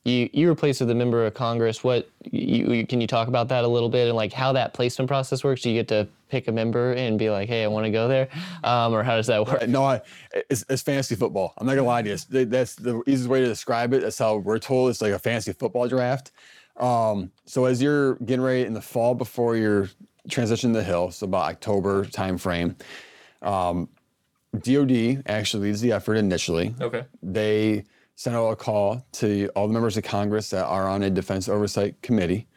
you 0.08 0.30
you 0.32 0.48
were 0.48 0.56
placed 0.56 0.80
with 0.80 0.90
a 0.90 0.96
member 0.96 1.26
of 1.26 1.34
Congress. 1.34 1.84
What 1.84 2.10
you, 2.24 2.74
you 2.74 2.88
can 2.88 3.02
you 3.02 3.08
talk 3.08 3.28
about 3.28 3.50
that 3.50 3.64
a 3.64 3.68
little 3.68 3.90
bit 3.90 4.08
and 4.08 4.16
like 4.16 4.32
how 4.32 4.54
that 4.54 4.74
placement 4.74 5.08
process 5.08 5.44
works? 5.44 5.62
Do 5.62 5.70
you 5.70 5.76
get 5.76 5.88
to 5.90 6.08
pick 6.30 6.48
a 6.48 6.52
member 6.52 6.94
and 6.94 7.20
be 7.20 7.30
like, 7.30 7.48
hey, 7.50 7.64
I 7.64 7.68
want 7.68 7.86
to 7.86 7.92
go 7.92 8.08
there, 8.08 8.30
um, 8.64 8.94
or 8.94 9.04
how 9.04 9.16
does 9.16 9.28
that 9.28 9.46
work? 9.46 9.68
No, 9.68 9.84
I, 9.84 10.02
it's, 10.50 10.64
it's 10.70 10.82
fantasy 10.82 11.16
football. 11.16 11.54
I'm 11.58 11.68
not 11.68 11.76
gonna 11.76 11.88
lie 11.88 12.02
to 12.02 12.10
you. 12.10 12.46
That's 12.46 12.76
the 12.76 13.02
easiest 13.06 13.30
way 13.30 13.42
to 13.42 13.48
describe 13.48 13.94
it. 13.94 14.02
That's 14.02 14.18
how 14.18 14.38
we're 14.38 14.60
told. 14.60 14.90
It's 14.90 15.02
like 15.02 15.14
a 15.14 15.20
fantasy 15.20 15.54
football 15.54 15.88
draft. 15.88 16.32
Um, 16.78 17.32
so 17.46 17.66
as 17.66 17.82
you're 17.82 18.16
getting 18.16 18.42
ready 18.42 18.64
in 18.64 18.74
the 18.74 18.82
fall 18.82 19.16
before 19.16 19.56
your 19.56 19.90
transition 20.30 20.74
to 20.74 20.80
the 20.80 20.84
Hill, 20.84 21.12
so 21.12 21.26
about 21.26 21.50
October 21.50 22.06
timeframe, 22.06 22.76
um, 23.42 23.90
DoD 24.62 25.24
actually 25.26 25.68
leads 25.68 25.82
the 25.82 25.92
effort 25.92 26.16
initially. 26.16 26.76
Okay. 26.80 27.06
They 27.22 27.84
sent 28.18 28.36
out 28.36 28.50
a 28.50 28.56
call 28.56 29.06
to 29.12 29.48
all 29.56 29.68
the 29.68 29.74
members 29.74 29.96
of 29.96 30.04
Congress 30.04 30.50
that 30.50 30.66
are 30.66 30.90
on 30.90 31.04
a 31.04 31.10
Defense 31.10 31.48
Oversight 31.48 32.02
Committee, 32.02 32.48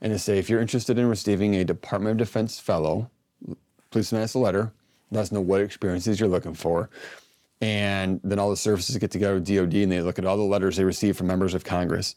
and 0.00 0.12
to 0.12 0.18
say 0.18 0.38
if 0.38 0.48
you're 0.48 0.60
interested 0.60 0.96
in 0.96 1.06
receiving 1.06 1.56
a 1.56 1.64
Department 1.64 2.12
of 2.12 2.26
Defense 2.26 2.60
fellow, 2.60 3.10
please 3.90 4.08
send 4.08 4.22
us 4.22 4.34
a 4.34 4.38
letter. 4.38 4.72
Let 5.10 5.22
us 5.22 5.32
know 5.32 5.40
what 5.40 5.60
experiences 5.60 6.20
you're 6.20 6.28
looking 6.28 6.54
for. 6.54 6.88
And 7.60 8.20
then 8.22 8.38
all 8.38 8.48
the 8.48 8.56
services 8.56 8.96
get 8.96 9.10
together 9.10 9.34
with 9.34 9.48
DoD 9.48 9.74
and 9.74 9.90
they 9.90 10.02
look 10.02 10.20
at 10.20 10.24
all 10.24 10.36
the 10.36 10.44
letters 10.44 10.76
they 10.76 10.84
receive 10.84 11.16
from 11.16 11.26
members 11.26 11.52
of 11.52 11.64
Congress, 11.64 12.14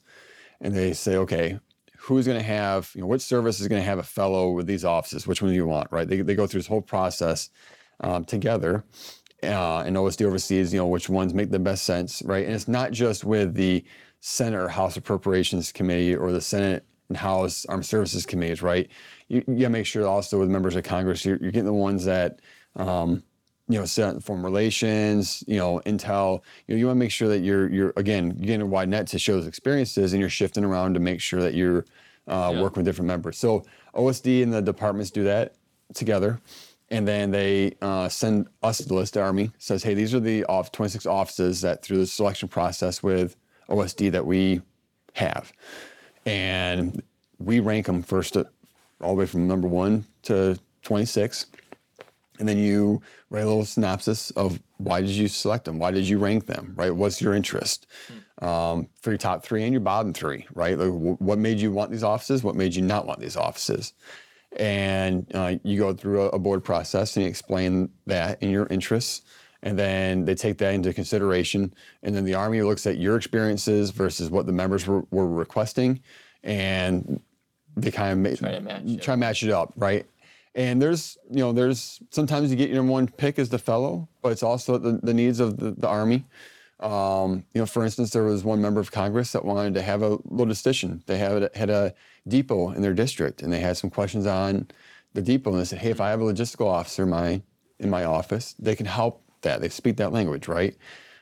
and 0.62 0.76
they 0.76 0.94
say, 0.94 1.16
okay, 1.16 1.60
who's 1.98 2.28
going 2.28 2.38
to 2.38 2.46
have, 2.46 2.92
you 2.94 3.02
know, 3.02 3.08
which 3.08 3.24
service 3.24 3.60
is 3.60 3.68
going 3.68 3.82
to 3.82 3.86
have 3.86 3.98
a 3.98 4.04
fellow 4.04 4.52
with 4.52 4.68
these 4.68 4.86
offices? 4.86 5.26
Which 5.26 5.42
one 5.42 5.50
do 5.50 5.56
you 5.56 5.66
want, 5.66 5.92
right? 5.92 6.08
They, 6.08 6.22
they 6.22 6.36
go 6.36 6.46
through 6.46 6.60
this 6.60 6.68
whole 6.68 6.82
process 6.82 7.50
um, 8.02 8.26
together 8.26 8.84
uh, 9.44 9.80
and 9.86 9.96
OSD 9.96 10.26
oversees, 10.26 10.74
you 10.74 10.80
know, 10.80 10.88
which 10.88 11.10
ones 11.10 11.34
make 11.34 11.50
the 11.50 11.60
best 11.60 11.84
sense, 11.86 12.22
right? 12.26 12.46
And 12.46 12.54
it's 12.54 12.68
not 12.68 12.92
just 12.92 13.24
with 13.24 13.54
the 13.56 13.84
Senate 14.20 14.60
or 14.60 14.68
House 14.68 14.98
Appropriations 14.98 15.72
Committee 15.72 16.16
or 16.16 16.32
the 16.32 16.42
Senate 16.42 16.86
and 17.10 17.18
House 17.18 17.66
Armed 17.66 17.86
Services 17.86 18.26
Committees, 18.26 18.62
right? 18.62 18.90
You, 19.28 19.44
you 19.48 19.56
got 19.56 19.64
to 19.64 19.70
make 19.70 19.86
sure 19.86 20.08
also 20.08 20.40
with 20.40 20.50
members 20.50 20.76
of 20.76 20.84
Congress, 20.84 21.26
you're, 21.26 21.38
you're 21.38 21.52
getting 21.52 21.66
the 21.66 21.74
ones 21.74 22.06
that, 22.06 22.40
um, 22.76 23.24
you 23.68 23.80
know, 23.80 23.86
Senate 23.86 24.24
Foreign 24.24 24.44
Relations, 24.44 25.44
you 25.48 25.58
know, 25.58 25.82
Intel. 25.86 26.42
You 26.68 26.76
know, 26.76 26.80
you 26.80 26.86
want 26.88 26.98
to 26.98 27.00
make 27.00 27.12
sure 27.12 27.28
that 27.30 27.40
you're, 27.40 27.70
you're 27.72 27.94
again, 27.98 28.36
you're 28.38 28.46
getting 28.48 28.62
a 28.62 28.66
wide 28.66 28.90
net 28.90 29.08
to 29.08 29.20
show 29.20 29.34
those 29.34 29.48
experiences, 29.48 30.14
and 30.14 30.20
you're 30.20 30.30
shifting 30.30 30.64
around 30.64 30.94
to 30.96 31.00
make 31.00 31.20
sure 31.22 31.42
that 31.42 31.54
you're 31.54 31.86
uh, 32.28 32.52
Yeah. 32.54 32.62
working 32.62 32.82
with 32.82 32.86
different 32.86 33.08
members. 33.08 33.38
So 33.38 33.64
OSD 33.96 34.44
and 34.44 34.54
the 34.54 34.62
departments 34.62 35.10
do 35.10 35.24
that 35.24 35.56
together 35.94 36.40
and 36.92 37.08
then 37.08 37.32
they 37.32 37.74
uh, 37.82 38.10
send 38.10 38.48
us 38.62 38.80
the 38.80 38.94
list. 38.94 39.16
The 39.16 39.22
Army 39.22 39.52
says, 39.58 39.82
"Hey, 39.84 39.96
these 39.96 40.14
are 40.14 40.20
the 40.20 40.46
off 40.46 40.72
26 40.72 41.06
offices 41.08 41.62
that 41.62 41.82
through 41.82 41.98
the 41.98 42.08
selection 42.08 42.50
process 42.50 43.02
with 43.02 43.38
OSD 43.70 44.12
that 44.12 44.26
we 44.26 44.62
have," 45.16 45.52
and 46.26 47.02
we 47.40 47.60
rank 47.60 47.88
them 47.88 48.04
first, 48.04 48.34
to, 48.34 48.48
all 49.02 49.16
the 49.16 49.20
way 49.22 49.26
from 49.26 49.48
number 49.48 49.68
one 49.68 50.06
to 50.24 50.60
26, 50.84 51.48
and 52.40 52.48
then 52.48 52.58
you 52.58 53.02
write 53.30 53.44
a 53.44 53.48
little 53.48 53.66
synopsis 53.66 54.32
of 54.32 54.60
why 54.78 55.02
did 55.02 55.12
you 55.12 55.28
select 55.28 55.66
them, 55.66 55.80
why 55.80 55.92
did 55.92 56.08
you 56.08 56.20
rank 56.20 56.48
them, 56.48 56.74
right? 56.76 56.96
What's 56.96 57.22
your 57.22 57.34
interest 57.34 57.88
um, 58.42 58.90
for 59.02 59.12
your 59.12 59.18
top 59.18 59.44
three 59.44 59.64
and 59.64 59.72
your 59.72 59.82
bottom 59.82 60.14
three, 60.14 60.46
right? 60.54 60.78
Like, 60.78 60.90
wh- 60.90 61.22
what 61.22 61.38
made 61.40 61.60
you 61.60 61.72
want 61.72 61.92
these 61.92 62.04
offices? 62.04 62.44
What 62.44 62.56
made 62.56 62.76
you 62.76 62.82
not 62.82 63.08
want 63.08 63.20
these 63.20 63.38
offices? 63.38 63.94
And 64.58 65.26
uh, 65.34 65.56
you 65.64 65.78
go 65.80 65.94
through 65.94 66.24
a, 66.24 66.30
a 66.30 66.40
board 66.40 66.64
process 66.64 67.16
and 67.16 67.24
you 67.24 67.30
explain 67.30 67.90
that 68.06 68.38
and 68.42 68.52
your 68.52 68.68
interests 68.68 69.22
and 69.64 69.78
then 69.78 70.26
they 70.26 70.34
take 70.36 70.58
that 70.58 70.74
into 70.74 70.94
consideration. 70.94 71.74
And 72.04 72.16
then 72.16 72.26
the 72.26 72.34
army 72.34 72.62
looks 72.64 72.88
at 72.88 72.98
your 72.98 73.16
experiences 73.16 73.92
versus 73.92 74.30
what 74.32 74.48
the 74.48 74.52
members 74.52 74.88
were, 74.88 75.04
were 75.12 75.28
requesting 75.28 76.02
and 76.44 77.22
they 77.78 77.92
kind 77.92 78.12
of 78.12 78.18
ma- 78.18 78.36
Try 78.36 78.52
to 78.52 78.62
match 78.62 78.84
it. 78.86 79.02
try 79.02 79.14
to 79.14 79.18
match 79.18 79.44
it 79.44 79.52
up 79.52 79.74
right? 79.76 80.06
And 80.56 80.82
there's 80.82 81.18
you 81.30 81.38
know 81.40 81.54
there's 81.54 82.02
sometimes 82.10 82.50
you 82.52 82.58
get 82.58 82.70
your 82.70 82.78
number 82.78 82.92
one 82.92 83.08
pick 83.08 83.40
as 83.40 83.50
the 83.50 83.60
fellow 83.60 84.10
but 84.22 84.32
it's 84.32 84.44
also 84.44 84.78
the, 84.78 85.00
the 85.04 85.14
needs 85.14 85.40
of 85.40 85.58
the, 85.58 85.72
the 85.72 85.88
army 85.88 86.26
um, 86.82 87.44
you 87.54 87.62
know, 87.62 87.66
for 87.66 87.84
instance, 87.84 88.12
there 88.12 88.24
was 88.24 88.44
one 88.44 88.62
member 88.62 88.80
of 88.80 88.92
Congress 88.92 89.32
that 89.34 89.46
wanted 89.46 89.74
to 89.76 89.82
have 89.82 90.02
a 90.02 90.18
logistician. 90.20 91.06
They 91.06 91.18
had 91.18 91.50
had 91.56 91.70
a 91.70 91.94
depot 92.28 92.72
in 92.72 92.82
their 92.82 92.94
district, 92.94 93.42
and 93.42 93.54
they 93.54 93.60
had 93.60 93.78
some 93.78 93.90
questions 93.90 94.26
on 94.26 94.68
the 95.14 95.22
depot. 95.22 95.52
And 95.52 95.60
they 95.60 95.66
said, 95.66 95.80
"Hey, 95.80 95.92
if 95.92 96.02
I 96.02 96.10
have 96.10 96.22
a 96.22 96.24
logistical 96.24 96.68
officer 96.68 97.04
in 97.04 97.10
my 97.10 97.42
in 97.80 97.90
my 97.90 98.04
office, 98.04 98.56
they 98.60 98.76
can 98.76 98.86
help 98.86 99.24
that. 99.42 99.62
They 99.62 99.70
speak 99.70 99.98
that 99.98 100.12
language, 100.12 100.48
right?" 100.48 100.76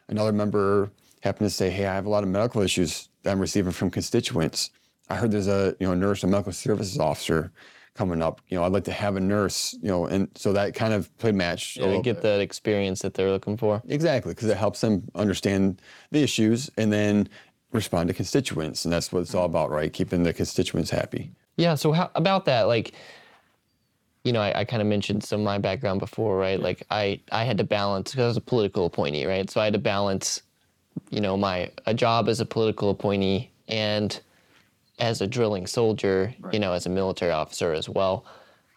Another 0.07 0.31
member 0.31 0.91
happened 1.21 1.49
to 1.49 1.53
say, 1.55 1.69
"Hey, 1.69 1.85
I 1.85 1.95
have 1.95 2.05
a 2.05 2.09
lot 2.09 2.23
of 2.23 2.29
medical 2.29 2.61
issues 2.61 3.09
that 3.23 3.31
I'm 3.31 3.39
receiving 3.39 3.71
from 3.73 3.89
constituents. 3.89 4.71
I 5.09 5.15
heard 5.15 5.31
there's 5.31 5.47
a 5.47 5.75
you 5.79 5.87
know 5.87 5.93
nurse, 5.93 6.23
a 6.23 6.27
medical 6.27 6.53
services 6.53 6.99
officer." 6.99 7.51
Coming 7.99 8.21
up, 8.21 8.39
you 8.47 8.55
know, 8.55 8.63
I'd 8.63 8.71
like 8.71 8.85
to 8.85 8.93
have 8.93 9.17
a 9.17 9.19
nurse, 9.19 9.75
you 9.81 9.89
know, 9.89 10.05
and 10.05 10.29
so 10.33 10.53
that 10.53 10.73
kind 10.73 10.93
of 10.93 11.15
play 11.17 11.33
match. 11.33 11.75
Yeah, 11.75 11.91
to 11.91 12.01
get 12.01 12.15
bit. 12.15 12.23
that 12.23 12.39
experience 12.39 13.01
that 13.01 13.13
they're 13.13 13.29
looking 13.29 13.57
for. 13.57 13.81
Exactly, 13.89 14.31
because 14.33 14.47
it 14.47 14.55
helps 14.55 14.79
them 14.79 15.03
understand 15.15 15.81
the 16.09 16.23
issues 16.23 16.71
and 16.77 16.93
then 16.93 17.27
respond 17.73 18.07
to 18.07 18.13
constituents. 18.13 18.85
And 18.85 18.93
that's 18.93 19.12
what 19.12 19.19
it's 19.19 19.35
all 19.35 19.43
about, 19.43 19.69
right? 19.69 19.91
Keeping 19.91 20.23
the 20.23 20.31
constituents 20.31 20.89
happy. 20.89 21.31
Yeah. 21.57 21.75
So 21.75 21.91
how 21.91 22.09
about 22.15 22.45
that? 22.45 22.69
Like, 22.69 22.93
you 24.23 24.31
know, 24.31 24.39
I, 24.39 24.62
I 24.62 24.63
kind 24.63 24.81
of 24.81 24.88
mentioned 24.88 25.25
some 25.25 25.41
of 25.41 25.45
my 25.45 25.57
background 25.57 25.99
before, 25.99 26.38
right? 26.38 26.57
Like, 26.57 26.83
I 26.89 27.19
I 27.33 27.43
had 27.43 27.57
to 27.57 27.65
balance 27.65 28.12
because 28.12 28.23
I 28.23 28.27
was 28.27 28.38
a 28.38 28.41
political 28.41 28.85
appointee, 28.85 29.25
right? 29.25 29.49
So 29.49 29.59
I 29.59 29.65
had 29.65 29.73
to 29.73 29.79
balance, 29.79 30.41
you 31.09 31.19
know, 31.19 31.35
my 31.35 31.69
a 31.85 31.93
job 31.93 32.29
as 32.29 32.39
a 32.39 32.45
political 32.45 32.91
appointee 32.91 33.51
and 33.67 34.21
as 34.99 35.21
a 35.21 35.27
drilling 35.27 35.65
soldier, 35.65 36.33
you 36.51 36.59
know, 36.59 36.73
as 36.73 36.85
a 36.85 36.89
military 36.89 37.31
officer 37.31 37.73
as 37.73 37.88
well, 37.88 38.25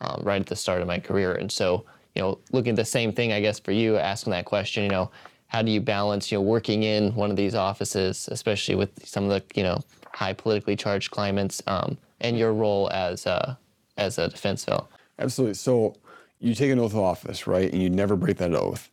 um, 0.00 0.20
right 0.24 0.40
at 0.40 0.46
the 0.46 0.56
start 0.56 0.80
of 0.80 0.86
my 0.86 0.98
career. 0.98 1.34
And 1.34 1.50
so, 1.50 1.84
you 2.14 2.22
know, 2.22 2.38
looking 2.52 2.70
at 2.70 2.76
the 2.76 2.84
same 2.84 3.12
thing, 3.12 3.32
I 3.32 3.40
guess, 3.40 3.58
for 3.58 3.72
you, 3.72 3.96
asking 3.96 4.32
that 4.32 4.44
question, 4.44 4.84
you 4.84 4.90
know, 4.90 5.10
how 5.48 5.62
do 5.62 5.70
you 5.70 5.80
balance, 5.80 6.32
you 6.32 6.38
know, 6.38 6.42
working 6.42 6.84
in 6.84 7.14
one 7.14 7.30
of 7.30 7.36
these 7.36 7.54
offices, 7.54 8.28
especially 8.30 8.74
with 8.74 9.06
some 9.06 9.24
of 9.24 9.30
the, 9.30 9.42
you 9.58 9.62
know, 9.62 9.80
high 10.12 10.32
politically 10.32 10.76
charged 10.76 11.10
climates, 11.10 11.62
um, 11.66 11.98
and 12.20 12.38
your 12.38 12.52
role 12.52 12.90
as 12.92 13.26
a, 13.26 13.58
as 13.96 14.18
a 14.18 14.28
defense 14.28 14.64
fellow? 14.64 14.88
Absolutely. 15.18 15.54
So 15.54 15.96
you 16.38 16.54
take 16.54 16.70
an 16.70 16.78
oath 16.78 16.92
of 16.92 16.98
office, 16.98 17.46
right? 17.46 17.70
And 17.72 17.82
you 17.82 17.90
never 17.90 18.16
break 18.16 18.38
that 18.38 18.54
oath. 18.54 18.90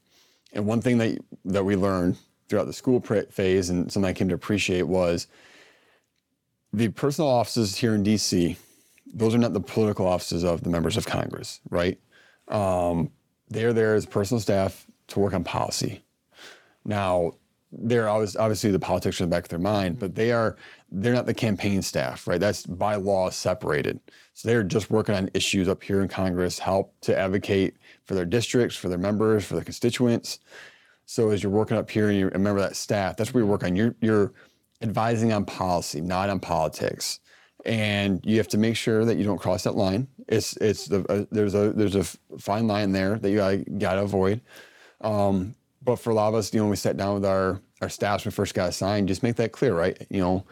And 0.53 0.65
one 0.65 0.81
thing 0.81 0.97
that 0.97 1.19
that 1.45 1.63
we 1.63 1.75
learned 1.75 2.17
throughout 2.47 2.65
the 2.65 2.73
school 2.73 2.99
pra- 2.99 3.25
phase 3.27 3.69
and 3.69 3.91
something 3.91 4.09
I 4.09 4.13
came 4.13 4.29
to 4.29 4.35
appreciate 4.35 4.83
was 4.83 5.27
the 6.73 6.89
personal 6.89 7.29
offices 7.29 7.75
here 7.75 7.95
in 7.95 8.03
DC, 8.03 8.55
those 9.13 9.33
are 9.33 9.39
not 9.39 9.53
the 9.53 9.59
political 9.59 10.07
offices 10.07 10.43
of 10.43 10.63
the 10.63 10.69
members 10.69 10.97
of 10.97 11.05
Congress, 11.05 11.61
right? 11.69 11.99
Um, 12.47 13.11
they're 13.49 13.73
there 13.73 13.95
as 13.95 14.05
personal 14.05 14.39
staff 14.39 14.85
to 15.07 15.19
work 15.19 15.33
on 15.33 15.43
policy. 15.43 16.03
Now, 16.85 17.33
they're 17.71 18.09
always 18.09 18.35
obviously 18.35 18.71
the 18.71 18.79
politics 18.79 19.19
are 19.19 19.23
in 19.23 19.29
the 19.29 19.35
back 19.35 19.43
of 19.43 19.49
their 19.49 19.59
mind, 19.59 19.99
but 19.99 20.15
they 20.15 20.31
are 20.31 20.57
they're 20.91 21.13
not 21.13 21.27
the 21.27 21.33
campaign 21.33 21.81
staff, 21.81 22.27
right? 22.27 22.39
That's 22.39 22.65
by 22.65 22.95
law 22.95 23.29
separated. 23.29 23.99
So 24.33 24.47
they're 24.47 24.63
just 24.63 24.89
working 24.89 25.13
on 25.13 25.29
issues 25.33 25.67
up 25.67 25.83
here 25.83 26.01
in 26.01 26.07
Congress, 26.07 26.57
help 26.57 26.93
to 27.01 27.17
advocate 27.17 27.75
for 28.05 28.15
their 28.15 28.25
districts, 28.25 28.75
for 28.75 28.89
their 28.89 28.97
members, 28.97 29.45
for 29.45 29.53
their 29.53 29.63
constituents. 29.63 30.39
So 31.05 31.29
as 31.29 31.43
you're 31.43 31.51
working 31.51 31.77
up 31.77 31.89
here 31.89 32.09
and 32.09 32.17
you're 32.17 32.29
a 32.29 32.39
member 32.39 32.61
of 32.61 32.69
that 32.69 32.75
staff, 32.75 33.17
that's 33.17 33.33
where 33.33 33.43
you 33.43 33.47
work 33.47 33.63
on. 33.63 33.75
You're 33.75 33.95
you're 34.01 34.33
advising 34.81 35.33
on 35.33 35.45
policy, 35.45 36.01
not 36.01 36.29
on 36.29 36.39
politics, 36.39 37.19
and 37.65 38.21
you 38.25 38.37
have 38.37 38.47
to 38.49 38.57
make 38.57 38.75
sure 38.75 39.05
that 39.05 39.17
you 39.17 39.23
don't 39.23 39.37
cross 39.37 39.63
that 39.63 39.75
line. 39.75 40.07
It's 40.27 40.55
it's 40.57 40.87
the 40.87 41.03
uh, 41.11 41.25
there's 41.31 41.55
a 41.55 41.71
there's 41.73 41.95
a 41.95 42.03
fine 42.37 42.67
line 42.67 42.91
there 42.91 43.17
that 43.19 43.29
you 43.29 43.37
gotta, 43.37 43.57
gotta 43.57 44.01
avoid. 44.01 44.41
Um, 45.01 45.55
but 45.81 45.97
for 45.97 46.11
a 46.11 46.13
lot 46.13 46.29
of 46.29 46.35
us, 46.35 46.53
you 46.53 46.59
know, 46.59 46.65
when 46.65 46.71
we 46.71 46.75
sat 46.77 46.97
down 46.97 47.15
with 47.15 47.25
our 47.25 47.61
our 47.81 47.89
staffs 47.89 48.25
when 48.25 48.31
we 48.31 48.35
first 48.35 48.53
got 48.53 48.69
assigned, 48.69 49.07
just 49.07 49.23
make 49.23 49.35
that 49.37 49.51
clear, 49.51 49.75
right? 49.75 50.05
You 50.09 50.21
know, 50.21 50.45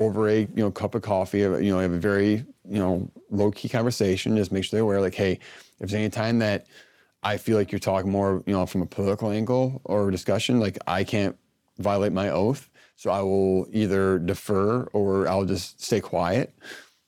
over 0.00 0.28
a 0.28 0.40
you 0.40 0.48
know 0.56 0.70
cup 0.70 0.94
of 0.94 1.02
coffee, 1.02 1.40
you 1.40 1.60
know, 1.60 1.78
have 1.78 1.92
a 1.92 1.98
very 1.98 2.44
you 2.68 2.78
know 2.78 3.10
low 3.30 3.50
key 3.50 3.68
conversation. 3.68 4.36
Just 4.36 4.52
make 4.52 4.64
sure 4.64 4.76
they're 4.76 4.84
aware, 4.84 5.00
like, 5.00 5.14
hey, 5.14 5.32
if 5.32 5.78
there's 5.78 5.94
any 5.94 6.10
time 6.10 6.38
that 6.40 6.66
I 7.22 7.36
feel 7.36 7.56
like 7.56 7.70
you're 7.70 7.78
talking 7.78 8.10
more, 8.10 8.42
you 8.46 8.52
know, 8.52 8.66
from 8.66 8.82
a 8.82 8.86
political 8.86 9.30
angle 9.30 9.80
or 9.84 10.10
discussion, 10.10 10.60
like 10.60 10.78
I 10.86 11.04
can't 11.04 11.36
violate 11.78 12.12
my 12.12 12.30
oath, 12.30 12.68
so 13.02 13.10
I 13.10 13.20
will 13.20 13.66
either 13.72 14.20
defer 14.20 14.84
or 14.92 15.26
I'll 15.26 15.44
just 15.44 15.82
stay 15.82 16.00
quiet. 16.00 16.54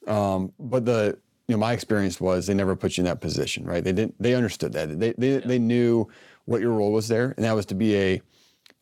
Um, 0.09 0.53
but 0.59 0.85
the 0.85 1.17
you 1.47 1.55
know 1.55 1.61
my 1.61 1.73
experience 1.73 2.21
was 2.21 2.49
they 2.49 2.55
never 2.55 2.75
put 2.75 2.97
you 2.97 3.03
in 3.03 3.05
that 3.05 3.21
position, 3.21 3.65
right? 3.65 3.85
They 3.85 3.93
didn't. 3.93 4.21
They 4.21 4.35
understood 4.35 4.73
that. 4.73 4.99
They 4.99 5.13
they, 5.17 5.39
they 5.39 5.59
knew 5.61 6.09
what 6.47 6.61
your 6.61 6.73
role 6.73 6.91
was 6.91 7.07
there, 7.07 7.33
and 7.37 7.45
that 7.45 7.55
was 7.55 7.65
to 7.67 7.77
be 7.77 7.95
a 7.97 8.23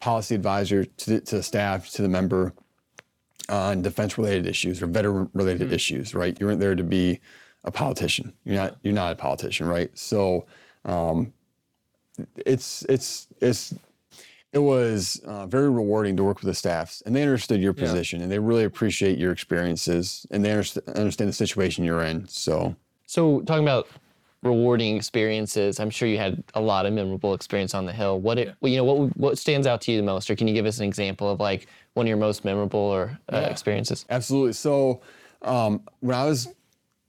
policy 0.01 0.35
advisor 0.35 0.87
to 0.87 1.11
the, 1.11 1.21
to 1.21 1.37
the 1.37 1.43
staff, 1.43 1.91
to 1.91 2.01
the 2.01 2.09
member 2.09 2.55
on 3.51 3.83
defense 3.83 4.17
related 4.17 4.47
issues 4.47 4.81
or 4.81 4.87
veteran 4.87 5.29
related 5.35 5.71
issues, 5.71 6.15
right? 6.15 6.41
You 6.41 6.47
weren't 6.47 6.61
there 6.61 6.75
to 6.75 6.83
be 6.83 7.21
a 7.65 7.71
politician. 7.71 8.33
You're 8.47 8.57
not 8.57 8.79
you're 8.83 8.95
not 8.95 9.13
a 9.13 9.17
politician, 9.17 9.69
right? 9.69 9.91
So 9.99 10.47
um, 10.87 11.35
it's 12.47 12.87
it's 12.89 13.29
it's 13.43 13.75
it 14.53 14.59
was 14.59 15.21
uh, 15.25 15.47
very 15.47 15.71
rewarding 15.71 16.17
to 16.17 16.25
work 16.25 16.41
with 16.41 16.47
the 16.47 16.55
staffs, 16.55 17.03
and 17.07 17.17
they 17.17 17.23
understood 17.23 17.61
your 17.61 17.73
Yeah. 17.73 17.85
position, 17.85 18.21
and 18.21 18.31
they 18.31 18.39
really 18.39 18.65
appreciate 18.65 19.19
your 19.19 19.33
experiences, 19.33 20.27
and 20.31 20.45
they 20.45 20.51
underst- 20.51 20.95
understand 20.95 21.29
the 21.29 21.33
situation 21.35 21.85
you're 21.85 22.03
in. 22.03 22.29
So, 22.29 22.77
So 23.07 23.41
talking 23.43 23.65
about 23.65 23.89
rewarding 24.43 24.97
experiences, 24.97 25.79
I'm 25.81 25.91
sure 25.91 26.09
you 26.09 26.19
had 26.19 26.43
a 26.55 26.61
lot 26.61 26.85
of 26.87 26.93
memorable 26.93 27.33
experience 27.35 27.75
on 27.75 27.87
the 27.87 27.93
hill. 27.93 28.21
What 28.21 28.39
it, 28.39 28.55
well, 28.61 28.71
you 28.71 28.77
know, 28.79 28.85
what 28.85 29.17
what 29.17 29.39
stands 29.39 29.67
out 29.67 29.81
to 29.83 29.93
you 29.93 29.97
the 29.99 30.03
most, 30.03 30.31
or 30.31 30.37
can 30.37 30.49
you 30.49 30.55
give 30.55 30.67
us 30.67 30.79
an 30.79 30.85
example 30.85 31.31
of 31.31 31.41
like 31.41 31.67
one 31.95 32.07
of 32.07 32.09
your 32.09 32.17
most 32.19 32.45
memorable 32.45 32.81
or 32.81 33.19
uh, 33.33 33.37
Yeah. 33.41 33.49
experiences? 33.49 34.05
absolutely. 34.11 34.53
So, 34.53 35.01
um, 35.43 35.83
when 36.01 36.17
I 36.17 36.25
was 36.27 36.49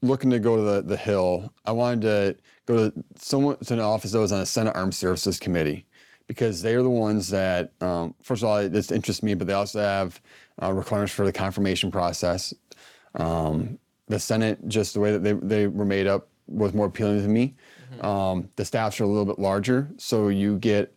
looking 0.01 0.29
to 0.31 0.39
go 0.39 0.55
to 0.57 0.61
the, 0.61 0.81
the 0.81 0.97
Hill, 0.97 1.51
I 1.65 1.71
wanted 1.71 2.01
to 2.01 2.35
go 2.65 2.89
to 2.89 3.03
someone 3.17 3.57
to 3.57 3.73
an 3.73 3.79
office 3.79 4.11
that 4.11 4.19
was 4.19 4.31
on 4.31 4.39
the 4.39 4.45
Senate 4.45 4.75
Armed 4.75 4.93
Services 4.95 5.39
Committee 5.39 5.85
because 6.27 6.61
they 6.61 6.75
are 6.75 6.83
the 6.83 6.89
ones 6.89 7.29
that, 7.29 7.73
um, 7.81 8.15
first 8.21 8.43
of 8.43 8.49
all, 8.49 8.67
this 8.69 8.91
interests 8.91 9.23
me, 9.23 9.33
but 9.33 9.47
they 9.47 9.53
also 9.53 9.79
have 9.79 10.21
uh, 10.61 10.71
requirements 10.71 11.13
for 11.13 11.25
the 11.25 11.33
confirmation 11.33 11.91
process. 11.91 12.53
Um, 13.15 13.77
the 14.07 14.19
Senate, 14.19 14.67
just 14.67 14.93
the 14.93 14.99
way 14.99 15.11
that 15.11 15.23
they, 15.23 15.33
they 15.33 15.67
were 15.67 15.85
made 15.85 16.07
up, 16.07 16.29
was 16.47 16.73
more 16.73 16.87
appealing 16.87 17.21
to 17.21 17.27
me. 17.27 17.55
Um, 18.01 18.49
the 18.55 18.65
staffs 18.65 18.99
are 18.99 19.03
a 19.03 19.07
little 19.07 19.25
bit 19.25 19.39
larger, 19.39 19.89
so 19.97 20.27
you 20.29 20.57
get 20.57 20.93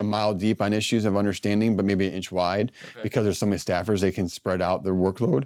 a 0.00 0.04
mile 0.04 0.34
deep 0.34 0.60
on 0.60 0.72
issues 0.72 1.04
of 1.04 1.16
understanding, 1.16 1.76
but 1.76 1.84
maybe 1.84 2.06
an 2.06 2.12
inch 2.14 2.32
wide 2.32 2.72
because 3.02 3.24
there's 3.24 3.38
so 3.38 3.46
many 3.46 3.58
staffers, 3.58 4.00
they 4.00 4.12
can 4.12 4.28
spread 4.28 4.60
out 4.60 4.82
their 4.84 4.94
workload. 4.94 5.44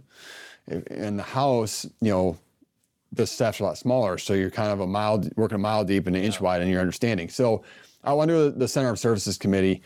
In 0.68 1.16
the 1.16 1.22
House, 1.22 1.84
you 2.00 2.10
know, 2.10 2.38
the 3.12 3.26
staff's 3.26 3.60
a 3.60 3.64
lot 3.64 3.78
smaller, 3.78 4.18
so 4.18 4.34
you're 4.34 4.50
kind 4.50 4.70
of 4.70 4.80
a 4.80 4.86
mile 4.86 5.22
working 5.36 5.56
a 5.56 5.58
mile 5.58 5.84
deep 5.84 6.06
and 6.06 6.16
an 6.16 6.22
inch 6.22 6.40
wide 6.40 6.62
in 6.62 6.68
your 6.68 6.80
understanding. 6.80 7.28
So 7.28 7.62
I 8.02 8.12
went 8.12 8.30
to 8.30 8.50
the 8.50 8.68
Senate 8.68 8.86
Armed 8.86 8.98
Services 8.98 9.36
Committee, 9.36 9.82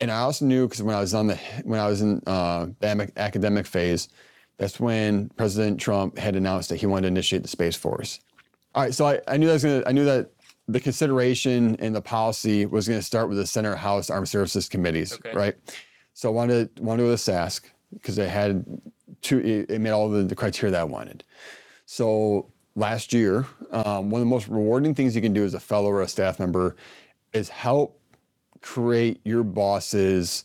and 0.00 0.10
I 0.10 0.20
also 0.20 0.44
knew 0.44 0.66
because 0.66 0.82
when 0.82 0.94
I 0.94 1.00
was 1.00 1.14
on 1.14 1.28
the 1.28 1.36
when 1.64 1.80
I 1.80 1.88
was 1.88 2.02
in 2.02 2.22
uh, 2.26 2.66
the 2.80 3.10
academic 3.16 3.66
phase, 3.66 4.08
that's 4.58 4.78
when 4.78 5.30
President 5.30 5.80
Trump 5.80 6.18
had 6.18 6.36
announced 6.36 6.68
that 6.68 6.76
he 6.76 6.86
wanted 6.86 7.02
to 7.02 7.08
initiate 7.08 7.42
the 7.42 7.48
Space 7.48 7.76
Force. 7.76 8.20
All 8.74 8.82
right, 8.82 8.94
so 8.94 9.06
I, 9.06 9.20
I 9.28 9.36
knew 9.36 9.46
that 9.46 9.52
was 9.54 9.62
gonna, 9.62 9.82
I 9.86 9.92
knew 9.92 10.04
that 10.04 10.30
the 10.68 10.80
consideration 10.80 11.76
and 11.78 11.94
the 11.94 12.00
policy 12.02 12.66
was 12.66 12.88
going 12.88 12.98
to 12.98 13.04
start 13.04 13.28
with 13.28 13.38
the 13.38 13.46
Senate 13.46 13.76
House 13.76 14.10
Armed 14.10 14.28
Services 14.28 14.68
Committees, 14.68 15.12
Okay. 15.12 15.32
right? 15.32 15.54
So 16.14 16.28
I 16.28 16.32
wanted 16.32 16.78
wanted 16.80 17.02
to 17.02 17.08
go 17.08 17.16
to 17.16 17.22
SASC 17.22 17.62
because 17.92 18.18
it 18.18 18.28
had 18.28 18.64
two, 19.22 19.38
it, 19.40 19.70
it 19.70 19.80
met 19.80 19.92
all 19.92 20.08
the, 20.08 20.22
the 20.22 20.34
criteria 20.34 20.72
that 20.72 20.80
I 20.80 20.84
wanted. 20.84 21.22
So 21.86 22.50
last 22.76 23.12
year, 23.12 23.46
um, 23.70 24.10
one 24.10 24.20
of 24.20 24.26
the 24.26 24.30
most 24.30 24.48
rewarding 24.48 24.94
things 24.94 25.14
you 25.14 25.22
can 25.22 25.32
do 25.32 25.44
as 25.44 25.54
a 25.54 25.60
fellow 25.60 25.90
or 25.90 26.02
a 26.02 26.08
staff 26.08 26.38
member 26.38 26.76
is 27.34 27.48
help 27.48 28.00
create 28.62 29.20
your 29.24 29.42
boss's 29.42 30.44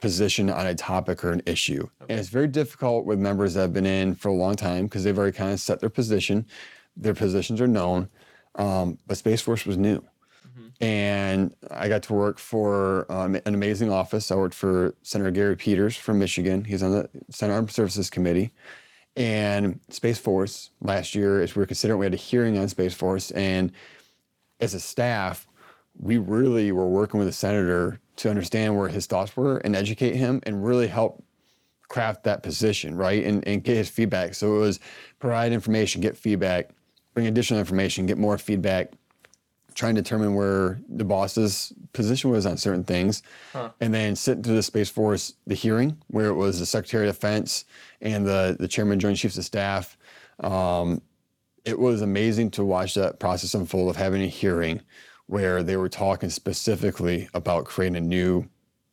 position 0.00 0.50
on 0.50 0.66
a 0.66 0.74
topic 0.74 1.24
or 1.24 1.30
an 1.30 1.42
issue. 1.46 1.88
And 2.08 2.18
it's 2.18 2.28
very 2.28 2.48
difficult 2.48 3.06
with 3.06 3.18
members 3.18 3.54
that 3.54 3.60
have 3.62 3.72
been 3.72 3.86
in 3.86 4.14
for 4.14 4.28
a 4.28 4.34
long 4.34 4.56
time 4.56 4.84
because 4.84 5.04
they've 5.04 5.16
already 5.16 5.36
kind 5.36 5.52
of 5.52 5.60
set 5.60 5.80
their 5.80 5.90
position. 5.90 6.46
Their 6.96 7.14
positions 7.14 7.60
are 7.60 7.68
known. 7.68 8.08
Um, 8.56 8.98
but 9.06 9.16
Space 9.16 9.40
Force 9.40 9.64
was 9.64 9.76
new. 9.76 10.02
And 10.80 11.54
I 11.70 11.88
got 11.88 12.02
to 12.04 12.14
work 12.14 12.38
for 12.38 13.10
um, 13.12 13.34
an 13.34 13.54
amazing 13.54 13.92
office. 13.92 14.30
I 14.30 14.34
worked 14.34 14.54
for 14.54 14.94
Senator 15.02 15.30
Gary 15.30 15.56
Peters 15.56 15.96
from 15.96 16.18
Michigan. 16.18 16.64
He's 16.64 16.82
on 16.82 16.92
the 16.92 17.10
Senate 17.28 17.52
Armed 17.52 17.70
Services 17.70 18.08
Committee. 18.08 18.52
And 19.14 19.80
Space 19.90 20.18
Force 20.18 20.70
last 20.80 21.14
year, 21.14 21.42
as 21.42 21.54
we 21.54 21.60
were 21.60 21.66
considering, 21.66 22.00
we 22.00 22.06
had 22.06 22.14
a 22.14 22.18
hearing 22.18 22.56
on 22.56 22.68
Space 22.68 22.94
Force. 22.94 23.30
And 23.32 23.72
as 24.60 24.72
a 24.72 24.80
staff, 24.80 25.46
we 26.00 26.16
really 26.16 26.72
were 26.72 26.88
working 26.88 27.18
with 27.18 27.28
the 27.28 27.32
senator 27.32 28.00
to 28.16 28.30
understand 28.30 28.76
where 28.76 28.88
his 28.88 29.06
thoughts 29.06 29.36
were 29.36 29.58
and 29.58 29.76
educate 29.76 30.16
him 30.16 30.40
and 30.44 30.64
really 30.64 30.86
help 30.86 31.22
craft 31.88 32.24
that 32.24 32.42
position, 32.42 32.96
right? 32.96 33.24
And, 33.24 33.46
and 33.46 33.62
get 33.62 33.76
his 33.76 33.90
feedback. 33.90 34.34
So 34.34 34.56
it 34.56 34.58
was 34.60 34.80
provide 35.18 35.52
information, 35.52 36.00
get 36.00 36.16
feedback, 36.16 36.70
bring 37.12 37.26
additional 37.26 37.60
information, 37.60 38.06
get 38.06 38.16
more 38.16 38.38
feedback, 38.38 38.92
trying 39.74 39.94
to 39.94 40.02
determine 40.02 40.34
where 40.34 40.80
the 40.88 41.04
boss's 41.04 41.72
position 41.92 42.30
was 42.30 42.46
on 42.46 42.56
certain 42.56 42.84
things, 42.84 43.22
and 43.80 43.92
then 43.92 44.16
sit 44.16 44.42
through 44.42 44.56
the 44.56 44.62
Space 44.62 44.88
Force, 44.88 45.34
the 45.46 45.54
hearing, 45.54 45.96
where 46.08 46.26
it 46.26 46.34
was 46.34 46.58
the 46.58 46.66
Secretary 46.66 47.08
of 47.08 47.14
Defense 47.14 47.64
and 48.00 48.26
the, 48.26 48.56
the 48.58 48.68
Chairman, 48.68 48.98
Joint 48.98 49.18
Chiefs 49.18 49.38
of 49.38 49.44
Staff. 49.44 49.96
Um, 50.40 51.02
it 51.64 51.78
was 51.78 52.00
amazing 52.00 52.50
to 52.52 52.64
watch 52.64 52.94
that 52.94 53.20
process 53.20 53.54
unfold 53.54 53.90
of 53.90 53.96
having 53.96 54.22
a 54.22 54.26
hearing 54.26 54.80
where 55.30 55.62
they 55.62 55.76
were 55.76 55.88
talking 55.88 56.28
specifically 56.28 57.28
about 57.34 57.64
creating 57.64 57.94
a 57.94 58.00
new 58.00 58.44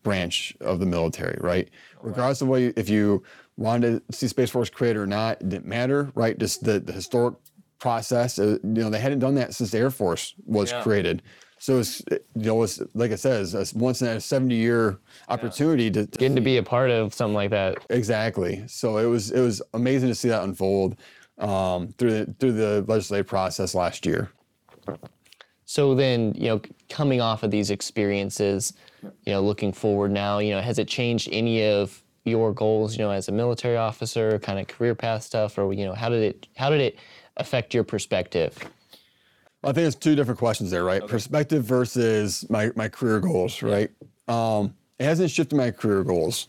branch 0.03 0.55
of 0.61 0.79
the 0.79 0.85
military, 0.85 1.35
right? 1.41 1.67
Regardless 2.03 2.41
of 2.41 2.47
what 2.47 2.61
you, 2.61 2.71
if 2.77 2.89
you 2.89 3.23
wanted 3.57 4.07
to 4.07 4.15
see 4.15 4.27
Space 4.27 4.51
Force 4.51 4.69
created 4.69 4.99
or 4.99 5.07
not, 5.07 5.41
it 5.41 5.49
didn't 5.49 5.65
matter, 5.65 6.11
right? 6.13 6.37
Just 6.37 6.63
the, 6.63 6.79
the 6.79 6.93
historic 6.93 7.33
process, 7.79 8.37
uh, 8.37 8.59
you 8.61 8.83
know, 8.83 8.91
they 8.91 8.99
hadn't 8.99 9.17
done 9.17 9.33
that 9.33 9.55
since 9.55 9.71
the 9.71 9.79
Air 9.79 9.89
Force 9.89 10.35
was 10.45 10.71
Yeah. 10.71 10.83
created. 10.83 11.23
So 11.57 11.79
it's, 11.79 12.03
you 12.11 12.19
know, 12.35 12.61
it's 12.61 12.79
like 12.93 13.11
I 13.11 13.15
said, 13.15 13.47
it's 13.51 13.73
once 13.73 14.03
in 14.03 14.07
a 14.07 14.21
70 14.21 14.53
year 14.53 14.99
opportunity 15.29 15.89
to, 15.89 16.05
to 16.05 16.17
Getting 16.19 16.35
to 16.35 16.41
be 16.41 16.57
a 16.57 16.63
part 16.63 16.91
of 16.91 17.15
something 17.15 17.33
like 17.33 17.49
that. 17.49 17.83
Exactly. 17.89 18.63
So 18.67 18.97
it 18.97 19.07
was 19.07 19.31
it 19.31 19.41
was 19.41 19.59
amazing 19.73 20.09
to 20.09 20.15
see 20.15 20.29
that 20.29 20.43
unfold 20.43 20.97
um, 21.39 21.87
through 21.97 22.11
the 22.11 22.35
through 22.39 22.51
the 22.51 22.85
legislative 22.87 23.25
process 23.25 23.73
last 23.73 24.05
year. 24.05 24.29
So 25.69 25.93
then, 25.93 26.33
you 26.35 26.47
know, 26.47 26.61
coming 26.87 27.19
off 27.19 27.43
of 27.43 27.51
these 27.51 27.71
experiences, 27.71 28.71
you 29.03 29.33
know, 29.33 29.41
looking 29.41 29.73
forward 29.73 30.11
now, 30.11 30.39
you 30.39 30.51
know, 30.51 30.61
has 30.61 30.79
it 30.79 30.87
changed 30.87 31.27
any 31.29 31.61
of 31.65 32.01
your 32.23 32.53
goals, 32.53 32.97
you 32.97 33.03
know, 33.03 33.11
as 33.11 33.27
a 33.27 33.33
military 33.33 33.75
officer, 33.75 34.39
kind 34.39 34.59
of 34.59 34.67
career 34.67 34.95
path 34.95 35.23
stuff, 35.23 35.57
or 35.57 35.73
you 35.73 35.83
know, 35.83 35.93
how 35.93 36.07
did 36.07 36.23
it 36.23 36.47
how 36.55 36.69
did 36.69 36.79
it 36.79 36.97
affect 37.35 37.73
your 37.73 37.83
perspective? 37.83 38.57
I 39.61 39.73
think 39.73 39.87
it's 39.87 39.95
two 39.97 40.15
different 40.15 40.39
questions 40.39 40.71
there, 40.71 40.85
right? 40.85 41.05
Perspective 41.05 41.65
versus 41.65 42.49
my 42.49 42.71
my 42.77 42.87
career 42.87 43.19
goals, 43.19 43.61
right? 43.61 43.91
Um, 44.29 44.73
it 44.97 45.03
hasn't 45.03 45.31
shifted 45.31 45.57
my 45.57 45.71
career 45.71 46.05
goals. 46.05 46.47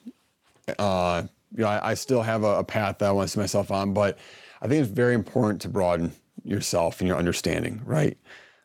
Uh, 0.79 1.25
you 1.57 1.65
know, 1.65 1.69
I, 1.69 1.91
I 1.91 1.95
still 1.95 2.23
have 2.23 2.45
a, 2.45 2.59
a 2.59 2.65
path 2.65 2.99
that 2.99 3.09
I 3.09 3.13
want 3.13 3.29
to 3.29 3.33
see 3.33 3.41
myself 3.41 3.73
on, 3.73 3.93
but 3.93 4.17
I 4.63 4.69
think 4.69 4.81
it's 4.81 4.93
very 4.93 5.15
important 5.15 5.61
to 5.63 5.69
broaden 5.69 6.13
yourself 6.45 7.01
and 7.01 7.09
your 7.09 7.17
understanding, 7.17 7.83
right? 7.85 8.17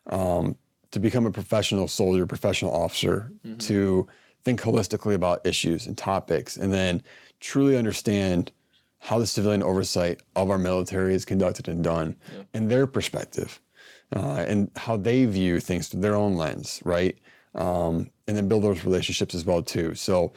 Um, 0.08 0.56
to 0.90 1.00
become 1.00 1.26
a 1.26 1.30
professional 1.32 1.88
soldier, 1.88 2.24
professional 2.26 2.72
officer, 2.72 3.32
to 3.58 4.06
think 4.44 4.60
holistically 4.60 5.14
about 5.14 5.44
issues 5.46 5.86
and 5.86 5.96
topics, 5.98 6.56
and 6.56 6.72
then 6.72 7.02
truly 7.40 7.76
understand 7.76 8.52
how 9.00 9.18
the 9.18 9.26
civilian 9.26 9.62
oversight 9.62 10.20
of 10.36 10.50
our 10.50 10.58
military 10.58 11.14
is 11.14 11.24
conducted 11.24 11.66
and 11.68 11.82
done, 11.82 12.14
and 12.54 12.70
their 12.70 12.86
perspective, 12.86 13.60
uh, 14.14 14.44
and 14.46 14.70
how 14.76 14.96
they 14.96 15.24
view 15.24 15.58
things 15.58 15.88
through 15.88 16.00
their 16.00 16.14
own 16.14 16.36
lens, 16.36 16.80
right? 16.84 17.18
Um, 17.56 18.10
and 18.28 18.36
then 18.36 18.46
build 18.48 18.62
those 18.62 18.84
relationships 18.84 19.34
as 19.34 19.44
well 19.44 19.62
too. 19.62 19.94
So, 19.94 20.32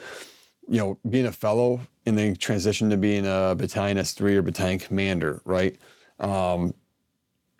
you 0.68 0.80
know, 0.80 0.98
being 1.10 1.26
a 1.28 1.32
fellow 1.32 1.82
and 2.06 2.18
then 2.18 2.36
transition 2.36 2.90
to 2.90 2.98
being 2.98 3.26
a 3.28 3.54
battalion 3.56 3.98
S3 3.98 4.36
or 4.36 4.42
battalion 4.42 4.80
commander, 4.80 5.42
right? 5.46 5.78
Um, 6.20 6.74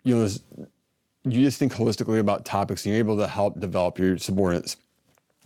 you 0.04 0.14
know, 0.14 0.20
there's- 0.20 0.40
you 1.24 1.44
just 1.44 1.58
think 1.58 1.72
holistically 1.72 2.18
about 2.18 2.44
topics 2.44 2.84
and 2.84 2.92
you're 2.92 2.98
able 2.98 3.16
to 3.16 3.26
help 3.26 3.58
develop 3.60 3.98
your 3.98 4.18
subordinates 4.18 4.76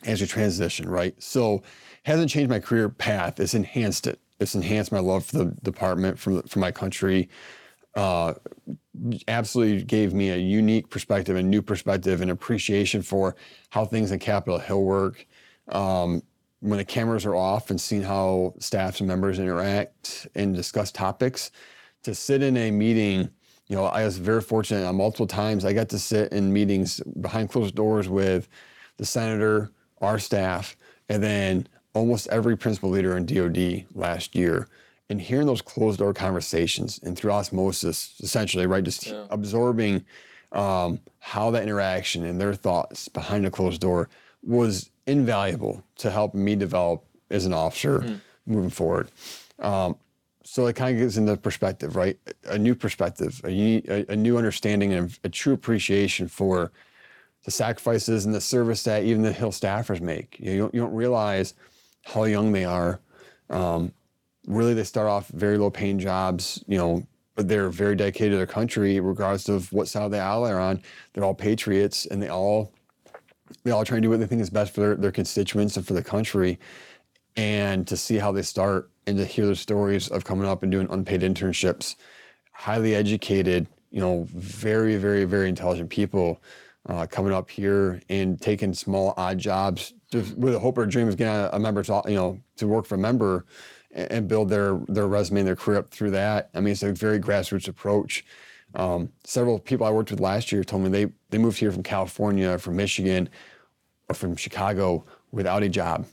as 0.04 0.20
you 0.20 0.26
transition, 0.26 0.88
right? 0.88 1.20
So 1.22 1.62
hasn't 2.04 2.30
changed 2.30 2.50
my 2.50 2.60
career 2.60 2.88
path. 2.88 3.40
It's 3.40 3.54
enhanced 3.54 4.06
it. 4.06 4.20
It's 4.40 4.54
enhanced 4.54 4.92
my 4.92 4.98
love 4.98 5.24
for 5.24 5.38
the 5.38 5.44
department, 5.62 6.18
for, 6.18 6.42
for 6.42 6.58
my 6.58 6.72
country. 6.72 7.28
Uh, 7.94 8.34
absolutely 9.28 9.84
gave 9.84 10.12
me 10.12 10.30
a 10.30 10.36
unique 10.36 10.90
perspective, 10.90 11.36
a 11.36 11.42
new 11.42 11.62
perspective, 11.62 12.20
and 12.20 12.30
appreciation 12.30 13.02
for 13.02 13.36
how 13.70 13.84
things 13.84 14.10
in 14.10 14.18
Capitol 14.18 14.58
Hill 14.58 14.82
work. 14.82 15.26
Um, 15.68 16.22
when 16.60 16.78
the 16.78 16.84
cameras 16.84 17.26
are 17.26 17.34
off 17.34 17.70
and 17.70 17.80
seeing 17.80 18.02
how 18.02 18.54
staffs 18.58 19.00
and 19.00 19.08
members 19.08 19.38
interact 19.38 20.28
and 20.34 20.54
discuss 20.54 20.92
topics, 20.92 21.50
to 22.04 22.14
sit 22.14 22.42
in 22.42 22.56
a 22.56 22.70
meeting, 22.70 23.28
you 23.72 23.78
know, 23.78 23.86
I 23.86 24.04
was 24.04 24.18
very 24.18 24.42
fortunate 24.42 24.84
on 24.84 24.96
multiple 24.96 25.26
times. 25.26 25.64
I 25.64 25.72
got 25.72 25.88
to 25.88 25.98
sit 25.98 26.30
in 26.30 26.52
meetings 26.52 27.00
behind 27.22 27.48
closed 27.48 27.74
doors 27.74 28.06
with 28.06 28.46
the 28.98 29.06
senator, 29.06 29.70
our 30.02 30.18
staff, 30.18 30.76
and 31.08 31.22
then 31.22 31.66
almost 31.94 32.28
every 32.28 32.54
principal 32.54 32.90
leader 32.90 33.16
in 33.16 33.24
DoD 33.24 33.86
last 33.94 34.34
year. 34.34 34.68
And 35.08 35.18
hearing 35.18 35.46
those 35.46 35.62
closed 35.62 36.00
door 36.00 36.12
conversations 36.12 37.00
and 37.02 37.16
through 37.16 37.32
osmosis, 37.32 38.12
essentially, 38.20 38.66
right, 38.66 38.84
just 38.84 39.10
absorbing 39.30 40.04
um, 40.52 41.00
how 41.20 41.50
that 41.52 41.62
interaction 41.62 42.26
and 42.26 42.38
their 42.38 42.52
thoughts 42.52 43.08
behind 43.08 43.46
a 43.46 43.50
closed 43.50 43.80
door 43.80 44.10
was 44.42 44.90
invaluable 45.06 45.82
to 45.96 46.10
help 46.10 46.34
me 46.34 46.56
develop 46.56 47.06
as 47.30 47.46
an 47.46 47.54
officer 47.54 48.20
moving 48.44 48.68
forward. 48.68 49.08
Um, 49.60 49.96
so 50.44 50.66
it 50.66 50.76
kind 50.76 50.94
of 50.94 51.00
gives 51.00 51.18
into 51.18 51.36
perspective, 51.36 51.96
right? 51.96 52.18
A 52.46 52.58
new 52.58 52.74
perspective, 52.74 53.40
a, 53.44 53.82
a, 53.88 54.12
a 54.12 54.16
new 54.16 54.36
understanding 54.36 54.92
and 54.92 55.18
a 55.24 55.28
true 55.28 55.54
appreciation 55.54 56.28
for 56.28 56.72
the 57.44 57.50
sacrifices 57.50 58.24
and 58.24 58.34
the 58.34 58.40
service 58.40 58.82
that 58.84 59.04
even 59.04 59.22
the 59.22 59.32
Hill 59.32 59.50
staffers 59.50 60.00
make. 60.00 60.36
You, 60.38 60.46
know, 60.46 60.52
you, 60.52 60.58
don't, 60.58 60.74
you 60.74 60.80
don't 60.80 60.94
realize 60.94 61.54
how 62.04 62.24
young 62.24 62.52
they 62.52 62.64
are. 62.64 63.00
Um, 63.50 63.92
really, 64.46 64.74
they 64.74 64.84
start 64.84 65.08
off 65.08 65.28
very 65.28 65.58
low 65.58 65.70
paying 65.70 65.98
jobs, 65.98 66.62
you 66.66 66.78
know, 66.78 67.06
but 67.34 67.48
they're 67.48 67.70
very 67.70 67.96
dedicated 67.96 68.32
to 68.32 68.36
their 68.36 68.46
country, 68.46 69.00
regardless 69.00 69.48
of 69.48 69.72
what 69.72 69.88
side 69.88 70.04
of 70.04 70.10
the 70.10 70.18
aisle 70.18 70.44
they're 70.44 70.60
on. 70.60 70.82
They're 71.12 71.24
all 71.24 71.34
patriots, 71.34 72.06
and 72.06 72.22
they 72.22 72.28
all 72.28 72.72
they 73.64 73.70
all 73.70 73.84
try 73.84 73.98
to 73.98 74.00
do 74.00 74.10
what 74.10 74.20
they 74.20 74.26
think 74.26 74.40
is 74.40 74.50
best 74.50 74.74
for 74.74 74.80
their, 74.80 74.94
their 74.96 75.12
constituents 75.12 75.76
and 75.76 75.86
for 75.86 75.92
the 75.92 76.02
country. 76.02 76.58
And 77.36 77.86
to 77.86 77.96
see 77.96 78.16
how 78.16 78.32
they 78.32 78.42
start 78.42 78.90
and 79.06 79.16
to 79.16 79.24
hear 79.24 79.46
the 79.46 79.56
stories 79.56 80.08
of 80.08 80.24
coming 80.24 80.46
up 80.46 80.62
and 80.62 80.70
doing 80.70 80.86
unpaid 80.90 81.22
internships, 81.22 81.96
highly 82.52 82.94
educated, 82.94 83.66
you 83.90 84.00
know, 84.00 84.26
very, 84.30 84.96
very, 84.96 85.24
very 85.24 85.48
intelligent 85.48 85.90
people 85.90 86.42
uh, 86.88 87.06
coming 87.06 87.32
up 87.32 87.50
here 87.50 88.00
and 88.08 88.40
taking 88.40 88.74
small 88.74 89.14
odd 89.16 89.38
jobs 89.38 89.94
just 90.10 90.36
with 90.36 90.54
a 90.54 90.58
hope 90.58 90.78
or 90.78 90.82
a 90.82 90.88
dream 90.88 91.08
of 91.08 91.16
getting 91.16 91.48
a, 91.52 91.58
member 91.58 91.82
to, 91.82 92.02
you 92.06 92.14
know, 92.14 92.38
to 92.56 92.66
work 92.66 92.84
for 92.84 92.96
a 92.96 92.98
member 92.98 93.46
and 93.92 94.26
build 94.26 94.48
their 94.48 94.80
their 94.88 95.06
resume 95.06 95.40
and 95.40 95.48
their 95.48 95.56
career 95.56 95.78
up 95.78 95.90
through 95.90 96.10
that. 96.10 96.50
I 96.54 96.60
mean, 96.60 96.72
it's 96.72 96.82
a 96.82 96.92
very 96.92 97.20
grassroots 97.20 97.68
approach. 97.68 98.24
Um, 98.74 99.10
several 99.24 99.58
people 99.58 99.86
I 99.86 99.90
worked 99.90 100.10
with 100.10 100.20
last 100.20 100.50
year 100.50 100.64
told 100.64 100.82
me 100.82 100.88
they 100.88 101.12
they 101.30 101.38
moved 101.38 101.58
here 101.58 101.72
from 101.72 101.82
California, 101.82 102.58
from 102.58 102.76
Michigan, 102.76 103.28
or 104.08 104.14
from 104.14 104.36
Chicago 104.36 105.04
without 105.30 105.62
a 105.62 105.68
job. 105.68 106.06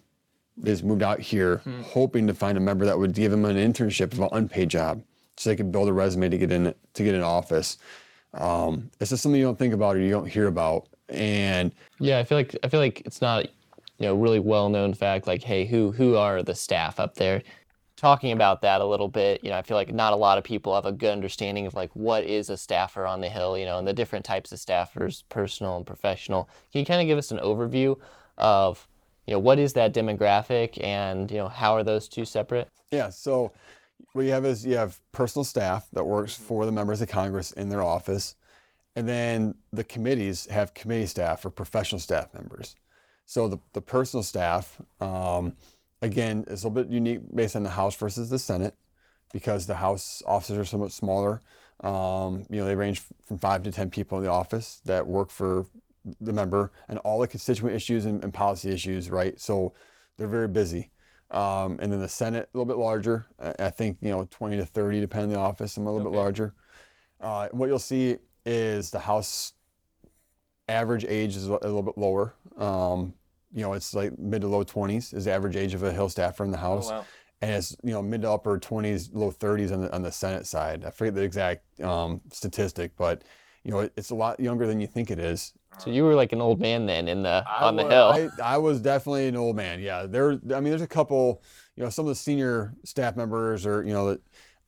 Just 0.63 0.83
moved 0.83 1.03
out 1.03 1.19
here 1.19 1.57
hmm. 1.57 1.81
hoping 1.81 2.27
to 2.27 2.33
find 2.33 2.57
a 2.57 2.61
member 2.61 2.85
that 2.85 2.97
would 2.97 3.13
give 3.13 3.31
them 3.31 3.45
an 3.45 3.55
internship 3.55 4.13
of 4.13 4.19
an 4.19 4.29
unpaid 4.31 4.69
job, 4.69 5.01
so 5.37 5.49
they 5.49 5.55
could 5.55 5.71
build 5.71 5.87
a 5.87 5.93
resume 5.93 6.29
to 6.29 6.37
get 6.37 6.51
in 6.51 6.73
to 6.93 7.03
get 7.03 7.15
in 7.15 7.21
office. 7.21 7.77
Um, 8.33 8.91
it's 8.99 9.09
just 9.09 9.23
something 9.23 9.39
you 9.39 9.45
don't 9.45 9.57
think 9.57 9.73
about 9.73 9.95
or 9.95 9.99
you 9.99 10.11
don't 10.11 10.27
hear 10.27 10.47
about. 10.47 10.87
And 11.07 11.71
yeah, 11.99 12.19
I 12.19 12.23
feel 12.23 12.37
like 12.37 12.55
I 12.63 12.67
feel 12.67 12.79
like 12.79 13.01
it's 13.05 13.21
not 13.21 13.45
you 13.97 14.07
know 14.07 14.15
really 14.15 14.39
well 14.39 14.69
known 14.69 14.93
fact 14.93 15.27
like 15.27 15.43
hey 15.43 15.65
who 15.65 15.91
who 15.91 16.15
are 16.15 16.43
the 16.43 16.55
staff 16.55 16.99
up 16.99 17.15
there 17.15 17.41
talking 17.99 18.31
about 18.31 18.61
that 18.61 18.79
a 18.79 18.85
little 18.85 19.09
bit, 19.09 19.43
you 19.43 19.49
know, 19.49 19.57
I 19.57 19.61
feel 19.61 19.75
like 19.75 19.93
not 19.93 20.13
a 20.13 20.15
lot 20.15 20.37
of 20.37 20.43
people 20.43 20.73
have 20.73 20.85
a 20.85 20.91
good 20.91 21.11
understanding 21.11 21.65
of 21.65 21.73
like 21.73 21.93
what 21.95 22.23
is 22.23 22.49
a 22.49 22.55
staffer 22.55 23.05
on 23.05 23.19
the 23.19 23.27
Hill, 23.27 23.57
you 23.57 23.65
know, 23.65 23.77
and 23.77 23.85
the 23.85 23.93
different 23.93 24.23
types 24.23 24.53
of 24.53 24.59
staffers, 24.59 25.23
personal 25.27 25.75
and 25.75 25.85
professional. 25.85 26.49
Can 26.71 26.79
you 26.79 26.85
kind 26.85 27.01
of 27.01 27.07
give 27.07 27.17
us 27.17 27.31
an 27.31 27.39
overview 27.39 27.97
of, 28.37 28.87
you 29.29 29.35
know, 29.35 29.39
what 29.39 29.59
is 29.59 29.73
that 29.73 29.93
demographic 29.93 30.83
and, 30.83 31.29
you 31.29 31.37
know, 31.37 31.49
how 31.49 31.75
are 31.75 31.83
those 31.83 32.07
two 32.07 32.25
separate? 32.25 32.67
Yeah, 32.91 33.09
so 33.09 33.51
what 34.13 34.25
you 34.25 34.31
have 34.31 34.43
is 34.43 34.65
you 34.65 34.75
have 34.75 34.99
personal 35.11 35.43
staff 35.43 35.87
that 35.93 36.03
works 36.03 36.35
for 36.35 36.65
the 36.65 36.71
members 36.71 36.99
of 36.99 37.09
Congress 37.09 37.51
in 37.51 37.69
their 37.69 37.83
office, 37.83 38.33
and 38.95 39.07
then 39.07 39.53
the 39.71 39.83
committees 39.83 40.47
have 40.47 40.73
committee 40.73 41.05
staff 41.05 41.45
or 41.45 41.51
professional 41.51 41.99
staff 41.99 42.33
members. 42.33 42.75
So 43.27 43.47
the, 43.47 43.59
the 43.73 43.81
personal 43.81 44.23
staff, 44.23 44.81
um, 44.99 45.53
again, 46.01 46.43
it's 46.47 46.63
a 46.63 46.67
little 46.67 46.83
bit 46.83 46.91
unique 46.91 47.19
based 47.31 47.55
on 47.55 47.61
the 47.61 47.69
House 47.69 47.95
versus 47.95 48.31
the 48.31 48.39
Senate 48.39 48.73
because 49.31 49.67
the 49.67 49.75
House 49.75 50.23
offices 50.25 50.57
are 50.57 50.65
somewhat 50.65 50.91
smaller. 50.91 51.43
Um, 51.81 52.47
you 52.49 52.57
know, 52.57 52.65
they 52.65 52.75
range 52.75 53.03
from 53.27 53.37
five 53.37 53.61
to 53.61 53.71
10 53.71 53.91
people 53.91 54.17
in 54.17 54.23
the 54.23 54.31
office 54.31 54.81
that 54.85 55.05
work 55.05 55.29
for 55.29 55.67
the 56.21 56.33
member 56.33 56.71
and 56.87 56.99
all 56.99 57.19
the 57.19 57.27
constituent 57.27 57.75
issues 57.75 58.05
and, 58.05 58.23
and 58.23 58.33
policy 58.33 58.69
issues, 58.69 59.09
right? 59.09 59.39
So 59.39 59.73
they're 60.17 60.27
very 60.27 60.47
busy. 60.47 60.91
Um, 61.31 61.77
and 61.81 61.91
then 61.91 61.99
the 61.99 62.09
Senate, 62.09 62.49
a 62.53 62.57
little 62.57 62.65
bit 62.65 62.81
larger. 62.81 63.27
I 63.59 63.69
think, 63.69 63.97
you 64.01 64.09
know, 64.09 64.27
20 64.31 64.57
to 64.57 64.65
30, 64.65 64.99
depending 64.99 65.29
on 65.31 65.33
the 65.33 65.39
office, 65.39 65.77
I'm 65.77 65.85
a 65.85 65.91
little 65.91 66.07
okay. 66.07 66.15
bit 66.15 66.19
larger. 66.19 66.53
Uh, 67.21 67.49
what 67.51 67.67
you'll 67.67 67.79
see 67.79 68.17
is 68.45 68.89
the 68.89 68.99
House 68.99 69.53
average 70.67 71.05
age 71.05 71.35
is 71.35 71.47
a 71.47 71.51
little 71.51 71.83
bit 71.83 71.97
lower. 71.97 72.33
Um, 72.57 73.13
you 73.53 73.61
know, 73.61 73.73
it's 73.73 73.93
like 73.93 74.17
mid 74.17 74.41
to 74.41 74.47
low 74.47 74.63
20s 74.63 75.13
is 75.13 75.25
the 75.25 75.31
average 75.31 75.55
age 75.55 75.73
of 75.73 75.83
a 75.83 75.91
Hill 75.91 76.09
staffer 76.09 76.43
in 76.43 76.51
the 76.51 76.57
oh, 76.57 76.61
House. 76.61 76.89
Oh, 76.89 76.95
wow. 76.95 77.05
And 77.41 77.51
it's, 77.51 77.75
you 77.83 77.91
know, 77.91 78.01
mid 78.01 78.23
to 78.23 78.31
upper 78.31 78.59
20s, 78.59 79.09
low 79.13 79.31
30s 79.31 79.71
on 79.71 79.81
the, 79.81 79.93
on 79.93 80.01
the 80.01 80.11
Senate 80.11 80.45
side. 80.45 80.83
I 80.83 80.91
forget 80.91 81.15
the 81.15 81.21
exact 81.21 81.79
um, 81.81 82.21
statistic, 82.31 82.91
but, 82.97 83.23
you 83.63 83.71
know, 83.71 83.79
it, 83.79 83.93
it's 83.97 84.09
a 84.09 84.15
lot 84.15 84.39
younger 84.39 84.65
than 84.65 84.79
you 84.79 84.87
think 84.87 85.11
it 85.11 85.19
is. 85.19 85.53
So 85.77 85.89
you 85.91 86.03
were 86.03 86.15
like 86.15 86.33
an 86.33 86.41
old 86.41 86.59
man 86.59 86.85
then 86.85 87.07
in 87.07 87.23
the 87.23 87.43
I 87.47 87.67
on 87.67 87.75
was, 87.75 87.85
the 87.85 87.89
hill. 87.89 88.31
I, 88.41 88.55
I, 88.55 88.57
was 88.57 88.81
definitely 88.81 89.27
an 89.27 89.37
old 89.37 89.55
man. 89.55 89.79
Yeah, 89.79 90.05
there. 90.05 90.31
I 90.31 90.59
mean, 90.59 90.65
there's 90.65 90.81
a 90.81 90.87
couple. 90.87 91.41
You 91.75 91.83
know, 91.83 91.89
some 91.89 92.05
of 92.05 92.09
the 92.09 92.15
senior 92.15 92.73
staff 92.83 93.15
members 93.15 93.65
or 93.65 93.83
you 93.85 93.93
know 93.93 94.17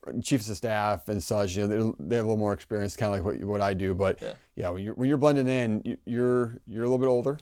the 0.05 0.21
chiefs 0.21 0.49
of 0.49 0.57
staff 0.57 1.09
and 1.09 1.21
such. 1.21 1.55
You 1.55 1.67
know, 1.67 1.95
they 1.99 2.15
have 2.15 2.25
a 2.25 2.27
little 2.27 2.37
more 2.37 2.53
experience, 2.53 2.95
kind 2.95 3.13
of 3.13 3.25
like 3.25 3.39
what 3.39 3.47
what 3.47 3.61
I 3.61 3.73
do. 3.73 3.93
But 3.93 4.21
yeah, 4.21 4.33
yeah 4.55 4.69
when 4.69 4.83
you're 4.83 4.93
when 4.93 5.09
you're 5.09 5.17
blending 5.17 5.47
in, 5.47 5.97
you're 6.05 6.57
you're 6.67 6.83
a 6.83 6.87
little 6.87 6.97
bit 6.97 7.07
older, 7.07 7.39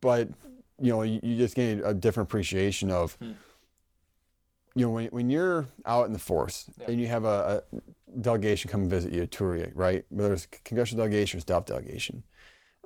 but 0.00 0.28
you 0.80 0.90
know, 0.90 1.02
you, 1.02 1.20
you 1.22 1.36
just 1.36 1.54
gain 1.54 1.82
a 1.84 1.94
different 1.94 2.28
appreciation 2.28 2.90
of, 2.90 3.14
hmm. 3.14 3.32
You 4.74 4.84
know, 4.84 4.90
when, 4.90 5.06
when 5.06 5.30
you're 5.30 5.66
out 5.86 6.06
in 6.06 6.12
the 6.12 6.18
force 6.18 6.68
yeah. 6.78 6.86
and 6.88 7.00
you 7.00 7.06
have 7.06 7.24
a, 7.24 7.62
a, 7.72 7.80
delegation 8.20 8.70
come 8.70 8.88
visit 8.88 9.12
you, 9.12 9.26
tour 9.26 9.56
you, 9.56 9.70
right? 9.74 10.04
Whether 10.08 10.34
it's 10.34 10.46
congressional 10.64 11.04
delegation 11.04 11.38
or 11.38 11.40
staff 11.40 11.64
delegation, 11.64 12.22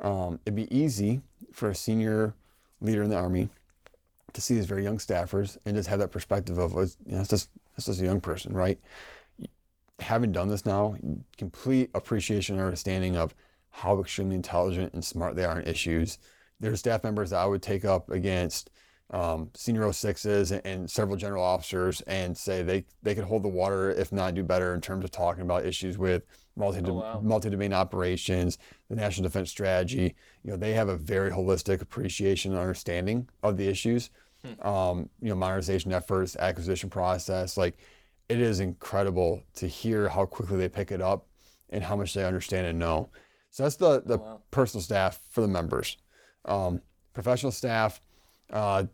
um, 0.00 0.40
it'd 0.46 0.54
be 0.54 0.74
easy 0.74 1.20
for 1.52 1.68
a 1.68 1.74
senior 1.74 2.34
leader 2.80 3.02
in 3.02 3.10
the 3.10 3.16
Army 3.16 3.50
to 4.32 4.40
see 4.40 4.54
these 4.54 4.66
very 4.66 4.82
young 4.82 4.98
staffers 4.98 5.58
and 5.66 5.76
just 5.76 5.88
have 5.88 5.98
that 5.98 6.12
perspective 6.12 6.56
of, 6.56 6.72
you 6.72 7.12
know, 7.14 7.20
it's 7.20 7.28
just, 7.28 7.50
it's 7.76 7.86
just 7.86 8.00
a 8.00 8.04
young 8.04 8.20
person, 8.20 8.54
right? 8.54 8.78
Having 10.00 10.32
done 10.32 10.48
this 10.48 10.64
now, 10.64 10.96
complete 11.36 11.90
appreciation 11.94 12.56
and 12.56 12.64
understanding 12.64 13.16
of 13.16 13.34
how 13.70 14.00
extremely 14.00 14.36
intelligent 14.36 14.94
and 14.94 15.04
smart 15.04 15.36
they 15.36 15.44
are 15.44 15.60
in 15.60 15.68
issues 15.68 16.18
there's 16.60 16.80
staff 16.80 17.04
members 17.04 17.30
that 17.30 17.38
I 17.38 17.46
would 17.46 17.62
take 17.62 17.84
up 17.84 18.10
against 18.10 18.70
um, 19.10 19.50
senior 19.54 19.82
06s 19.82 20.52
and, 20.52 20.60
and, 20.66 20.90
several 20.90 21.16
general 21.16 21.42
officers 21.42 22.02
and 22.02 22.36
say 22.36 22.62
they, 22.62 22.84
they 23.02 23.14
could 23.14 23.24
hold 23.24 23.42
the 23.42 23.48
water, 23.48 23.90
if 23.90 24.12
not 24.12 24.34
do 24.34 24.42
better 24.42 24.74
in 24.74 24.82
terms 24.82 25.02
of 25.02 25.10
talking 25.10 25.42
about 25.42 25.64
issues 25.64 25.96
with 25.96 26.24
multi, 26.56 26.82
oh, 26.84 26.92
wow. 26.92 27.20
multi-domain 27.22 27.72
operations, 27.72 28.58
the 28.90 28.96
national 28.96 29.22
defense 29.22 29.50
strategy. 29.50 30.14
You 30.44 30.50
know, 30.50 30.56
they 30.58 30.74
have 30.74 30.88
a 30.88 30.96
very 30.96 31.30
holistic 31.30 31.80
appreciation 31.80 32.52
and 32.52 32.60
understanding 32.60 33.28
of 33.42 33.56
the 33.56 33.66
issues. 33.66 34.10
Hmm. 34.44 34.68
Um, 34.68 35.10
you 35.20 35.30
know, 35.30 35.34
modernization 35.34 35.92
efforts, 35.92 36.36
acquisition 36.36 36.90
process. 36.90 37.56
Like, 37.56 37.78
it 38.28 38.40
is 38.40 38.60
incredible 38.60 39.42
to 39.54 39.66
hear 39.66 40.08
how 40.08 40.26
quickly 40.26 40.58
they 40.58 40.68
pick 40.68 40.92
it 40.92 41.00
up 41.00 41.26
and 41.70 41.82
how 41.82 41.96
much 41.96 42.12
they 42.12 42.24
understand 42.24 42.66
and 42.66 42.78
know. 42.78 43.08
So 43.50 43.62
that's 43.62 43.76
the, 43.76 44.02
the 44.04 44.18
oh, 44.18 44.22
wow. 44.22 44.40
personal 44.50 44.82
staff 44.82 45.18
for 45.30 45.40
the 45.40 45.48
members. 45.48 45.96
Um, 46.44 46.82
professional 47.14 47.52
staff, 47.52 48.00
uh, 48.52 48.84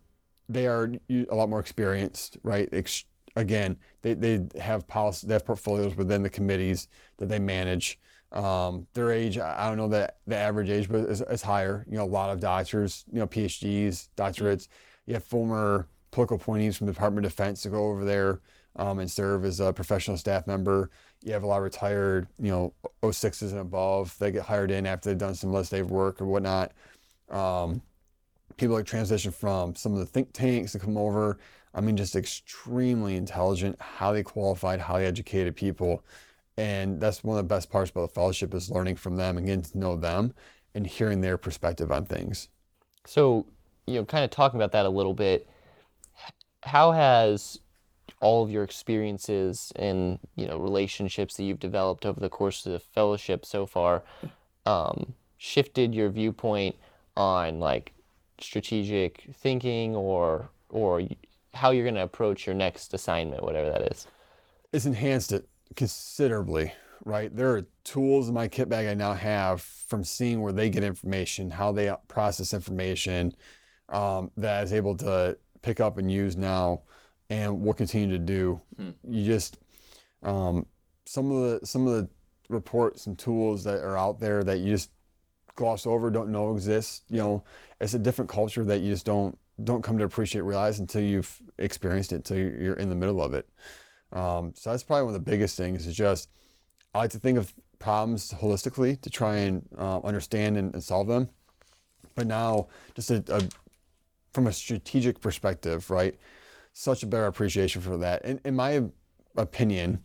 they 0.48 0.66
are 0.66 0.90
a 1.10 1.34
lot 1.34 1.48
more 1.48 1.60
experienced, 1.60 2.38
right? 2.42 2.68
Ex- 2.72 3.04
again, 3.36 3.76
they, 4.02 4.14
they 4.14 4.46
have 4.60 4.86
policy, 4.86 5.26
they 5.26 5.34
have 5.34 5.44
portfolios 5.44 5.96
within 5.96 6.22
the 6.22 6.30
committees 6.30 6.88
that 7.18 7.28
they 7.28 7.38
manage. 7.38 7.98
Um, 8.32 8.86
their 8.94 9.12
age, 9.12 9.38
I 9.38 9.68
don't 9.68 9.76
know 9.76 9.88
that 9.88 10.18
the 10.26 10.36
average 10.36 10.68
age, 10.68 10.88
but 10.88 11.00
is, 11.04 11.20
is 11.22 11.42
higher. 11.42 11.86
You 11.88 11.98
know, 11.98 12.04
a 12.04 12.06
lot 12.06 12.30
of 12.30 12.40
doctors, 12.40 13.04
you 13.12 13.20
know, 13.20 13.26
PhDs, 13.26 14.08
doctorates. 14.16 14.68
You 15.06 15.14
have 15.14 15.24
former 15.24 15.88
political 16.10 16.36
appointees 16.36 16.76
from 16.76 16.86
the 16.86 16.92
Department 16.92 17.26
of 17.26 17.32
Defense 17.32 17.62
to 17.62 17.68
go 17.68 17.88
over 17.88 18.04
there 18.04 18.40
um, 18.76 18.98
and 18.98 19.10
serve 19.10 19.44
as 19.44 19.60
a 19.60 19.72
professional 19.72 20.16
staff 20.16 20.46
member. 20.46 20.90
You 21.22 21.32
have 21.32 21.42
a 21.42 21.46
lot 21.46 21.58
of 21.58 21.62
retired, 21.62 22.28
you 22.40 22.50
know, 22.50 22.74
06s 23.02 23.50
and 23.50 23.60
above. 23.60 24.16
They 24.18 24.32
get 24.32 24.42
hired 24.42 24.70
in 24.70 24.86
after 24.86 25.10
they've 25.10 25.18
done 25.18 25.34
some 25.34 25.50
less 25.50 25.72
legislative 25.72 25.90
work 25.90 26.20
or 26.20 26.26
whatnot. 26.26 26.72
Um, 27.30 27.82
people 28.56 28.76
that 28.76 28.86
transition 28.86 29.32
from 29.32 29.74
some 29.74 29.92
of 29.92 29.98
the 29.98 30.06
think 30.06 30.32
tanks 30.32 30.72
to 30.72 30.78
come 30.78 30.96
over. 30.96 31.38
I 31.74 31.80
mean, 31.80 31.96
just 31.96 32.14
extremely 32.14 33.16
intelligent, 33.16 33.80
highly 33.80 34.22
qualified, 34.22 34.80
highly 34.80 35.06
educated 35.06 35.56
people. 35.56 36.04
And 36.56 37.00
that's 37.00 37.24
one 37.24 37.36
of 37.36 37.44
the 37.44 37.54
best 37.54 37.70
parts 37.70 37.90
about 37.90 38.02
the 38.02 38.14
fellowship 38.14 38.54
is 38.54 38.70
learning 38.70 38.96
from 38.96 39.16
them 39.16 39.36
and 39.36 39.46
getting 39.46 39.62
to 39.62 39.78
know 39.78 39.96
them 39.96 40.34
and 40.74 40.86
hearing 40.86 41.20
their 41.20 41.36
perspective 41.36 41.90
on 41.90 42.04
things. 42.04 42.48
So, 43.06 43.46
you 43.86 43.94
know, 43.94 44.04
kind 44.04 44.24
of 44.24 44.30
talking 44.30 44.58
about 44.58 44.72
that 44.72 44.86
a 44.86 44.90
little 44.90 45.14
bit, 45.14 45.48
how 46.62 46.92
has 46.92 47.58
all 48.20 48.44
of 48.44 48.50
your 48.50 48.62
experiences 48.62 49.72
and, 49.76 50.18
you 50.36 50.46
know, 50.46 50.58
relationships 50.58 51.36
that 51.36 51.44
you've 51.44 51.60
developed 51.60 52.06
over 52.06 52.20
the 52.20 52.28
course 52.28 52.64
of 52.66 52.72
the 52.72 52.78
fellowship 52.78 53.44
so 53.44 53.66
far 53.66 54.02
um, 54.64 55.14
shifted 55.36 55.94
your 55.94 56.08
viewpoint 56.08 56.76
on 57.16 57.60
like 57.60 57.92
strategic 58.40 59.24
thinking 59.34 59.94
or 59.94 60.50
or 60.70 61.02
how 61.54 61.70
you're 61.70 61.84
going 61.84 61.94
to 61.94 62.02
approach 62.02 62.46
your 62.46 62.54
next 62.54 62.92
assignment, 62.94 63.42
whatever 63.42 63.70
that 63.70 63.92
is? 63.92 64.06
It's 64.72 64.86
enhanced 64.86 65.32
it 65.32 65.48
considerably, 65.76 66.72
right? 67.04 67.34
There 67.34 67.54
are 67.54 67.66
tools 67.84 68.28
in 68.28 68.34
my 68.34 68.48
kit 68.48 68.68
bag 68.68 68.88
I 68.88 68.94
now 68.94 69.14
have 69.14 69.62
from 69.62 70.02
seeing 70.02 70.40
where 70.40 70.52
they 70.52 70.68
get 70.68 70.82
information, 70.82 71.50
how 71.50 71.70
they 71.70 71.94
process 72.08 72.52
information 72.52 73.34
um, 73.88 74.30
that 74.36 74.64
is 74.64 74.72
able 74.72 74.96
to 74.98 75.38
pick 75.62 75.80
up 75.80 75.98
and 75.98 76.10
use 76.10 76.36
now, 76.36 76.82
and 77.30 77.60
will 77.60 77.74
continue 77.74 78.08
to 78.08 78.18
do. 78.18 78.60
Hmm. 78.76 78.90
You 79.08 79.24
just 79.24 79.58
um, 80.22 80.66
some 81.04 81.30
of 81.30 81.60
the 81.60 81.66
some 81.66 81.86
of 81.86 81.94
the 81.94 82.08
reports 82.48 83.06
and 83.06 83.18
tools 83.18 83.64
that 83.64 83.82
are 83.82 83.96
out 83.96 84.20
there 84.20 84.42
that 84.44 84.58
you 84.58 84.70
just 84.72 84.90
gloss 85.56 85.86
over, 85.86 86.10
don't 86.10 86.30
know 86.30 86.52
exists. 86.52 87.02
You 87.08 87.18
know, 87.18 87.44
it's 87.80 87.94
a 87.94 87.98
different 87.98 88.30
culture 88.30 88.64
that 88.64 88.80
you 88.80 88.92
just 88.92 89.06
don't 89.06 89.38
don't 89.62 89.82
come 89.82 89.98
to 89.98 90.04
appreciate, 90.04 90.42
realize 90.42 90.80
until 90.80 91.02
you've 91.02 91.40
experienced 91.58 92.12
it, 92.12 92.16
until 92.16 92.38
you're 92.38 92.74
in 92.74 92.88
the 92.88 92.94
middle 92.94 93.22
of 93.22 93.34
it. 93.34 93.48
Um, 94.12 94.52
so 94.56 94.70
that's 94.70 94.82
probably 94.82 95.04
one 95.04 95.14
of 95.14 95.24
the 95.24 95.30
biggest 95.30 95.56
things. 95.56 95.86
Is 95.86 95.96
just 95.96 96.28
I 96.94 96.98
like 96.98 97.10
to 97.10 97.18
think 97.18 97.38
of 97.38 97.52
problems 97.78 98.32
holistically 98.32 99.00
to 99.02 99.10
try 99.10 99.36
and 99.36 99.66
uh, 99.76 100.00
understand 100.00 100.56
and, 100.56 100.72
and, 100.74 100.82
solve 100.82 101.06
them. 101.06 101.28
But 102.14 102.26
now, 102.26 102.68
just 102.94 103.10
a, 103.10 103.22
a, 103.28 103.42
from 104.32 104.46
a 104.46 104.52
strategic 104.52 105.20
perspective, 105.20 105.90
right? 105.90 106.16
Such 106.72 107.02
a 107.02 107.06
better 107.06 107.26
appreciation 107.26 107.82
for 107.82 107.96
that. 107.98 108.24
In, 108.24 108.40
in 108.44 108.54
my 108.54 108.84
opinion, 109.36 110.02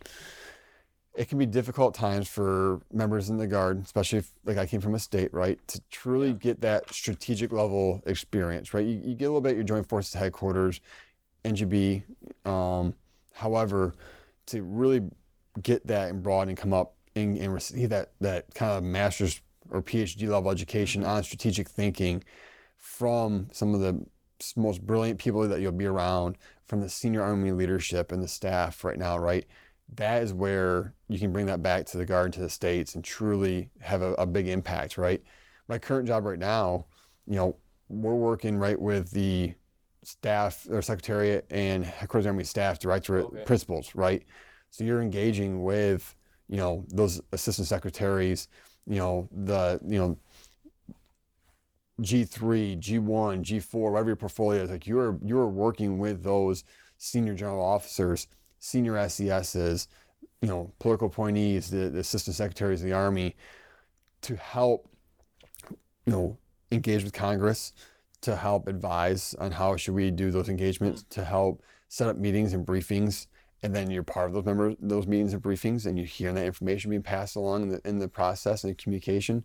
it 1.19 1.27
can 1.27 1.38
be 1.38 1.45
difficult 1.45 1.93
times 1.93 2.29
for 2.29 2.79
members 2.93 3.29
in 3.29 3.36
the 3.36 3.45
guard, 3.45 3.84
especially 3.84 4.19
if 4.19 4.32
like 4.45 4.58
I 4.58 4.65
came 4.65 4.79
from 4.79 4.95
a 4.95 4.99
state, 4.99 5.34
right, 5.34 5.60
to 5.67 5.82
truly 5.91 6.32
get 6.32 6.62
that 6.62 6.93
strategic 6.93 7.51
level 7.51 8.01
experience, 8.05 8.73
right? 8.73 8.86
You, 8.86 9.01
you 9.03 9.15
get 9.15 9.25
a 9.25 9.27
little 9.27 9.41
bit 9.41 9.49
at 9.49 9.55
your 9.55 9.65
Joint 9.65 9.89
Forces 9.89 10.13
headquarters, 10.13 10.79
NGB. 11.43 12.03
Um, 12.45 12.93
however, 13.34 13.95
to 14.45 14.63
really 14.63 15.01
get 15.62 15.86
that 15.88 16.10
and 16.10 16.23
broaden 16.23 16.49
and 16.49 16.58
come 16.58 16.71
up 16.71 16.95
and, 17.17 17.38
and 17.38 17.53
receive 17.53 17.89
that 17.89 18.13
that 18.21 18.55
kind 18.55 18.71
of 18.71 18.86
master's 18.86 19.41
or 19.69 19.82
PhD 19.82 20.29
level 20.29 20.49
education 20.49 21.03
on 21.03 21.21
strategic 21.23 21.67
thinking 21.67 22.23
from 22.77 23.49
some 23.51 23.73
of 23.73 23.82
the 23.82 24.05
most 24.55 24.88
brilliant 24.88 25.19
people 25.19 25.45
that 25.45 25.60
you'll 25.60 25.73
be 25.73 25.86
around, 25.86 26.38
from 26.65 26.79
the 26.79 26.88
senior 26.88 27.21
Army 27.21 27.51
leadership 27.51 28.13
and 28.13 28.23
the 28.23 28.27
staff 28.29 28.86
right 28.86 28.97
now, 28.97 29.17
right? 29.17 29.45
That 29.95 30.23
is 30.23 30.34
where 30.34 30.93
you 31.08 31.19
can 31.19 31.32
bring 31.32 31.47
that 31.47 31.62
back 31.62 31.86
to 31.88 31.97
the 31.97 32.06
Guard, 32.06 32.34
to 32.34 32.39
the 32.39 32.49
States, 32.49 32.95
and 32.95 33.04
truly 33.04 33.69
have 33.82 34.02
a, 34.02 34.13
a 34.13 34.25
big 34.25 34.47
impact, 34.47 34.97
right? 34.97 35.21
My 35.67 35.78
current 35.78 36.08
job 36.08 36.25
right 36.25 36.39
now, 36.39 36.86
you 37.25 37.36
know, 37.36 37.56
we're 37.89 38.15
working 38.15 38.58
right 38.58 38.80
with 38.80 39.12
the 39.12 39.54
staff 40.04 40.65
or 40.69 40.82
secretariat 40.82 41.45
and 41.49 41.86
headquarters 41.86 42.25
army 42.25 42.43
staff 42.43 42.80
directorate 42.80 43.25
okay. 43.25 43.43
principals 43.43 43.93
right 43.95 44.23
so 44.69 44.84
you're 44.84 45.02
engaging 45.02 45.62
with 45.62 46.15
you 46.47 46.56
know 46.56 46.86
those 46.88 47.19
assistant 47.34 47.67
secretaries 47.67 48.47
you 48.88 48.95
know 48.95 49.28
the 49.32 49.80
you 49.86 49.99
know 49.99 50.17
G3, 52.02 52.80
G1, 52.80 53.43
G4, 53.43 53.91
whatever 53.91 54.10
your 54.10 54.15
portfolio 54.15 54.63
is, 54.63 54.69
like 54.69 54.88
you're 54.88 55.19
you're 55.21 55.47
working 55.47 55.99
with 55.99 56.23
those 56.23 56.63
senior 56.97 57.34
general 57.34 57.62
officers, 57.62 58.28
senior 58.60 59.10
SESs, 59.10 59.88
you 60.41 60.48
know, 60.48 60.72
political 60.80 61.08
appointees, 61.08 61.69
the, 61.69 61.89
the 61.89 62.00
assistant 62.00 62.36
secretaries 62.36 62.82
of 62.82 62.88
the 62.88 62.93
army, 62.93 63.36
to 64.22 64.36
help, 64.36 64.88
you 66.06 66.13
know, 66.13 66.38
engage 66.72 67.04
with 67.04 67.13
Congress, 67.13 67.74
to 68.22 68.36
help 68.36 68.67
advise 68.67 69.34
on 69.39 69.52
how 69.52 69.76
should 69.76 69.93
we 69.93 70.12
do 70.12 70.32
those 70.32 70.50
engagements, 70.50 71.04
to 71.10 71.24
help 71.24 71.63
set 71.88 72.08
up 72.08 72.17
meetings 72.17 72.54
and 72.54 72.65
briefings 72.65 73.28
and 73.63 73.76
then 73.76 73.89
you're 73.91 74.04
part 74.04 74.28
of 74.28 74.34
those 74.34 74.45
members, 74.45 74.76
those 74.80 75.08
meetings 75.08 75.34
and 75.34 75.41
briefings, 75.41 75.86
and 75.86 75.98
you 75.98 76.06
hear 76.06 76.32
that 76.32 76.45
information 76.45 76.89
being 76.89 77.04
passed 77.04 77.36
along 77.36 77.63
in 77.63 77.69
the, 77.69 77.82
in 77.86 78.00
the 78.00 78.08
process 78.08 78.63
and 78.63 78.72
the 78.72 78.76
communication. 78.76 79.43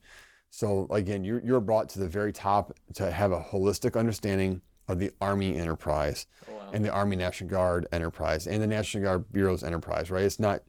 So 0.51 0.87
again, 0.91 1.25
you're, 1.25 1.41
you're 1.45 1.61
brought 1.61 1.89
to 1.91 1.99
the 1.99 2.09
very 2.09 2.33
top 2.33 2.77
to 2.95 3.11
have 3.11 3.33
a 3.33 3.41
holistic 3.41 3.99
understanding 3.99 4.61
of 4.89 4.99
the 4.99 5.11
Army 5.21 5.57
enterprise 5.57 6.27
oh, 6.49 6.55
wow. 6.55 6.71
and 6.73 6.85
the 6.85 6.91
Army 6.91 7.17
National 7.17 7.51
Guard 7.51 7.87
enterprise 7.93 8.47
and 8.47 8.63
the 8.63 8.67
National 8.67 9.05
Guard 9.05 9.33
Bureau's 9.33 9.65
enterprise, 9.65 10.11
right? 10.11 10.25
It's 10.25 10.41
not 10.41 10.63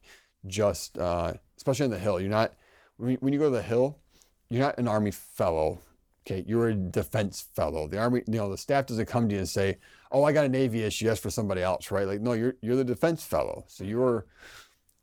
just, 0.47 0.97
uh, 0.97 1.33
especially 1.57 1.85
on 1.85 1.91
the 1.91 1.99
Hill, 1.99 2.19
you're 2.19 2.29
not, 2.29 2.53
when 2.97 3.33
you 3.33 3.39
go 3.39 3.45
to 3.45 3.55
the 3.55 3.61
Hill, 3.61 3.99
you're 4.49 4.61
not 4.61 4.77
an 4.77 4.87
Army 4.87 5.11
fellow 5.11 5.79
Okay, 6.27 6.43
you're 6.47 6.69
a 6.69 6.73
defense 6.73 7.45
fellow. 7.53 7.87
The 7.87 7.99
army, 7.99 8.23
you 8.25 8.39
know, 8.39 8.49
the 8.49 8.57
staff 8.57 8.87
doesn't 8.87 9.05
come 9.05 9.29
to 9.29 9.35
you 9.35 9.39
and 9.39 9.49
say, 9.49 9.77
"Oh, 10.11 10.23
I 10.23 10.31
got 10.31 10.45
a 10.45 10.49
Navy 10.49 10.81
issue. 10.81 11.05
That's 11.05 11.19
for 11.19 11.29
somebody 11.29 11.61
else," 11.61 11.91
right? 11.91 12.07
Like, 12.07 12.19
no, 12.19 12.33
you're 12.33 12.55
you're 12.61 12.75
the 12.75 12.83
defense 12.83 13.23
fellow. 13.23 13.65
So 13.67 13.83
you're 13.83 14.25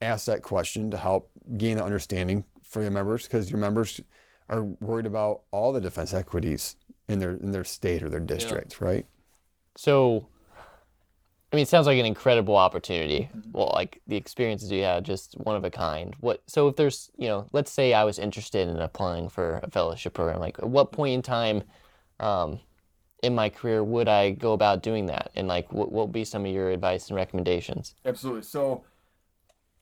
asked 0.00 0.26
that 0.26 0.42
question 0.42 0.90
to 0.90 0.96
help 0.96 1.30
gain 1.56 1.78
an 1.78 1.84
understanding 1.84 2.44
for 2.64 2.82
your 2.82 2.90
members 2.90 3.22
because 3.24 3.50
your 3.52 3.60
members 3.60 4.00
are 4.48 4.64
worried 4.80 5.06
about 5.06 5.42
all 5.52 5.72
the 5.72 5.80
defense 5.80 6.12
equities 6.12 6.74
in 7.08 7.18
their 7.18 7.32
in 7.32 7.52
their 7.52 7.64
state 7.64 8.02
or 8.02 8.08
their 8.08 8.20
district, 8.20 8.76
yeah. 8.80 8.88
right? 8.88 9.06
So 9.76 10.28
I 11.52 11.56
mean, 11.56 11.64
it 11.64 11.68
sounds 11.68 11.86
like 11.86 11.98
an 11.98 12.06
incredible 12.06 12.56
opportunity. 12.56 13.28
Mm-hmm. 13.36 13.50
Well, 13.52 13.70
like 13.74 14.00
the 14.06 14.16
experiences 14.16 14.72
you 14.72 14.84
had, 14.84 15.04
just 15.04 15.34
one 15.34 15.54
of 15.54 15.64
a 15.64 15.70
kind. 15.70 16.16
What? 16.20 16.42
So, 16.46 16.68
if 16.68 16.76
there's, 16.76 17.10
you 17.18 17.28
know, 17.28 17.46
let's 17.52 17.70
say 17.70 17.92
I 17.92 18.04
was 18.04 18.18
interested 18.18 18.68
in 18.68 18.76
applying 18.78 19.28
for 19.28 19.60
a 19.62 19.70
fellowship 19.70 20.14
program, 20.14 20.40
like 20.40 20.58
at 20.58 20.68
what 20.68 20.92
point 20.92 21.14
in 21.14 21.22
time, 21.22 21.62
um, 22.20 22.58
in 23.22 23.34
my 23.34 23.50
career 23.50 23.84
would 23.84 24.08
I 24.08 24.30
go 24.30 24.54
about 24.54 24.82
doing 24.82 25.06
that? 25.06 25.30
And 25.34 25.46
like, 25.46 25.70
what, 25.72 25.92
what 25.92 26.06
would 26.06 26.12
be 26.12 26.24
some 26.24 26.46
of 26.46 26.50
your 26.50 26.70
advice 26.70 27.08
and 27.08 27.16
recommendations? 27.16 27.94
Absolutely. 28.06 28.42
So, 28.42 28.84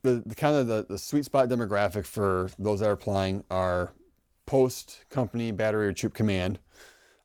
the, 0.02 0.22
the 0.26 0.34
kind 0.34 0.56
of 0.56 0.66
the, 0.66 0.86
the 0.88 0.98
sweet 0.98 1.24
spot 1.24 1.48
demographic 1.48 2.04
for 2.04 2.50
those 2.58 2.80
that 2.80 2.88
are 2.88 2.92
applying 2.92 3.44
are 3.48 3.92
post 4.44 5.04
company 5.08 5.52
battery 5.52 5.86
or 5.86 5.92
troop 5.92 6.14
command. 6.14 6.58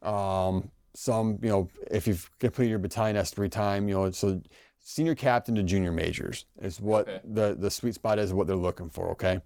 Um, 0.05 0.71
some, 0.93 1.39
you 1.41 1.49
know, 1.49 1.67
if 1.91 2.07
you've 2.07 2.29
completed 2.39 2.69
your 2.69 2.79
battalion 2.79 3.17
S3 3.17 3.51
time, 3.51 3.89
you 3.89 3.95
know, 3.95 4.11
so 4.11 4.41
senior 4.79 5.15
captain 5.15 5.55
to 5.55 5.63
junior 5.63 5.91
majors 5.91 6.45
is 6.61 6.79
what 6.79 7.07
okay. 7.07 7.19
the, 7.25 7.55
the 7.59 7.69
sweet 7.69 7.95
spot 7.95 8.19
is, 8.19 8.33
what 8.33 8.47
they're 8.47 8.55
looking 8.55 8.89
for, 8.89 9.09
okay? 9.11 9.39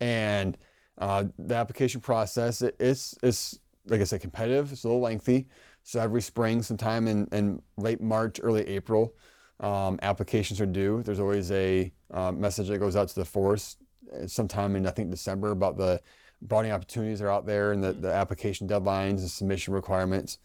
And 0.00 0.58
uh, 0.98 1.24
the 1.38 1.54
application 1.54 2.00
process, 2.00 2.62
it, 2.62 2.74
it's, 2.80 3.16
it's, 3.22 3.58
like 3.86 4.00
I 4.00 4.04
said, 4.04 4.20
competitive, 4.20 4.72
it's 4.72 4.84
a 4.84 4.88
little 4.88 5.02
lengthy. 5.02 5.48
So 5.82 6.00
every 6.00 6.22
spring, 6.22 6.62
sometime 6.62 7.08
in, 7.08 7.26
in 7.32 7.60
late 7.76 8.00
March, 8.00 8.40
early 8.42 8.66
April, 8.68 9.14
um, 9.60 9.98
applications 10.02 10.60
are 10.60 10.66
due. 10.66 11.02
There's 11.02 11.20
always 11.20 11.50
a 11.52 11.92
uh, 12.10 12.32
message 12.32 12.68
that 12.68 12.78
goes 12.78 12.96
out 12.96 13.08
to 13.08 13.14
the 13.14 13.24
force 13.24 13.76
uh, 14.12 14.26
sometime 14.26 14.76
in, 14.76 14.86
I 14.86 14.90
think, 14.90 15.10
December 15.10 15.50
about 15.50 15.76
the 15.76 16.00
broadening 16.42 16.72
opportunities 16.72 17.22
are 17.22 17.30
out 17.30 17.46
there 17.46 17.72
and 17.72 17.82
the, 17.82 17.92
the 17.92 18.12
application 18.12 18.68
deadlines 18.68 19.20
and 19.20 19.30
submission 19.30 19.72
requirements 19.72 20.38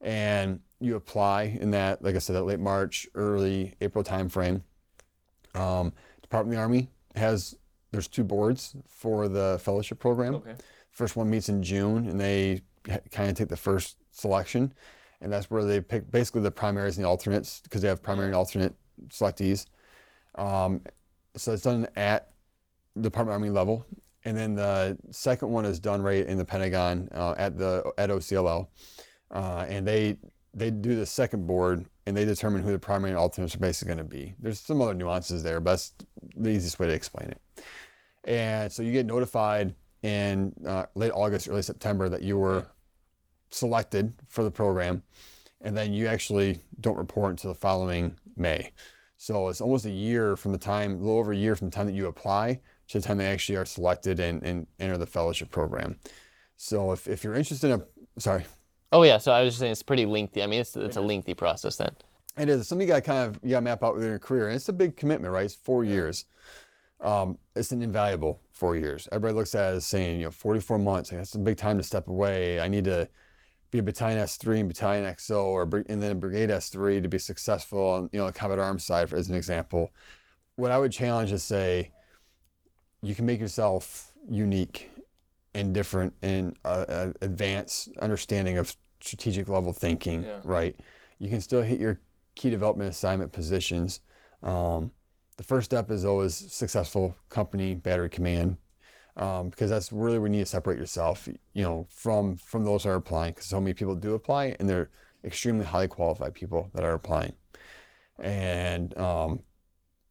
and 0.00 0.60
you 0.80 0.96
apply 0.96 1.58
in 1.60 1.70
that, 1.72 2.02
like 2.02 2.14
I 2.14 2.18
said, 2.18 2.36
that 2.36 2.44
late 2.44 2.60
March, 2.60 3.06
early 3.14 3.74
April 3.80 4.02
timeframe. 4.02 4.62
Um, 5.54 5.92
Department 6.22 6.54
of 6.54 6.58
the 6.58 6.62
Army 6.62 6.90
has 7.16 7.56
there's 7.92 8.08
two 8.08 8.24
boards 8.24 8.76
for 8.86 9.28
the 9.28 9.60
fellowship 9.62 9.98
program. 9.98 10.36
Okay. 10.36 10.54
First 10.90 11.16
one 11.16 11.28
meets 11.28 11.48
in 11.48 11.62
June, 11.62 12.08
and 12.08 12.20
they 12.20 12.62
kind 13.10 13.30
of 13.30 13.36
take 13.36 13.48
the 13.48 13.56
first 13.56 13.96
selection, 14.10 14.72
and 15.20 15.32
that's 15.32 15.50
where 15.50 15.64
they 15.64 15.80
pick 15.80 16.10
basically 16.10 16.40
the 16.42 16.50
primaries 16.50 16.96
and 16.96 17.04
the 17.04 17.08
alternates 17.08 17.60
because 17.60 17.82
they 17.82 17.88
have 17.88 18.02
primary 18.02 18.28
and 18.28 18.36
alternate 18.36 18.74
selectees. 19.08 19.66
Um, 20.36 20.80
so 21.36 21.52
it's 21.52 21.62
done 21.62 21.88
at 21.96 22.30
the 22.96 23.02
Department 23.02 23.34
of 23.34 23.42
Army 23.42 23.50
level, 23.50 23.84
and 24.24 24.36
then 24.36 24.54
the 24.54 24.96
second 25.10 25.50
one 25.50 25.64
is 25.64 25.80
done 25.80 26.02
right 26.02 26.26
in 26.26 26.36
the 26.36 26.44
Pentagon 26.44 27.08
uh, 27.12 27.34
at 27.38 27.58
the 27.58 27.90
at 27.98 28.10
OCLL 28.10 28.68
uh, 29.30 29.66
and 29.68 29.86
they 29.86 30.16
they 30.52 30.70
do 30.70 30.96
the 30.96 31.06
second 31.06 31.46
board 31.46 31.86
and 32.06 32.16
they 32.16 32.24
determine 32.24 32.62
who 32.62 32.72
the 32.72 32.78
primary 32.78 33.10
and 33.10 33.18
alternates 33.18 33.54
are 33.54 33.60
basically 33.60 33.94
going 33.94 33.98
to 33.98 34.16
be. 34.16 34.34
There's 34.40 34.58
some 34.58 34.82
other 34.82 34.94
nuances 34.94 35.42
there, 35.42 35.60
but 35.60 35.72
that's 35.72 35.92
the 36.36 36.50
easiest 36.50 36.80
way 36.80 36.88
to 36.88 36.92
explain 36.92 37.30
it. 37.30 37.64
And 38.24 38.72
so 38.72 38.82
you 38.82 38.92
get 38.92 39.06
notified 39.06 39.74
in 40.02 40.52
uh, 40.66 40.86
late 40.94 41.12
August, 41.14 41.48
early 41.48 41.62
September 41.62 42.08
that 42.08 42.22
you 42.22 42.36
were 42.36 42.66
selected 43.50 44.12
for 44.26 44.42
the 44.42 44.50
program, 44.50 45.02
and 45.60 45.76
then 45.76 45.92
you 45.92 46.08
actually 46.08 46.58
don't 46.80 46.96
report 46.96 47.30
until 47.30 47.52
the 47.52 47.58
following 47.58 48.16
May. 48.36 48.72
So 49.16 49.48
it's 49.48 49.60
almost 49.60 49.84
a 49.84 49.90
year 49.90 50.34
from 50.34 50.52
the 50.52 50.58
time, 50.58 50.94
a 50.94 50.96
little 50.96 51.18
over 51.18 51.32
a 51.32 51.36
year 51.36 51.54
from 51.54 51.68
the 51.68 51.76
time 51.76 51.86
that 51.86 51.94
you 51.94 52.06
apply 52.06 52.60
to 52.90 53.00
the 53.00 53.06
time 53.06 53.18
they 53.18 53.26
actually 53.26 53.56
are 53.56 53.64
selected 53.64 54.20
and, 54.20 54.42
and 54.42 54.66
enter 54.78 54.98
the 54.98 55.06
fellowship 55.06 55.50
program. 55.50 55.96
So 56.56 56.92
if, 56.92 57.08
if 57.08 57.24
you're 57.24 57.34
interested 57.34 57.70
in 57.70 57.80
a, 57.80 58.20
sorry. 58.20 58.44
Oh 58.92 59.02
yeah, 59.04 59.18
so 59.18 59.32
I 59.32 59.42
was 59.42 59.50
just 59.50 59.60
saying 59.60 59.72
it's 59.72 59.82
pretty 59.82 60.04
lengthy. 60.04 60.42
I 60.42 60.46
mean, 60.46 60.60
it's 60.60 60.76
it's 60.76 60.96
a 60.96 61.00
lengthy 61.00 61.34
process 61.34 61.76
then. 61.76 61.94
It 62.36 62.48
is. 62.48 62.66
Something 62.66 62.88
you 62.88 62.92
got 62.92 63.04
kind 63.04 63.28
of 63.28 63.40
you 63.42 63.50
got 63.50 63.58
to 63.58 63.62
map 63.62 63.84
out 63.84 63.94
within 63.94 64.10
your 64.10 64.18
career, 64.18 64.48
and 64.48 64.56
it's 64.56 64.68
a 64.68 64.72
big 64.72 64.96
commitment, 64.96 65.32
right? 65.32 65.44
It's 65.44 65.54
four 65.54 65.84
years. 65.84 66.24
Um, 67.00 67.38
it's 67.54 67.70
an 67.72 67.82
invaluable 67.82 68.40
four 68.50 68.76
years. 68.76 69.08
Everybody 69.12 69.34
looks 69.34 69.54
at 69.54 69.72
it 69.72 69.76
as 69.76 69.86
saying, 69.86 70.18
you 70.18 70.26
know, 70.26 70.30
44 70.30 70.78
months. 70.78 71.10
Like, 71.10 71.20
that's 71.20 71.34
a 71.34 71.38
big 71.38 71.56
time 71.56 71.78
to 71.78 71.82
step 71.82 72.08
away. 72.08 72.60
I 72.60 72.68
need 72.68 72.84
to 72.84 73.08
be 73.70 73.78
a 73.78 73.82
battalion 73.82 74.18
S3 74.18 74.60
and 74.60 74.68
battalion 74.68 75.04
XO, 75.04 75.44
or 75.44 75.62
and 75.88 76.02
then 76.02 76.12
a 76.12 76.14
brigade 76.14 76.50
S3 76.50 77.02
to 77.02 77.08
be 77.08 77.18
successful 77.18 77.80
on 77.80 78.10
you 78.12 78.18
know 78.18 78.26
the 78.26 78.32
combat 78.32 78.58
arms 78.58 78.84
side, 78.84 79.12
as 79.14 79.28
an 79.28 79.36
example. 79.36 79.92
What 80.56 80.72
I 80.72 80.78
would 80.78 80.92
challenge 80.92 81.32
is 81.32 81.44
say, 81.44 81.92
you 83.02 83.14
can 83.14 83.26
make 83.26 83.40
yourself 83.40 84.12
unique 84.28 84.90
and 85.54 85.74
different 85.74 86.12
in 86.22 86.54
uh, 86.64 87.12
advanced 87.22 87.88
understanding 88.00 88.58
of 88.58 88.76
strategic 89.00 89.48
level 89.48 89.72
thinking, 89.72 90.22
yeah. 90.22 90.40
right? 90.44 90.76
You 91.18 91.28
can 91.28 91.40
still 91.40 91.62
hit 91.62 91.80
your 91.80 92.00
key 92.34 92.50
development 92.50 92.90
assignment 92.90 93.32
positions. 93.32 94.00
Um, 94.42 94.92
the 95.36 95.44
first 95.44 95.64
step 95.64 95.90
is 95.90 96.04
always 96.04 96.34
successful 96.52 97.16
company 97.28 97.74
battery 97.74 98.10
command. 98.10 98.58
um, 99.16 99.50
because 99.50 99.70
that's 99.70 99.92
really 99.92 100.18
where 100.18 100.28
you 100.28 100.32
need 100.32 100.40
to 100.40 100.46
separate 100.46 100.78
yourself, 100.78 101.28
you 101.52 101.62
know, 101.62 101.86
from 101.90 102.36
from 102.36 102.64
those 102.64 102.84
that 102.84 102.90
are 102.90 102.96
applying. 102.96 103.32
Because 103.32 103.46
so 103.46 103.60
many 103.60 103.74
people 103.74 103.94
do 103.94 104.14
apply, 104.14 104.56
and 104.58 104.68
they're 104.68 104.90
extremely 105.24 105.64
highly 105.64 105.88
qualified 105.88 106.34
people 106.34 106.70
that 106.74 106.84
are 106.84 106.94
applying. 106.94 107.34
And 108.18 108.96
um, 108.98 109.40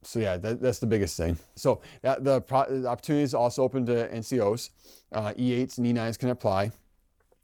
so 0.03 0.19
yeah, 0.19 0.37
that, 0.37 0.61
that's 0.61 0.79
the 0.79 0.87
biggest 0.87 1.17
thing. 1.17 1.37
So 1.55 1.81
that, 2.01 2.23
the, 2.23 2.41
pro, 2.41 2.65
the 2.69 2.87
opportunity 2.87 3.23
is 3.23 3.33
also 3.33 3.63
open 3.63 3.85
to 3.87 4.07
NCOs. 4.09 4.69
Uh, 5.11 5.33
E8s 5.33 5.77
and 5.77 5.87
E9s 5.87 6.17
can 6.17 6.29
apply. 6.29 6.71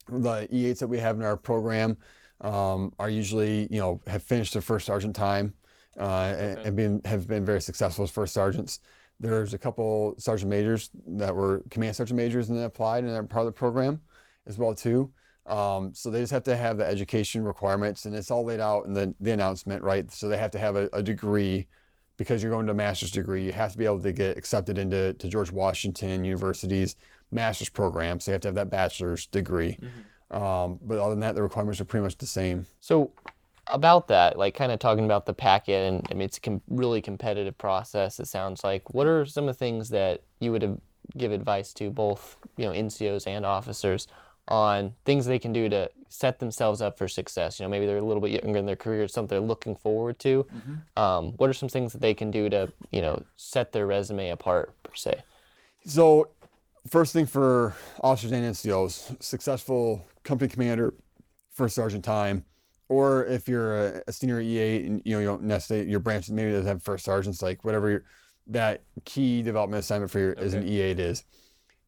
The 0.07 0.47
E8s 0.51 0.79
that 0.79 0.87
we 0.87 0.99
have 0.99 1.17
in 1.17 1.23
our 1.23 1.35
program 1.37 1.97
um, 2.41 2.93
are 2.99 3.09
usually, 3.09 3.67
you 3.71 3.79
know, 3.79 4.01
have 4.07 4.23
finished 4.23 4.53
their 4.53 4.61
first 4.61 4.85
sergeant 4.85 5.15
time 5.15 5.53
uh, 5.99 6.35
and, 6.37 6.59
and 6.59 6.75
been 6.75 7.01
have 7.05 7.27
been 7.27 7.45
very 7.45 7.61
successful 7.61 8.03
as 8.03 8.11
first 8.11 8.33
sergeants. 8.33 8.79
There's 9.19 9.53
a 9.53 9.57
couple 9.57 10.15
sergeant 10.17 10.49
majors 10.49 10.89
that 11.07 11.33
were 11.33 11.63
command 11.69 11.95
sergeant 11.95 12.17
majors 12.17 12.49
and 12.49 12.57
then 12.57 12.65
applied 12.65 13.03
and 13.03 13.13
they're 13.13 13.23
part 13.23 13.47
of 13.47 13.53
the 13.53 13.57
program 13.57 14.01
as 14.45 14.57
well 14.57 14.75
too. 14.75 15.11
Um, 15.45 15.93
so 15.93 16.09
they 16.09 16.21
just 16.21 16.33
have 16.33 16.43
to 16.43 16.57
have 16.57 16.77
the 16.77 16.85
education 16.85 17.43
requirements, 17.43 18.05
and 18.05 18.15
it's 18.15 18.31
all 18.31 18.43
laid 18.43 18.59
out 18.59 18.85
in 18.85 18.93
the, 18.93 19.13
the 19.19 19.31
announcement, 19.31 19.83
right? 19.83 20.11
So 20.11 20.27
they 20.27 20.37
have 20.37 20.51
to 20.51 20.59
have 20.59 20.75
a, 20.75 20.89
a 20.91 21.03
degree 21.03 21.67
because 22.17 22.41
you're 22.41 22.51
going 22.51 22.65
to 22.65 22.71
a 22.71 22.75
master's 22.75 23.11
degree. 23.11 23.43
You 23.43 23.51
have 23.51 23.71
to 23.71 23.77
be 23.77 23.85
able 23.85 23.99
to 24.01 24.11
get 24.11 24.37
accepted 24.37 24.77
into 24.77 25.13
to 25.13 25.27
George 25.27 25.51
Washington 25.51 26.23
University's 26.23 26.95
master's 27.31 27.69
program. 27.69 28.19
So 28.19 28.31
you 28.31 28.33
have 28.33 28.41
to 28.41 28.47
have 28.49 28.55
that 28.55 28.69
bachelor's 28.69 29.27
degree. 29.27 29.77
Um, 30.31 30.79
but 30.81 30.97
other 30.97 31.11
than 31.11 31.19
that, 31.21 31.35
the 31.35 31.43
requirements 31.43 31.79
are 31.79 31.85
pretty 31.85 32.03
much 32.03 32.17
the 32.17 32.25
same. 32.25 32.65
So 32.79 33.11
about 33.67 34.07
that, 34.07 34.37
like 34.37 34.55
kind 34.55 34.71
of 34.71 34.79
talking 34.79 35.05
about 35.05 35.25
the 35.25 35.33
packet, 35.33 35.87
and 35.87 36.07
I 36.09 36.13
mean 36.13 36.23
it's 36.23 36.37
a 36.37 36.41
com- 36.41 36.61
really 36.67 37.01
competitive 37.01 37.57
process. 37.57 38.19
It 38.19 38.27
sounds 38.27 38.63
like. 38.63 38.93
What 38.93 39.07
are 39.07 39.25
some 39.25 39.47
of 39.47 39.55
the 39.55 39.59
things 39.59 39.89
that 39.89 40.21
you 40.39 40.51
would 40.51 40.81
give 41.17 41.31
advice 41.31 41.73
to 41.73 41.89
both 41.89 42.37
you 42.57 42.65
know 42.65 42.71
NCOs 42.71 43.27
and 43.27 43.45
officers 43.45 44.07
on 44.47 44.93
things 45.05 45.25
they 45.25 45.39
can 45.39 45.53
do 45.53 45.69
to 45.69 45.89
set 46.09 46.39
themselves 46.39 46.81
up 46.81 46.97
for 46.97 47.07
success? 47.07 47.59
You 47.59 47.65
know, 47.65 47.69
maybe 47.69 47.85
they're 47.85 47.97
a 47.97 48.01
little 48.01 48.21
bit 48.21 48.43
younger 48.43 48.59
in 48.59 48.65
their 48.65 48.75
career, 48.75 49.03
it's 49.03 49.13
something 49.13 49.29
they're 49.37 49.47
looking 49.47 49.75
forward 49.75 50.19
to. 50.19 50.45
Um, 50.97 51.33
what 51.37 51.49
are 51.49 51.53
some 51.53 51.69
things 51.69 51.93
that 51.93 52.01
they 52.01 52.13
can 52.13 52.31
do 52.31 52.49
to 52.49 52.71
you 52.91 53.01
know 53.01 53.23
set 53.35 53.71
their 53.71 53.87
resume 53.87 54.29
apart 54.29 54.73
per 54.83 54.93
se? 54.93 55.23
So, 55.85 56.29
first 56.87 57.13
thing 57.13 57.25
for 57.25 57.75
officers 58.01 58.31
and 58.31 58.43
NCOs, 58.53 59.21
successful 59.21 60.07
company 60.23 60.49
commander, 60.49 60.93
first 61.51 61.75
sergeant 61.75 62.03
time, 62.03 62.43
or 62.89 63.25
if 63.25 63.47
you're 63.47 63.87
a, 63.87 64.03
a 64.07 64.11
senior 64.11 64.41
E8 64.41 64.85
and 64.85 65.01
you 65.05 65.13
know 65.13 65.19
you 65.19 65.25
don't 65.25 65.43
necessarily 65.43 65.89
your 65.89 65.99
branch 65.99 66.29
maybe 66.29 66.51
doesn't 66.51 66.67
have 66.67 66.83
first 66.83 67.05
sergeants, 67.05 67.41
like 67.41 67.63
whatever 67.63 67.89
your, 67.89 68.03
that 68.47 68.83
key 69.05 69.41
development 69.41 69.79
assignment 69.83 70.11
for 70.11 70.19
your 70.19 70.37
as 70.37 70.53
an 70.53 70.63
E8 70.63 70.99
is. 70.99 71.23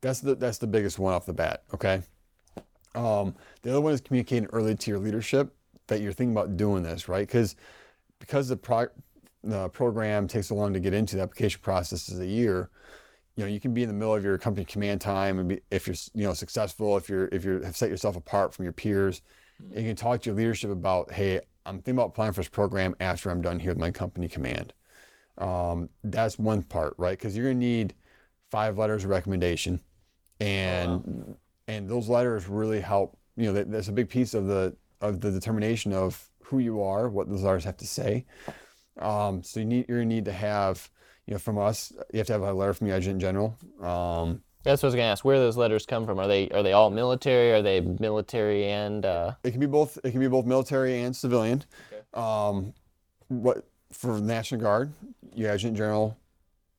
That's 0.01 0.21
the 0.21 0.35
that's 0.35 0.57
the 0.57 0.67
biggest 0.67 0.99
one 0.99 1.13
off 1.13 1.25
the 1.25 1.33
bat. 1.33 1.63
Okay. 1.73 2.01
Um, 2.95 3.35
the 3.61 3.71
other 3.71 3.81
one 3.81 3.93
is 3.93 4.01
communicating 4.01 4.47
early 4.51 4.75
to 4.75 4.91
your 4.91 4.99
leadership 4.99 5.53
that 5.87 6.01
you're 6.01 6.13
thinking 6.13 6.33
about 6.33 6.57
doing 6.57 6.83
this, 6.83 7.07
right? 7.07 7.27
Because 7.27 7.55
because 8.19 8.47
the 8.47 8.57
pro, 8.57 8.87
the 9.43 9.69
program 9.69 10.27
takes 10.27 10.47
so 10.47 10.55
long 10.55 10.73
to 10.73 10.79
get 10.79 10.93
into 10.93 11.15
the 11.15 11.21
application 11.21 11.61
process 11.61 12.09
is 12.09 12.19
a 12.19 12.25
year 12.25 12.69
you 13.37 13.43
know 13.43 13.49
you 13.49 13.59
can 13.59 13.73
be 13.73 13.83
in 13.83 13.87
the 13.87 13.93
middle 13.93 14.13
of 14.13 14.23
your 14.23 14.37
company 14.37 14.65
command 14.65 14.99
time 14.99 15.39
and 15.39 15.49
be, 15.49 15.61
if 15.71 15.87
you're 15.87 15.95
you 16.13 16.25
know 16.25 16.33
successful 16.33 16.97
if 16.97 17.07
you're 17.07 17.29
if 17.31 17.45
you 17.45 17.61
have 17.61 17.77
set 17.77 17.89
yourself 17.89 18.17
apart 18.17 18.53
from 18.53 18.65
your 18.65 18.73
peers 18.73 19.21
you 19.69 19.83
can 19.83 19.95
talk 19.95 20.21
to 20.21 20.29
your 20.29 20.35
leadership 20.35 20.69
about 20.69 21.11
hey 21.11 21.39
i'm 21.65 21.75
thinking 21.75 21.95
about 21.95 22.07
applying 22.07 22.33
for 22.33 22.41
this 22.41 22.49
program 22.49 22.95
after 22.99 23.29
i'm 23.29 23.41
done 23.41 23.59
here 23.59 23.71
with 23.71 23.79
my 23.79 23.91
company 23.91 24.27
command. 24.27 24.73
Um, 25.37 25.89
that's 26.03 26.39
one 26.39 26.63
part 26.63 26.95
right? 26.97 27.17
Because 27.17 27.37
you're 27.37 27.45
going 27.45 27.59
to 27.59 27.65
need 27.65 27.93
five 28.49 28.77
letters 28.77 29.03
of 29.03 29.11
recommendation 29.11 29.79
and 30.39 31.35
and 31.67 31.89
those 31.89 32.09
letters 32.09 32.47
really 32.47 32.79
help 32.81 33.17
you 33.35 33.45
know 33.45 33.53
that, 33.53 33.71
that's 33.71 33.87
a 33.87 33.93
big 33.93 34.09
piece 34.09 34.33
of 34.33 34.47
the 34.47 34.75
of 35.01 35.21
the 35.21 35.31
determination 35.31 35.93
of 35.93 36.29
who 36.43 36.59
you 36.59 36.81
are 36.81 37.09
what 37.09 37.29
those 37.29 37.43
letters 37.43 37.63
have 37.63 37.77
to 37.77 37.87
say 37.87 38.25
um, 38.99 39.43
so 39.43 39.59
you 39.59 39.65
need 39.65 39.85
you're 39.87 39.99
going 39.99 40.09
to 40.09 40.15
need 40.15 40.25
to 40.25 40.31
have 40.31 40.89
you 41.27 41.33
know, 41.33 41.39
from 41.39 41.57
us, 41.57 41.91
you 42.13 42.19
have 42.19 42.27
to 42.27 42.33
have 42.33 42.41
a 42.41 42.53
letter 42.53 42.73
from 42.73 42.87
the 42.87 42.93
adjutant 42.93 43.21
general. 43.21 43.57
Um, 43.81 44.41
That's 44.63 44.81
what 44.81 44.87
I 44.87 44.89
was 44.89 44.95
gonna 44.95 45.07
ask. 45.07 45.25
Where 45.25 45.37
those 45.39 45.57
letters 45.57 45.85
come 45.85 46.05
from? 46.05 46.19
Are 46.19 46.27
they 46.27 46.49
are 46.49 46.63
they 46.63 46.71
all 46.71 46.89
military? 46.89 47.51
Are 47.51 47.61
they 47.61 47.81
military 47.81 48.65
and 48.65 49.05
uh, 49.05 49.33
it 49.43 49.51
can 49.51 49.59
be 49.59 49.67
both. 49.67 49.99
It 50.03 50.11
can 50.11 50.21
be 50.21 50.27
both 50.27 50.45
military 50.45 51.01
and 51.01 51.15
civilian. 51.15 51.63
Um, 52.13 52.73
what 53.27 53.67
for 53.91 54.15
the 54.15 54.21
National 54.21 54.61
Guard, 54.61 54.93
your 55.35 55.51
adjutant 55.51 55.77
general 55.77 56.17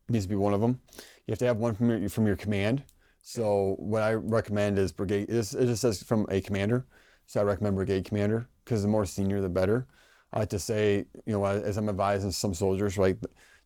needs 0.08 0.24
to 0.24 0.30
be 0.30 0.36
one 0.36 0.54
of 0.54 0.62
them. 0.62 0.80
You 1.26 1.32
have 1.32 1.38
to 1.40 1.46
have 1.46 1.58
one 1.58 1.74
from 1.74 1.90
your 1.90 2.08
from 2.08 2.26
your 2.26 2.36
command. 2.36 2.82
So 3.28 3.76
what 3.78 4.02
I 4.02 4.14
recommend 4.14 4.78
is 4.78 4.90
brigade. 4.90 5.26
It's, 5.28 5.52
it 5.52 5.66
just 5.66 5.82
says 5.82 6.02
from 6.02 6.24
a 6.30 6.40
commander. 6.40 6.86
So 7.26 7.40
I 7.40 7.42
recommend 7.42 7.76
brigade 7.76 8.06
commander 8.06 8.48
because 8.64 8.80
the 8.80 8.88
more 8.88 9.04
senior, 9.04 9.42
the 9.42 9.50
better. 9.50 9.86
I 10.32 10.38
like 10.38 10.48
to 10.48 10.58
say, 10.58 11.04
you 11.26 11.34
know, 11.34 11.44
as 11.44 11.76
I'm 11.76 11.90
advising 11.90 12.30
some 12.30 12.54
soldiers, 12.54 12.96
like 12.96 13.18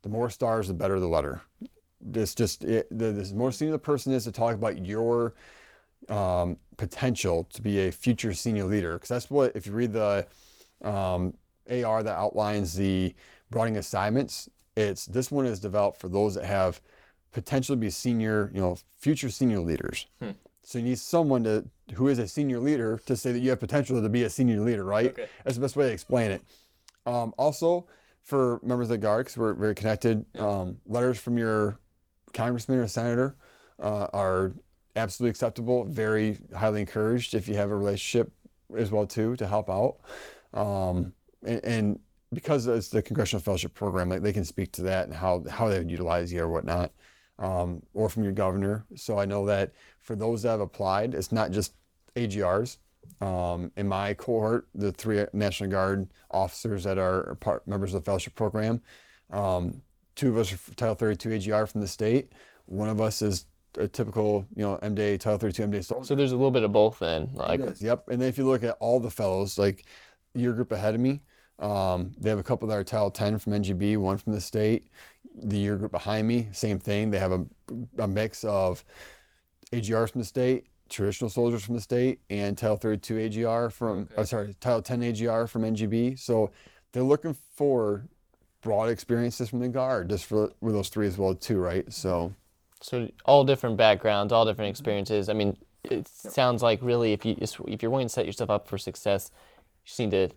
the 0.03 0.09
more 0.09 0.31
stars, 0.31 0.67
the 0.67 0.75
better 0.75 0.99
the 0.99 1.07
letter. 1.07 1.43
This 2.01 2.35
just 2.35 2.65
it, 2.65 2.89
the, 2.91 3.13
the 3.13 3.33
more 3.37 3.53
senior 3.53 3.71
the 3.71 3.79
person 3.79 4.13
is 4.13 4.25
to 4.25 4.33
talk 4.33 4.57
about 4.57 4.85
your 4.85 5.37
um, 6.09 6.57
potential 6.77 7.45
to 7.53 7.63
be 7.63 7.87
a 7.87 7.93
future 7.93 8.35
senior 8.35 8.65
leader. 8.65 8.95
Because 8.95 9.11
that's 9.11 9.31
what 9.31 9.55
if 9.55 9.65
you 9.65 9.75
read 9.75 9.93
the 9.93 10.27
um, 10.83 11.35
AR 11.71 12.03
that 12.03 12.19
outlines 12.19 12.75
the 12.75 13.15
broadening 13.49 13.79
assignments, 13.79 14.49
it's 14.77 15.07
this 15.07 15.31
one 15.31 15.47
is 15.47 15.61
developed 15.61 16.01
for 16.01 16.09
those 16.09 16.35
that 16.35 16.47
have 16.47 16.81
potential 17.33 17.74
to 17.74 17.80
be 17.80 17.91
senior, 17.91 18.51
you 18.55 18.61
know, 18.61 18.76
future 18.99 19.30
senior 19.30 19.61
leaders. 19.61 20.07
So 20.62 20.78
you 20.78 20.85
need 20.85 20.99
someone 20.99 21.45
to 21.45 21.64
who 21.95 22.09
is 22.09 22.18
a 22.18 22.28
senior 22.28 22.61
leader 22.61 23.01
to 23.07 23.16
say 23.16 23.33
that 23.33 23.41
you 23.41 23.51
have 23.51 23.61
potential 23.61 24.01
to 24.01 24.09
be 24.09 24.22
a 24.22 24.30
senior 24.30 24.61
leader, 24.61 24.85
right? 24.85 25.11
Okay. 25.11 25.26
That's 25.45 25.57
the 25.57 25.61
best 25.61 25.76
way 25.76 25.89
to 25.89 25.93
explain 25.93 26.30
it. 26.30 26.43
Um, 27.05 27.35
also, 27.37 27.87
for 28.22 28.61
members 28.62 28.87
of 28.87 28.91
the 28.91 28.99
Guard, 28.99 29.26
because 29.26 29.37
we're 29.37 29.55
very 29.55 29.74
connected, 29.74 30.24
um, 30.39 30.78
letters 30.87 31.18
from 31.18 31.37
your 31.37 31.78
congressman 32.33 32.78
or 32.78 32.87
senator 32.87 33.35
uh, 33.80 34.07
are 34.12 34.53
absolutely 34.95 35.30
acceptable, 35.30 35.85
very 35.85 36.39
highly 36.57 36.80
encouraged 36.80 37.35
if 37.35 37.49
you 37.49 37.57
have 37.57 37.70
a 37.70 37.76
relationship 37.76 38.33
as 38.76 38.91
well 38.91 39.07
too 39.07 39.35
to 39.37 39.47
help 39.47 39.68
out. 39.68 39.97
Um, 40.55 41.12
and, 41.45 41.64
and 41.64 42.01
because 42.33 42.66
it's 42.66 42.89
the 42.89 43.03
Congressional 43.03 43.43
Fellowship 43.43 43.74
Program, 43.74 44.09
like 44.09 44.22
they 44.22 44.33
can 44.33 44.45
speak 44.45 44.72
to 44.72 44.83
that 44.83 45.07
and 45.07 45.14
how 45.14 45.45
how 45.51 45.68
they 45.68 45.78
would 45.78 45.91
utilize 45.91 46.33
you 46.33 46.41
or 46.43 46.49
whatnot, 46.49 46.93
um, 47.43 47.82
or 47.93 48.09
from 48.09 48.22
your 48.22 48.32
governor. 48.32 48.86
So 48.95 49.18
I 49.18 49.26
know 49.26 49.45
that 49.47 49.72
for 50.01 50.16
those 50.16 50.43
that 50.43 50.51
have 50.51 50.61
applied, 50.61 51.14
it's 51.14 51.32
not 51.32 51.51
just 51.51 51.74
AGRs. 52.16 52.78
Um, 53.20 53.72
in 53.76 53.88
my 53.88 54.14
cohort, 54.14 54.68
the 54.74 54.93
three 54.93 55.24
National 55.32 55.68
Guard 55.68 56.09
officers 56.30 56.84
that 56.84 56.99
are 56.99 57.36
part 57.40 57.66
members 57.66 57.93
of 57.93 58.03
the 58.03 58.05
fellowship 58.05 58.34
program, 58.36 58.80
um, 59.30 59.82
two 60.14 60.30
of 60.30 60.38
us 60.38 60.53
are 60.53 60.74
Title 60.76 60.95
32 60.95 61.32
AGR 61.32 61.66
from 61.66 61.80
the 61.80 61.88
state. 61.88 62.32
One 62.66 62.88
of 62.88 63.01
us 63.01 63.22
is 63.22 63.47
a 63.76 63.88
typical, 63.88 64.47
you 64.55 64.62
know, 64.62 64.76
M-Day 64.76 65.18
Title 65.18 65.38
32 65.38 65.62
M-Day 65.64 65.80
soldier. 65.80 66.07
so? 66.07 66.14
There's 66.14 66.32
a 66.32 66.36
little 66.36 66.51
bit 66.53 66.62
of 66.62 66.72
both 66.72 67.01
then. 67.01 67.30
Like 67.34 67.61
Yep. 67.80 68.09
And 68.09 68.20
then 68.20 68.28
if 68.28 68.38
you 68.38 68.47
look 68.47 68.62
at 68.62 68.76
all 68.78 69.01
the 69.01 69.11
fellows, 69.11 69.59
like 69.59 69.84
your 70.34 70.53
group 70.53 70.70
ahead 70.70 70.95
of 70.95 71.01
me, 71.01 71.22
um, 71.59 72.13
they 72.19 72.31
have 72.31 72.39
a 72.39 72.43
couple 72.43 72.69
that 72.69 72.79
are 72.79 72.85
Title 72.85 73.11
10 73.11 73.39
from 73.39 73.53
NGB, 73.53 73.97
one 73.97 74.19
from 74.19 74.33
the 74.33 74.41
state. 74.41 74.89
The 75.35 75.59
year 75.59 75.77
group 75.77 75.93
behind 75.93 76.29
me, 76.29 76.49
same 76.53 76.79
thing. 76.79 77.11
They 77.11 77.19
have 77.19 77.33
a, 77.33 77.45
a 77.99 78.09
mix 78.09 78.45
of 78.45 78.85
AGRs 79.73 80.07
from 80.11 80.21
the 80.21 80.27
state, 80.27 80.67
traditional 80.89 81.31
soldiers 81.31 81.65
from 81.65 81.75
the 81.75 81.81
state, 81.81 82.21
and 82.31 82.57
Title 82.59 82.77
32 82.77 83.19
AGR 83.19 83.71
from, 83.71 84.09
Okay. 84.13 84.15
oh, 84.17 84.25
sorry, 84.25 84.55
Title 84.61 84.83
10 84.83 85.03
AGR 85.03 85.47
from 85.47 85.65
NGB. 85.65 86.17
So 86.17 86.51
they're 86.93 87.03
looking 87.03 87.35
for 87.55 88.07
broad 88.63 88.91
experiences 88.91 89.49
from 89.51 89.61
the 89.61 89.69
Guard, 89.69 90.11
just 90.11 90.27
for 90.27 90.53
with 90.61 90.75
those 90.75 90.89
three 90.89 91.07
as 91.07 91.19
well 91.19 91.35
too, 91.35 91.59
right? 91.59 91.91
So 91.93 92.35
So 92.81 93.09
all 93.25 93.45
different 93.45 93.77
backgrounds, 93.77 94.33
all 94.33 94.45
different 94.45 94.71
experiences. 94.71 95.29
I 95.29 95.35
mean, 95.35 95.57
it 95.85 96.09
sounds 96.09 96.63
like 96.63 96.81
really 96.83 97.13
if 97.13 97.25
you 97.25 97.37
if 97.41 97.83
you're 97.83 97.91
wanting 97.91 98.09
to 98.09 98.13
set 98.13 98.27
yourself 98.27 98.51
up 98.51 98.69
for 98.69 98.79
success, 98.79 99.31
you 99.85 99.89
just 99.89 100.01
need 100.01 100.11
to 100.13 100.31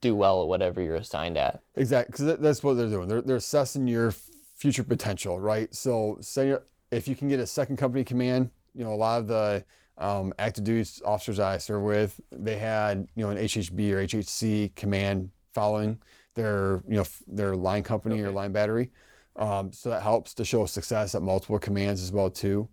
do 0.00 0.14
well 0.14 0.42
at 0.42 0.48
whatever 0.48 0.80
you're 0.80 0.96
assigned 0.96 1.36
at. 1.36 1.60
Exactly, 1.74 2.12
because 2.12 2.38
that's 2.38 2.62
what 2.62 2.74
they're 2.74 2.88
doing. 2.88 3.08
They're, 3.08 3.22
they're 3.22 3.36
assessing 3.36 3.86
your 3.86 4.14
future 4.56 4.84
potential, 4.84 5.38
right? 5.38 5.74
So, 5.74 6.18
say 6.20 6.56
if 6.90 7.08
you 7.08 7.14
can 7.16 7.28
get 7.28 7.40
a 7.40 7.46
second 7.46 7.76
company 7.76 8.04
command, 8.04 8.50
you 8.74 8.84
know, 8.84 8.92
a 8.92 8.96
lot 8.96 9.20
of 9.20 9.26
the 9.26 9.64
um, 9.98 10.32
active 10.38 10.64
duty 10.64 10.88
officers 11.04 11.38
I 11.38 11.58
serve 11.58 11.82
with, 11.82 12.20
they 12.30 12.58
had, 12.58 13.08
you 13.14 13.24
know, 13.24 13.30
an 13.30 13.38
HHB 13.38 13.92
or 13.92 14.04
HHC 14.06 14.74
command 14.74 15.30
following 15.54 15.98
their, 16.34 16.82
you 16.86 16.96
know, 16.96 17.00
f- 17.00 17.22
their 17.26 17.56
line 17.56 17.82
company 17.82 18.20
or 18.20 18.30
line 18.30 18.52
battery. 18.52 18.90
Um, 19.36 19.72
so 19.72 19.90
that 19.90 20.02
helps 20.02 20.34
to 20.34 20.44
show 20.44 20.66
success 20.66 21.14
at 21.14 21.22
multiple 21.22 21.58
commands 21.58 22.02
as 22.02 22.12
well 22.12 22.30
too. 22.30 22.68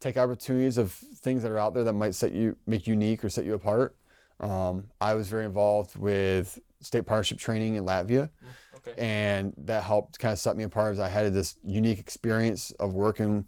Take 0.00 0.16
opportunities 0.16 0.78
of 0.78 0.92
things 0.92 1.42
that 1.42 1.50
are 1.50 1.58
out 1.58 1.74
there 1.74 1.84
that 1.84 1.92
might 1.94 2.14
set 2.14 2.32
you 2.32 2.56
make 2.66 2.86
you 2.86 2.94
unique 2.94 3.24
or 3.24 3.28
set 3.28 3.44
you 3.44 3.54
apart. 3.54 3.96
Um, 4.40 4.84
I 5.00 5.14
was 5.14 5.28
very 5.28 5.44
involved 5.44 5.96
with 5.96 6.58
state 6.80 7.06
partnership 7.06 7.38
training 7.38 7.74
in 7.76 7.84
Latvia, 7.84 8.30
Okay. 8.76 8.94
and 8.98 9.54
that 9.56 9.82
helped 9.82 10.18
kind 10.18 10.32
of 10.32 10.38
set 10.38 10.56
me 10.56 10.64
apart 10.64 10.92
as 10.92 11.00
I 11.00 11.08
had 11.08 11.32
this 11.32 11.56
unique 11.64 11.98
experience 11.98 12.70
of 12.72 12.94
working 12.94 13.46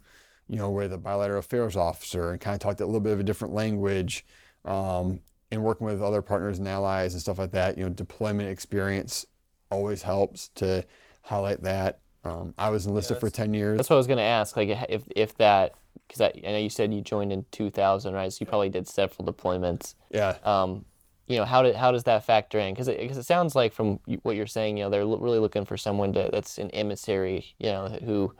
you 0.50 0.56
know, 0.56 0.70
with 0.70 0.94
a 0.94 0.96
bilateral 0.96 1.40
affairs 1.40 1.76
officer 1.76 2.30
and 2.30 2.40
kind 2.40 2.54
of 2.54 2.60
talked 2.60 2.80
a 2.80 2.86
little 2.86 3.02
bit 3.02 3.12
of 3.12 3.20
a 3.20 3.22
different 3.22 3.52
language. 3.52 4.24
Um, 4.64 5.20
and 5.50 5.62
working 5.62 5.86
with 5.86 6.02
other 6.02 6.22
partners 6.22 6.58
and 6.58 6.66
allies 6.66 7.12
and 7.12 7.20
stuff 7.20 7.38
like 7.38 7.50
that, 7.50 7.76
you 7.76 7.84
know, 7.84 7.90
deployment 7.90 8.48
experience 8.48 9.26
always 9.70 10.02
helps 10.02 10.48
to 10.56 10.84
highlight 11.22 11.62
that. 11.64 12.00
Um, 12.24 12.54
I 12.56 12.70
was 12.70 12.86
enlisted 12.86 13.16
Yeah, 13.16 13.20
for 13.20 13.30
10 13.30 13.52
years. 13.54 13.76
That's 13.76 13.90
what 13.90 13.96
I 13.96 13.98
was 13.98 14.06
going 14.06 14.18
to 14.18 14.22
ask. 14.22 14.56
Like, 14.56 14.70
if 14.88 15.02
if 15.14 15.34
that, 15.36 15.74
because 16.06 16.20
I, 16.20 16.32
I 16.46 16.52
know 16.52 16.58
you 16.58 16.70
said 16.70 16.92
you 16.94 17.00
joined 17.00 17.32
in 17.32 17.44
2000, 17.50 18.14
right? 18.14 18.32
So 18.32 18.38
you 18.40 18.46
probably 18.46 18.68
did 18.68 18.86
several 18.88 19.30
deployments. 19.30 19.94
Yeah. 20.10 20.36
Um, 20.44 20.84
you 21.26 21.36
know, 21.36 21.44
how 21.44 21.62
did 21.62 21.74
how 21.76 21.90
does 21.92 22.04
that 22.04 22.24
factor 22.24 22.58
in? 22.58 22.72
Because 22.74 22.88
it, 22.88 23.06
'cause 23.06 23.18
it 23.18 23.26
sounds 23.26 23.54
like 23.54 23.72
from 23.72 24.00
what 24.22 24.36
you're 24.36 24.46
saying, 24.46 24.78
you 24.78 24.84
know, 24.84 24.90
they're 24.90 25.04
lo- 25.04 25.18
really 25.18 25.38
looking 25.38 25.64
for 25.66 25.76
someone 25.76 26.12
to, 26.14 26.30
that's 26.32 26.56
an 26.58 26.70
emissary, 26.70 27.54
you 27.58 27.66
know, 27.66 27.88
who 28.04 28.34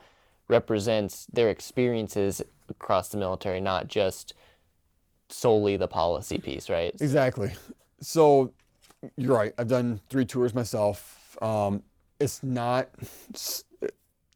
represents 0.48 1.26
their 1.32 1.50
experiences 1.50 2.40
across 2.70 3.08
the 3.10 3.18
military, 3.18 3.60
not 3.60 3.88
just 3.88 4.32
solely 5.28 5.76
the 5.76 5.88
policy 5.88 6.38
piece, 6.38 6.70
right? 6.70 6.94
Exactly. 7.00 7.52
So 8.00 8.52
you're 9.16 9.36
right. 9.36 9.52
I've 9.58 9.68
done 9.68 10.00
three 10.08 10.24
tours 10.24 10.54
myself. 10.54 11.36
Um, 11.42 11.82
it's 12.18 12.42
not 12.42 12.88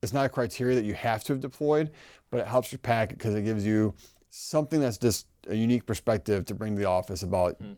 it's 0.03 0.13
not 0.13 0.27
a 0.27 0.29
criteria 0.29 0.75
that 0.77 0.85
you 0.85 0.95
have 0.95 1.25
to 1.25 1.33
have 1.33 1.41
deployed, 1.41 1.91
but 2.33 2.41
it 2.41 2.49
helps 2.49 2.73
your 2.73 2.81
packet 2.81 3.19
because 3.19 3.35
it 3.35 3.43
gives 3.43 3.65
you 3.65 3.95
something 4.31 4.81
that's 4.81 4.99
just 4.99 5.27
a 5.49 5.55
unique 5.55 5.85
perspective 5.87 6.47
to 6.47 6.55
bring 6.55 6.75
to 6.75 6.81
the 6.81 6.89
office 6.89 7.23
about 7.23 7.55
hmm. 7.59 7.75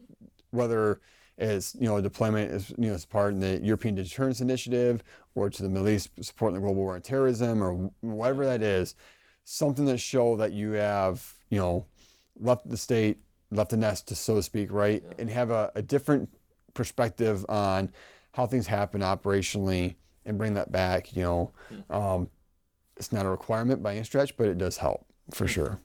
whether 0.52 1.00
it's 1.36 1.74
you 1.74 1.86
know 1.86 1.96
a 1.96 2.02
deployment 2.02 2.52
is 2.52 2.70
you 2.78 2.88
know 2.88 2.94
as 2.94 3.04
part 3.04 3.34
in 3.34 3.40
the 3.40 3.60
European 3.60 3.96
Deterrence 3.96 4.40
Initiative 4.40 5.02
or 5.34 5.50
to 5.50 5.62
the 5.62 5.68
Middle 5.68 5.88
East 5.88 6.10
supporting 6.22 6.54
the 6.54 6.60
global 6.60 6.76
war 6.76 6.94
on 6.94 7.02
terrorism 7.02 7.62
or 7.62 7.90
whatever 8.00 8.44
hmm. 8.44 8.50
that 8.50 8.62
is, 8.62 8.94
something 9.42 9.84
that 9.86 9.98
show 9.98 10.36
that 10.36 10.52
you 10.52 10.72
have 10.72 11.34
you 11.50 11.58
know 11.58 11.84
left 12.38 12.68
the 12.70 12.76
state, 12.76 13.18
left 13.50 13.70
the 13.70 13.76
nest, 13.76 14.06
to 14.08 14.14
so 14.14 14.36
to 14.36 14.42
speak, 14.42 14.70
right, 14.70 15.02
and 15.18 15.28
have 15.28 15.50
a, 15.50 15.72
a 15.74 15.82
different 15.82 16.28
perspective 16.74 17.44
on 17.48 17.90
how 18.32 18.46
things 18.46 18.68
happen 18.68 19.00
operationally 19.00 19.96
and 20.24 20.38
bring 20.38 20.54
that 20.54 20.70
back. 20.70 21.16
You 21.16 21.22
know, 21.22 21.52
hmm. 21.68 21.92
um, 21.92 22.28
it's 22.96 23.12
not 23.12 23.26
a 23.26 23.28
requirement 23.28 23.82
by 23.82 23.94
any 23.94 24.04
stretch, 24.04 24.36
but 24.36 24.48
it 24.48 24.58
does 24.58 24.78
help 24.78 25.06
for 25.32 25.46
sure. 25.46 25.80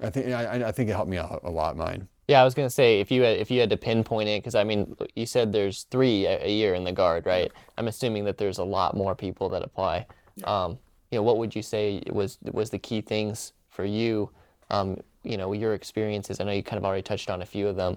I 0.00 0.10
think 0.10 0.28
I, 0.28 0.68
I 0.68 0.72
think 0.72 0.90
it 0.90 0.92
helped 0.92 1.10
me 1.10 1.18
out 1.18 1.40
a 1.44 1.50
lot. 1.50 1.76
Mine. 1.76 2.08
Yeah, 2.28 2.40
I 2.40 2.44
was 2.44 2.54
gonna 2.54 2.70
say 2.70 3.00
if 3.00 3.10
you 3.10 3.22
had 3.22 3.38
if 3.38 3.50
you 3.50 3.60
had 3.60 3.70
to 3.70 3.76
pinpoint 3.76 4.28
it, 4.28 4.42
because 4.42 4.54
I 4.54 4.64
mean, 4.64 4.96
you 5.14 5.26
said 5.26 5.52
there's 5.52 5.84
three 5.84 6.26
a, 6.26 6.44
a 6.44 6.50
year 6.50 6.74
in 6.74 6.84
the 6.84 6.92
guard, 6.92 7.24
right? 7.24 7.50
I'm 7.78 7.88
assuming 7.88 8.24
that 8.24 8.36
there's 8.36 8.58
a 8.58 8.64
lot 8.64 8.96
more 8.96 9.14
people 9.14 9.48
that 9.50 9.62
apply. 9.62 10.06
Um, 10.44 10.78
you 11.10 11.18
know, 11.18 11.22
what 11.22 11.38
would 11.38 11.54
you 11.54 11.62
say 11.62 12.02
was 12.10 12.38
was 12.42 12.70
the 12.70 12.78
key 12.78 13.00
things 13.00 13.52
for 13.68 13.84
you? 13.84 14.30
Um, 14.70 14.98
you 15.22 15.36
know, 15.36 15.52
your 15.52 15.74
experiences. 15.74 16.40
I 16.40 16.44
know 16.44 16.52
you 16.52 16.62
kind 16.62 16.78
of 16.78 16.84
already 16.84 17.02
touched 17.02 17.30
on 17.30 17.42
a 17.42 17.46
few 17.46 17.68
of 17.68 17.76
them. 17.76 17.96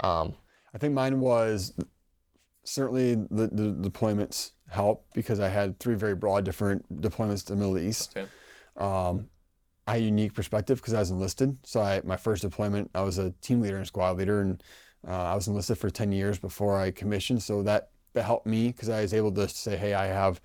Um, 0.00 0.34
I 0.74 0.78
think 0.78 0.94
mine 0.94 1.20
was 1.20 1.72
certainly 2.64 3.14
the, 3.14 3.48
the 3.52 3.88
deployments 3.88 4.52
help 4.68 5.06
because 5.14 5.40
I 5.40 5.48
had 5.48 5.78
three 5.78 5.94
very 5.94 6.14
broad 6.14 6.44
different 6.44 7.00
deployments 7.00 7.44
to 7.46 7.52
the 7.52 7.56
Middle 7.56 7.78
East. 7.78 8.16
Okay. 8.16 8.28
Um, 8.76 9.28
I 9.86 9.94
had 9.94 10.02
a 10.02 10.04
unique 10.04 10.34
perspective 10.34 10.78
because 10.78 10.94
I 10.94 10.98
was 10.98 11.10
enlisted. 11.10 11.56
So 11.64 11.80
I, 11.80 12.00
my 12.04 12.16
first 12.16 12.42
deployment, 12.42 12.90
I 12.94 13.02
was 13.02 13.18
a 13.18 13.30
team 13.40 13.60
leader 13.60 13.76
and 13.76 13.86
squad 13.86 14.18
leader, 14.18 14.40
and 14.40 14.62
uh, 15.06 15.12
I 15.12 15.34
was 15.34 15.46
enlisted 15.46 15.78
for 15.78 15.90
10 15.90 16.10
years 16.10 16.38
before 16.38 16.78
I 16.78 16.90
commissioned. 16.90 17.42
So 17.42 17.62
that, 17.62 17.90
helped 18.22 18.46
me 18.46 18.68
because 18.68 18.88
I 18.88 19.02
was 19.02 19.12
able 19.12 19.30
to 19.32 19.46
say, 19.46 19.76
hey, 19.76 19.92
I 19.92 20.06
have, 20.06 20.40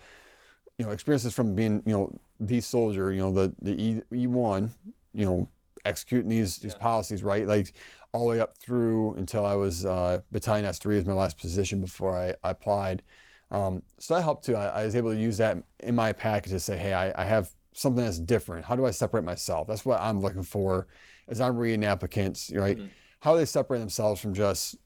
you 0.77 0.85
know, 0.85 0.91
experiences 0.91 1.33
from 1.33 1.55
being, 1.55 1.81
you 1.85 1.93
know, 1.93 2.19
the 2.37 2.59
soldier, 2.59 3.13
you 3.13 3.21
know, 3.21 3.31
the, 3.31 3.55
the 3.61 3.81
E, 3.81 4.01
E1, 4.11 4.69
you 5.13 5.25
know, 5.25 5.47
executing 5.85 6.29
these, 6.29 6.57
these 6.57 6.75
policies, 6.75 7.23
right? 7.23 7.47
Like 7.47 7.73
all 8.11 8.25
the 8.25 8.31
way 8.31 8.39
up 8.41 8.57
through 8.57 9.13
until 9.13 9.45
I 9.45 9.55
was 9.55 9.85
uh, 9.85 10.19
battalion 10.31 10.65
S3 10.65 10.97
as 10.97 11.05
my 11.05 11.13
last 11.13 11.37
position 11.37 11.79
before 11.79 12.17
I, 12.17 12.33
I 12.43 12.51
applied. 12.51 13.03
Um, 13.51 13.83
so 13.99 14.15
that 14.15 14.21
helped 14.21 14.45
too. 14.45 14.55
I, 14.55 14.67
I 14.81 14.85
was 14.85 14.95
able 14.95 15.11
to 15.11 15.19
use 15.19 15.37
that 15.37 15.57
in 15.81 15.93
my 15.93 16.13
package 16.13 16.53
to 16.53 16.59
say, 16.59 16.77
hey, 16.77 16.93
I, 16.93 17.21
I 17.21 17.25
have 17.25 17.49
something 17.73 18.03
that's 18.03 18.19
different. 18.19 18.65
How 18.65 18.75
do 18.75 18.85
I 18.85 18.91
separate 18.91 19.23
myself? 19.23 19.67
That's 19.67 19.85
what 19.85 19.99
I'm 19.99 20.21
looking 20.21 20.43
for 20.43 20.87
as 21.27 21.41
I'm 21.41 21.57
reading 21.57 21.85
applicants, 21.85 22.51
right? 22.53 22.77
How 23.19 23.33
do 23.33 23.39
they 23.39 23.45
separate 23.45 23.79
themselves 23.79 24.19
from 24.21 24.33
just 24.33 24.77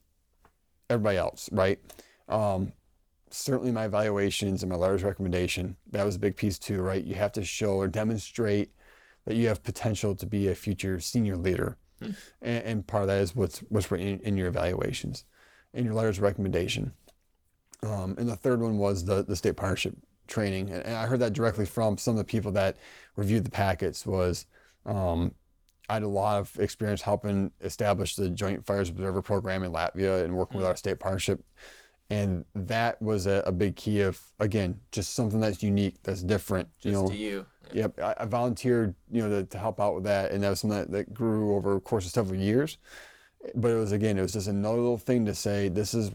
everybody 0.90 1.18
else, 1.18 1.50
right? 1.52 1.80
Um, 2.28 2.74
certainly 3.30 3.72
my 3.72 3.86
evaluations 3.86 4.64
and 4.64 4.72
my 4.72 4.78
letters 4.78 5.02
of 5.02 5.08
recommendation, 5.08 5.78
that 5.92 6.06
was 6.06 6.16
a 6.16 6.20
big 6.20 6.36
piece 6.36 6.60
too, 6.60 6.82
right? 6.82 7.04
You 7.04 7.16
have 7.16 7.32
to 7.34 7.44
show 7.44 7.76
or 7.76 7.88
demonstrate 7.88 8.72
that 9.26 9.36
you 9.36 9.48
have 9.48 9.64
potential 9.64 10.16
to 10.16 10.26
be 10.26 10.48
a 10.48 10.56
future 10.56 11.00
senior 11.00 11.38
leader. 11.38 11.78
And, 12.42 12.64
and 12.64 12.88
part 12.88 13.04
of 13.04 13.08
that 13.08 13.22
is 13.22 13.36
what's 13.36 13.60
what's 13.70 13.90
written 13.90 14.08
in, 14.08 14.20
in 14.20 14.38
your 14.38 14.48
evaluations, 14.48 15.26
in 15.74 15.86
your 15.86 15.94
letters 15.94 16.18
of 16.18 16.24
recommendation. 16.24 16.94
Um, 17.86 18.16
and 18.18 18.28
the 18.28 18.36
third 18.36 18.62
one 18.62 18.78
was 18.78 19.06
the 19.06 19.24
the 19.24 19.36
state 19.36 19.56
partnership 19.56 19.96
training, 20.28 20.70
and, 20.70 20.84
and 20.86 20.96
I 20.96 21.06
heard 21.06 21.20
that 21.20 21.34
directly 21.34 21.66
from 21.66 21.98
some 21.98 22.14
of 22.14 22.18
the 22.18 22.24
people 22.24 22.52
that 22.54 22.78
reviewed 23.16 23.44
the 23.44 23.52
packets. 23.52 24.06
Was 24.06 24.48
um, 24.86 25.34
I 25.88 25.96
had 25.96 26.04
a 26.04 26.08
lot 26.08 26.40
of 26.40 26.58
experience 26.60 27.02
helping 27.02 27.52
establish 27.62 28.16
the 28.16 28.30
Joint 28.30 28.66
Fires 28.66 28.90
Observer 28.90 29.22
Program 29.22 29.64
in 29.64 29.72
Latvia 29.72 30.24
and 30.24 30.36
working 30.36 30.58
with 30.58 30.66
our 30.66 30.76
state 30.76 31.00
partnership, 31.00 31.44
and 32.10 32.44
that 32.56 33.00
was 33.02 33.28
a, 33.28 33.44
a 33.46 33.52
big 33.52 33.76
key 33.76 34.02
of 34.02 34.20
again 34.40 34.80
just 34.92 35.14
something 35.14 35.40
that's 35.40 35.62
unique, 35.62 36.02
that's 36.04 36.24
different. 36.24 36.68
you 36.82 36.92
know, 36.92 37.12
you. 37.12 37.46
Yep, 37.74 38.00
I, 38.00 38.16
I 38.20 38.26
volunteered, 38.26 38.94
you 39.12 39.24
know, 39.24 39.30
to, 39.42 39.44
to 39.44 39.58
help 39.58 39.80
out 39.80 39.96
with 39.96 40.04
that, 40.06 40.32
and 40.32 40.44
that 40.44 40.50
was 40.50 40.60
something 40.60 40.80
that, 40.80 40.92
that 40.92 41.14
grew 41.14 41.56
over 41.56 41.76
a 41.76 41.82
course 41.82 42.06
of 42.06 42.12
several 42.12 42.40
years. 42.40 42.78
But 43.54 43.72
it 43.72 43.76
was 43.76 43.92
again, 43.92 44.18
it 44.18 44.22
was 44.22 44.34
just 44.34 44.48
another 44.48 44.78
little 44.78 44.98
thing 44.98 45.26
to 45.26 45.36
say, 45.36 45.68
this 45.68 45.94
is 45.94 46.12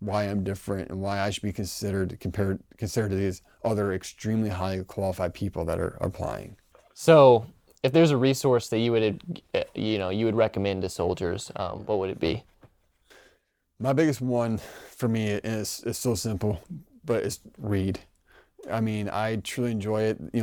why 0.00 0.24
I'm 0.24 0.44
different 0.44 0.90
and 0.90 1.00
why 1.00 1.20
I 1.20 1.30
should 1.30 1.42
be 1.42 1.52
considered 1.52 2.18
compared 2.20 2.60
considered 2.76 3.10
to 3.10 3.16
these 3.16 3.42
other 3.64 3.92
extremely 3.92 4.50
highly 4.50 4.84
qualified 4.84 5.34
people 5.34 5.64
that 5.66 5.78
are 5.78 5.96
applying. 6.00 6.56
So, 6.94 7.46
if 7.82 7.92
there's 7.92 8.10
a 8.10 8.16
resource 8.16 8.68
that 8.68 8.78
you 8.78 8.92
would, 8.92 9.42
uh, 9.54 9.62
you 9.74 9.98
know, 9.98 10.10
you 10.10 10.26
would 10.26 10.36
recommend 10.36 10.82
to 10.82 10.88
soldiers, 10.88 11.50
um, 11.56 11.84
what 11.86 11.98
would 11.98 12.10
it 12.10 12.20
be? 12.20 12.44
My 13.78 13.92
biggest 13.92 14.20
one 14.20 14.58
for 14.90 15.08
me 15.08 15.28
is 15.28 15.82
is 15.84 15.98
so 15.98 16.14
simple, 16.14 16.60
but 17.04 17.24
it's 17.24 17.40
read. 17.58 18.00
I 18.70 18.80
mean, 18.80 19.08
I 19.08 19.36
truly 19.36 19.72
enjoy 19.72 20.02
it. 20.02 20.18
You 20.32 20.40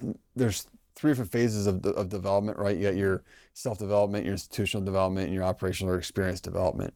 know, 0.00 0.14
there's 0.36 0.66
three 0.94 1.10
different 1.10 1.32
phases 1.32 1.66
of, 1.66 1.84
of 1.86 2.08
development, 2.08 2.58
right? 2.58 2.76
You 2.76 2.84
got 2.84 2.96
your 2.96 3.22
self 3.52 3.78
development, 3.78 4.24
your 4.24 4.32
institutional 4.32 4.84
development, 4.84 5.26
and 5.26 5.34
your 5.34 5.44
operational 5.44 5.94
or 5.94 5.98
experience 5.98 6.40
development. 6.40 6.94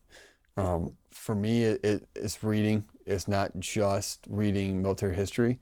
Um, 0.56 0.92
for 1.18 1.34
me, 1.34 1.64
it, 1.64 1.84
it, 1.84 2.08
it's 2.14 2.42
reading. 2.42 2.84
It's 3.06 3.28
not 3.28 3.58
just 3.58 4.20
reading 4.28 4.80
military 4.80 5.14
history. 5.14 5.58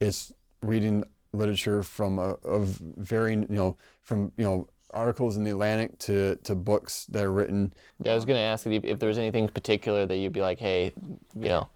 It's 0.00 0.32
reading 0.62 1.04
literature 1.32 1.82
from 1.82 2.18
a, 2.18 2.34
of 2.44 2.80
varying, 2.96 3.42
you 3.48 3.56
know, 3.56 3.76
from 4.02 4.32
you 4.36 4.44
know 4.44 4.68
articles 4.90 5.36
in 5.36 5.44
the 5.44 5.50
Atlantic 5.50 5.98
to 6.00 6.36
to 6.44 6.54
books 6.54 7.06
that 7.06 7.22
are 7.22 7.32
written. 7.32 7.72
Yeah, 8.02 8.12
I 8.12 8.14
was 8.14 8.24
gonna 8.24 8.40
ask 8.40 8.66
if, 8.66 8.84
if 8.84 8.98
there 8.98 9.08
was 9.08 9.18
anything 9.18 9.48
particular 9.48 10.06
that 10.06 10.16
you'd 10.16 10.32
be 10.32 10.40
like, 10.40 10.58
hey, 10.58 10.92
you 11.34 11.48
know, 11.48 11.68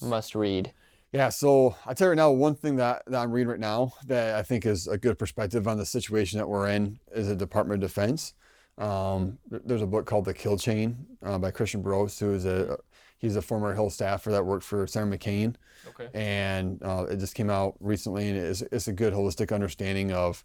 must 0.00 0.34
read. 0.34 0.72
Yeah, 1.12 1.28
so 1.28 1.74
I 1.86 1.94
tell 1.94 2.06
you 2.06 2.10
right 2.10 2.16
now, 2.16 2.30
one 2.30 2.54
thing 2.54 2.76
that, 2.76 3.02
that 3.08 3.20
I'm 3.20 3.32
reading 3.32 3.48
right 3.48 3.58
now 3.58 3.94
that 4.06 4.36
I 4.36 4.42
think 4.42 4.64
is 4.64 4.86
a 4.86 4.96
good 4.96 5.18
perspective 5.18 5.66
on 5.66 5.76
the 5.76 5.84
situation 5.84 6.38
that 6.38 6.48
we're 6.48 6.68
in 6.68 7.00
is 7.12 7.26
the 7.26 7.34
Department 7.34 7.82
of 7.82 7.90
Defense. 7.90 8.34
Um, 8.80 9.38
there's 9.50 9.82
a 9.82 9.86
book 9.86 10.06
called 10.06 10.24
The 10.24 10.32
Kill 10.34 10.56
Chain 10.56 11.06
uh, 11.22 11.38
by 11.38 11.50
Christian 11.50 11.82
Brose, 11.82 12.18
who 12.18 12.32
is 12.32 12.46
a 12.46 12.78
he's 13.18 13.36
a 13.36 13.42
former 13.42 13.74
Hill 13.74 13.90
staffer 13.90 14.30
that 14.32 14.44
worked 14.44 14.64
for 14.64 14.86
Senator 14.86 15.18
McCain, 15.18 15.54
Okay. 15.86 16.08
and 16.14 16.82
uh, 16.82 17.04
it 17.10 17.18
just 17.18 17.34
came 17.34 17.50
out 17.50 17.76
recently, 17.80 18.30
and 18.30 18.38
it's, 18.38 18.62
it's 18.62 18.88
a 18.88 18.92
good 18.92 19.12
holistic 19.12 19.54
understanding 19.54 20.12
of 20.12 20.42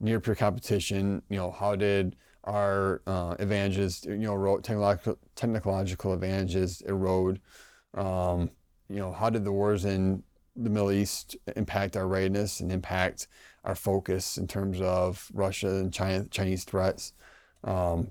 near 0.00 0.18
peer 0.18 0.34
competition. 0.34 1.22
You 1.30 1.36
know, 1.36 1.50
how 1.52 1.76
did 1.76 2.16
our 2.42 3.02
uh, 3.06 3.36
advantages, 3.38 4.04
you 4.04 4.16
know, 4.18 4.34
erode, 4.34 4.64
technological 4.64 5.18
technological 5.36 6.12
advantages 6.12 6.82
erode? 6.82 7.40
Um, 7.94 8.50
you 8.88 8.96
know, 8.96 9.12
how 9.12 9.30
did 9.30 9.44
the 9.44 9.52
wars 9.52 9.84
in 9.84 10.24
the 10.56 10.70
Middle 10.70 10.90
East 10.90 11.36
impact 11.54 11.96
our 11.96 12.08
readiness 12.08 12.58
and 12.58 12.72
impact 12.72 13.28
our 13.62 13.76
focus 13.76 14.38
in 14.38 14.48
terms 14.48 14.80
of 14.80 15.30
Russia 15.32 15.68
and 15.68 15.92
China, 15.92 16.24
Chinese 16.30 16.64
threats? 16.64 17.12
Um, 17.66 18.10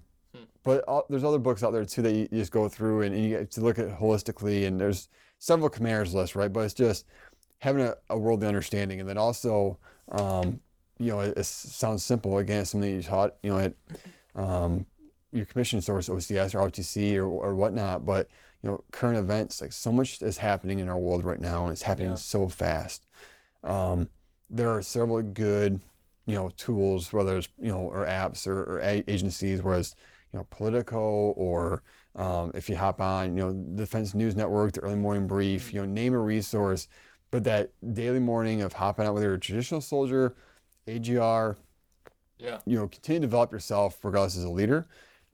but 0.64 0.84
all, 0.88 1.06
there's 1.10 1.24
other 1.24 1.39
books 1.39 1.64
out 1.64 1.72
there 1.72 1.86
too 1.86 2.01
that 2.01 2.12
you, 2.14 2.28
you 2.32 2.39
just 2.39 2.51
go 2.51 2.68
through 2.68 3.01
and, 3.03 3.16
and 3.16 3.24
you 3.24 3.30
get 3.30 3.51
to 3.51 3.62
look 3.62 3.80
at 3.80 3.88
holistically. 3.99 4.68
And 4.68 4.80
there's 4.80 5.10
several 5.39 5.70
commanders 5.70 6.14
lists, 6.14 6.36
right? 6.36 6.51
But 6.51 6.62
it's 6.62 6.74
just 6.74 7.06
having 7.60 7.84
a, 7.84 7.95
a 8.10 8.18
worldly 8.18 8.47
understanding, 8.47 8.99
and 8.99 9.08
then 9.10 9.18
also, 9.18 9.78
um, 10.12 10.60
you 10.99 11.12
know, 11.12 11.22
it, 11.22 11.38
it 11.38 11.45
sounds 11.45 12.03
simple. 12.03 12.38
Again, 12.38 12.62
it's 12.62 12.72
something 12.72 12.93
you 12.93 13.01
taught, 13.01 13.36
you 13.43 13.51
know, 13.51 13.60
at 13.60 13.74
um, 14.36 14.86
your 15.32 15.45
commission 15.45 15.82
source, 15.82 16.10
OCS 16.10 16.56
or 16.56 16.70
RTC 16.70 17.16
or, 17.18 17.26
or 17.26 17.56
whatnot. 17.56 18.06
But 18.06 18.28
you 18.64 18.72
know, 18.72 18.84
current 18.91 19.18
events, 19.20 19.62
like 19.62 19.72
so 19.72 19.91
much 19.91 20.22
is 20.22 20.38
happening 20.39 20.80
in 20.80 20.89
our 20.89 20.97
world 20.97 21.24
right 21.24 21.39
now, 21.39 21.64
and 21.64 21.72
it's 21.72 21.84
happening 21.84 22.10
Yeah. 22.10 22.16
so 22.16 22.47
fast. 22.49 23.06
Um, 23.64 24.10
there 24.49 24.70
are 24.70 24.82
several 24.82 25.22
good 25.22 25.80
you 26.26 26.36
know 26.36 26.49
tools, 26.57 27.11
whether 27.13 27.38
it's 27.38 27.49
you 27.59 27.71
know 27.71 27.80
or 27.80 28.05
apps 28.05 28.47
or, 28.47 28.63
or 28.63 28.80
a- 28.80 29.03
agencies, 29.07 29.61
whereas 29.61 29.95
you 30.34 30.39
know 30.39 30.47
Politico 30.49 30.99
or 31.38 31.84
um, 32.15 32.51
if 32.55 32.69
you 32.69 32.76
hop 32.76 33.01
on 33.01 33.38
you 33.38 33.43
know 33.43 33.53
Defense 33.76 34.13
News 34.13 34.36
Network, 34.36 34.73
the 34.73 34.82
early 34.82 34.95
morning 34.95 35.28
brief, 35.28 35.73
you 35.73 35.82
know 35.82 35.86
name 35.88 36.13
a 36.13 36.19
resource, 36.19 36.88
but 37.32 37.43
that 37.43 37.71
daily 37.93 38.19
morning 38.19 38.61
of 38.61 38.73
hopping 38.73 39.05
out, 39.05 39.13
whether 39.13 39.28
you're 39.28 39.36
a 39.36 39.39
traditional 39.39 39.82
soldier, 39.82 40.36
AGR, 40.88 41.57
yeah, 42.38 42.59
you 42.65 42.78
know 42.78 42.88
continue 42.88 43.19
to 43.21 43.28
develop 43.28 43.51
yourself 43.51 43.99
regardless 44.03 44.38
as 44.38 44.43
a 44.43 44.49
leader. 44.49 44.88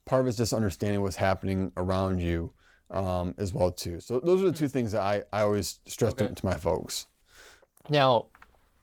Part 0.06 0.22
of 0.22 0.28
it's 0.28 0.38
just 0.38 0.54
understanding 0.54 1.02
what's 1.02 1.16
happening 1.16 1.72
around 1.78 2.20
you 2.22 2.52
um, 2.90 3.36
as 3.38 3.54
well 3.54 3.72
too. 3.72 4.00
So 4.00 4.20
those 4.20 4.42
are 4.44 4.52
the 4.52 4.58
two 4.58 4.68
things 4.68 4.92
that 4.94 5.02
I, 5.02 5.24
I 5.32 5.42
always 5.44 5.80
stress 5.86 6.14
Okay. 6.14 6.28
to, 6.28 6.34
to 6.34 6.46
my 6.46 6.56
folks. 6.56 7.06
Now, 7.90 8.28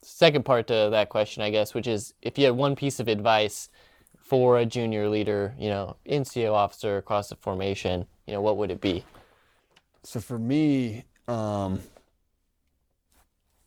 second 0.02 0.44
part 0.44 0.66
to 0.68 0.88
that 0.90 1.08
question, 1.08 1.42
I 1.42 1.50
guess, 1.50 1.74
which 1.74 1.86
is 1.86 2.14
if 2.22 2.38
you 2.38 2.44
had 2.46 2.54
one 2.56 2.76
piece 2.76 3.00
of 3.00 3.08
advice 3.08 3.68
for 4.18 4.58
a 4.58 4.66
junior 4.66 5.08
leader, 5.08 5.54
you 5.58 5.68
know, 5.68 5.96
NCO 6.06 6.52
officer 6.52 6.98
across 6.98 7.28
the 7.28 7.36
formation, 7.36 8.06
you 8.26 8.34
know, 8.34 8.40
what 8.40 8.56
would 8.58 8.70
it 8.70 8.80
be? 8.80 9.04
So 10.02 10.20
for 10.20 10.38
me, 10.38 11.04
um, 11.26 11.80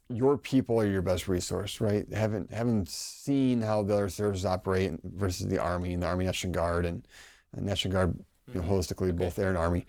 your 0.10 0.38
people 0.38 0.80
are 0.80 0.86
your 0.86 1.02
best 1.02 1.28
resource, 1.28 1.80
right? 1.80 2.06
Having 2.14 2.50
having 2.52 2.86
seen 2.86 3.62
how 3.62 3.82
the 3.84 3.94
other 3.94 4.10
services 4.10 4.46
operate 4.46 4.94
versus 5.04 5.48
the 5.48 5.58
Army 5.58 5.94
and 5.94 6.04
the 6.04 6.08
Army 6.08 6.26
National 6.26 6.52
Guard 6.54 6.86
and, 6.86 7.08
and 7.56 7.66
National 7.66 7.94
Guard, 7.94 8.20
you 8.54 8.62
know, 8.62 8.68
holistically, 8.68 9.16
both 9.16 9.40
Air 9.40 9.50
and 9.50 9.58
Army, 9.58 9.86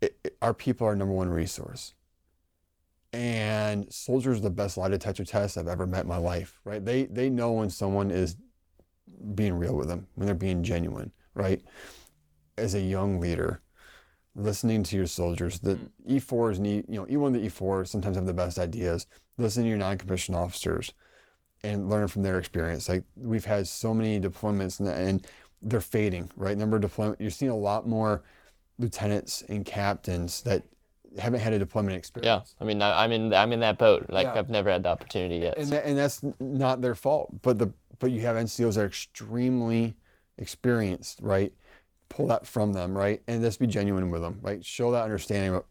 it, 0.00 0.16
it- 0.24 0.36
our 0.40 0.54
people 0.54 0.86
are 0.86 0.96
number 0.96 1.12
one 1.14 1.28
resource. 1.28 1.94
And 3.12 3.92
soldiers 3.92 4.38
are 4.38 4.42
the 4.42 4.50
best 4.50 4.76
lie 4.76 4.88
detector 4.88 5.24
test 5.24 5.58
I've 5.58 5.68
ever 5.68 5.86
met 5.86 6.04
in 6.04 6.08
my 6.08 6.16
life, 6.16 6.58
right? 6.64 6.82
They 6.84 7.04
they 7.04 7.28
know 7.28 7.52
when 7.52 7.68
someone 7.70 8.10
is 8.10 8.36
being 9.34 9.54
real 9.54 9.76
with 9.76 9.88
them, 9.88 10.06
when 10.14 10.26
they're 10.26 10.34
being 10.34 10.62
genuine, 10.62 11.12
right? 11.34 11.60
As 12.56 12.74
a 12.74 12.80
young 12.80 13.20
leader, 13.20 13.60
listening 14.34 14.82
to 14.84 14.96
your 14.96 15.06
soldiers. 15.06 15.58
The 15.60 15.76
mm. 15.76 15.88
E4s 16.08 16.58
need, 16.58 16.84
you 16.88 16.96
know, 16.96 17.06
E1 17.06 17.34
to 17.34 17.40
E4 17.40 17.86
sometimes 17.86 18.16
have 18.16 18.26
the 18.26 18.34
best 18.34 18.58
ideas. 18.58 19.06
Listen 19.38 19.64
to 19.64 19.68
your 19.68 19.78
non-commissioned 19.78 20.36
officers 20.36 20.92
and 21.64 21.88
learn 21.88 22.08
from 22.08 22.22
their 22.22 22.38
experience. 22.38 22.88
Like 22.88 23.04
we've 23.16 23.44
had 23.44 23.68
so 23.68 23.94
many 23.94 24.20
deployments 24.20 24.80
and, 24.80 24.88
and 24.88 25.26
they're 25.60 25.80
fading, 25.80 26.30
right? 26.36 26.56
Number 26.56 26.76
of 26.76 26.82
deployment, 26.82 27.20
you're 27.20 27.30
seeing 27.30 27.50
a 27.50 27.56
lot 27.56 27.86
more 27.86 28.22
lieutenants 28.78 29.42
and 29.48 29.64
captains 29.64 30.42
that 30.42 30.64
haven't 31.18 31.40
had 31.40 31.52
a 31.52 31.58
deployment 31.58 31.96
experience. 31.96 32.54
Yeah, 32.58 32.62
I 32.64 32.66
mean, 32.66 32.80
I- 32.82 33.04
I'm 33.04 33.12
in 33.12 33.32
I'm 33.34 33.52
in 33.52 33.60
that 33.60 33.78
boat. 33.78 34.06
Like 34.08 34.26
Yeah. 34.26 34.34
I've 34.38 34.48
never 34.50 34.70
had 34.70 34.82
the 34.84 34.88
opportunity 34.90 35.36
yet. 35.38 35.58
and 35.58 35.68
that, 35.68 35.84
and 35.84 35.96
that's 35.98 36.22
not 36.40 36.80
their 36.80 36.94
fault. 36.94 37.42
But 37.42 37.58
the 37.58 37.72
but 37.98 38.10
you 38.10 38.20
have 38.22 38.36
NCOs 38.36 38.74
that 38.74 38.82
are 38.82 38.86
extremely 38.86 39.94
experienced, 40.38 41.20
right? 41.22 41.52
Pull 42.08 42.26
that 42.28 42.46
from 42.46 42.72
them, 42.72 42.96
right? 42.96 43.22
And 43.28 43.42
just 43.42 43.60
be 43.60 43.66
genuine 43.66 44.10
with 44.10 44.22
them, 44.22 44.38
right? 44.42 44.64
Show 44.64 44.90
that 44.92 45.04
understanding 45.04 45.54
of, 45.54 45.64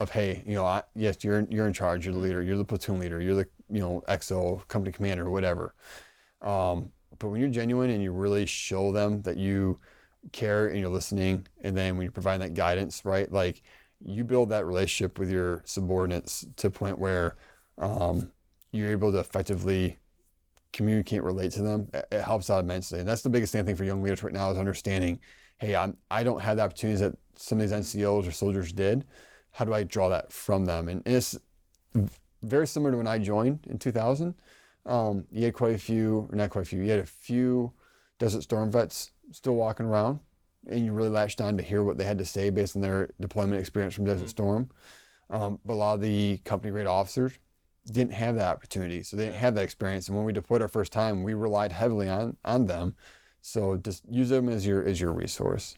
of 0.00 0.10
hey, 0.10 0.42
you 0.46 0.54
know, 0.54 0.64
I, 0.64 0.82
yes, 0.94 1.22
you're 1.22 1.46
you're 1.50 1.66
in 1.66 1.72
charge, 1.72 2.04
you're 2.06 2.14
the 2.14 2.20
leader, 2.20 2.42
you're 2.42 2.56
the 2.56 2.64
platoon 2.64 2.98
leader, 2.98 3.20
you're 3.20 3.34
the 3.34 3.46
you 3.70 3.80
know 3.80 4.02
XO 4.08 4.66
company 4.68 4.92
commander, 4.92 5.30
whatever. 5.30 5.74
Um, 6.42 6.90
but 7.18 7.28
when 7.28 7.40
you're 7.40 7.50
genuine 7.50 7.90
and 7.90 8.02
you 8.02 8.12
really 8.12 8.44
show 8.46 8.90
them 8.92 9.22
that 9.22 9.36
you 9.36 9.78
care 10.32 10.68
and 10.68 10.78
you're 10.80 10.88
listening, 10.88 11.46
and 11.62 11.76
then 11.76 11.96
when 11.96 12.04
you 12.04 12.10
provide 12.10 12.40
that 12.40 12.54
guidance, 12.54 13.04
right, 13.04 13.30
like 13.30 13.62
you 14.04 14.24
build 14.24 14.50
that 14.50 14.66
relationship 14.66 15.18
with 15.18 15.30
your 15.30 15.62
subordinates 15.64 16.46
to 16.56 16.66
a 16.66 16.70
point 16.70 16.98
where 16.98 17.36
um, 17.78 18.30
you're 18.72 18.90
able 18.90 19.10
to 19.12 19.18
effectively 19.18 19.98
communicate, 20.72 21.22
relate 21.22 21.52
to 21.52 21.62
them. 21.62 21.88
It, 21.94 22.20
helps 22.20 22.50
out 22.50 22.64
immensely, 22.64 23.00
and 23.00 23.08
that's 23.08 23.22
the 23.22 23.30
biggest 23.30 23.52
thing 23.52 23.76
for 23.76 23.84
young 23.84 24.02
leaders 24.02 24.22
right 24.22 24.32
now 24.32 24.50
is 24.50 24.58
understanding, 24.58 25.20
hey, 25.58 25.74
I'm 25.74 25.96
I 26.10 26.22
don't 26.22 26.40
have 26.40 26.56
the 26.56 26.62
opportunities 26.62 27.00
that 27.00 27.16
some 27.36 27.60
of 27.60 27.68
these 27.68 27.78
NCOs 27.78 28.28
or 28.28 28.32
soldiers 28.32 28.72
did. 28.72 29.04
How 29.52 29.64
do 29.64 29.72
I 29.72 29.84
draw 29.84 30.08
that 30.08 30.32
from 30.32 30.64
them? 30.64 30.88
And 30.88 31.02
it's 31.06 31.38
very 32.42 32.66
similar 32.66 32.92
to 32.92 32.96
when 32.98 33.06
I 33.06 33.18
joined 33.18 33.66
in 33.68 33.78
2000. 33.78 34.34
Um, 34.86 35.24
you 35.30 35.44
had 35.44 35.54
quite 35.54 35.74
a 35.74 35.78
few, 35.78 36.28
or 36.30 36.36
not 36.36 36.50
quite 36.50 36.62
a 36.62 36.64
few, 36.64 36.82
you 36.82 36.90
had 36.90 37.00
a 37.00 37.06
few 37.06 37.72
Desert 38.18 38.42
Storm 38.42 38.70
vets 38.70 39.12
still 39.30 39.54
walking 39.54 39.86
around, 39.86 40.20
and 40.68 40.84
you 40.84 40.92
really 40.92 41.08
latched 41.08 41.40
on 41.40 41.56
to 41.56 41.62
hear 41.62 41.82
what 41.82 41.98
they 41.98 42.04
had 42.04 42.18
to 42.18 42.24
say 42.24 42.50
based 42.50 42.76
on 42.76 42.82
their 42.82 43.10
deployment 43.20 43.60
experience 43.60 43.94
from 43.94 44.04
Desert 44.04 44.28
Storm. 44.28 44.70
Um, 45.30 45.58
but 45.64 45.74
a 45.74 45.76
lot 45.76 45.94
of 45.94 46.00
the 46.00 46.38
company 46.38 46.70
grade 46.70 46.86
officers 46.86 47.32
didn't 47.90 48.12
have 48.12 48.36
that 48.36 48.48
opportunity, 48.48 49.02
so 49.02 49.16
they 49.16 49.26
didn't 49.26 49.36
have 49.36 49.54
that 49.56 49.64
experience. 49.64 50.08
And 50.08 50.16
when 50.16 50.26
we 50.26 50.32
deployed 50.32 50.62
our 50.62 50.68
first 50.68 50.92
time, 50.92 51.22
we 51.22 51.34
relied 51.34 51.72
heavily 51.72 52.08
on 52.08 52.36
on 52.44 52.66
them. 52.66 52.94
So 53.40 53.76
just 53.76 54.04
use 54.10 54.28
them 54.30 54.48
as 54.48 54.66
your 54.66 54.84
as 54.84 55.00
your 55.00 55.12
resource. 55.12 55.76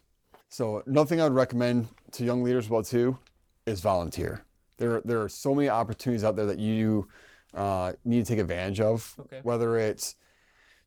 So 0.49 0.83
another 0.87 1.09
thing 1.09 1.21
I 1.21 1.25
would 1.25 1.35
recommend 1.35 1.89
to 2.13 2.25
young 2.25 2.43
leaders 2.43 2.69
about 2.69 2.87
too 2.87 3.19
is 3.67 3.81
volunteer. 3.81 4.45
There 4.79 5.01
there 5.05 5.23
are 5.23 5.29
so 5.29 5.55
many 5.55 5.69
opportunities 5.69 6.23
out 6.23 6.37
there 6.37 6.47
that 6.47 6.59
you 6.59 7.09
uh, 7.55 7.95
need 8.05 8.25
to 8.25 8.33
take 8.33 8.41
advantage 8.41 8.81
of. 8.81 9.15
Okay. 9.21 9.41
Whether 9.43 9.79
it's 9.79 10.15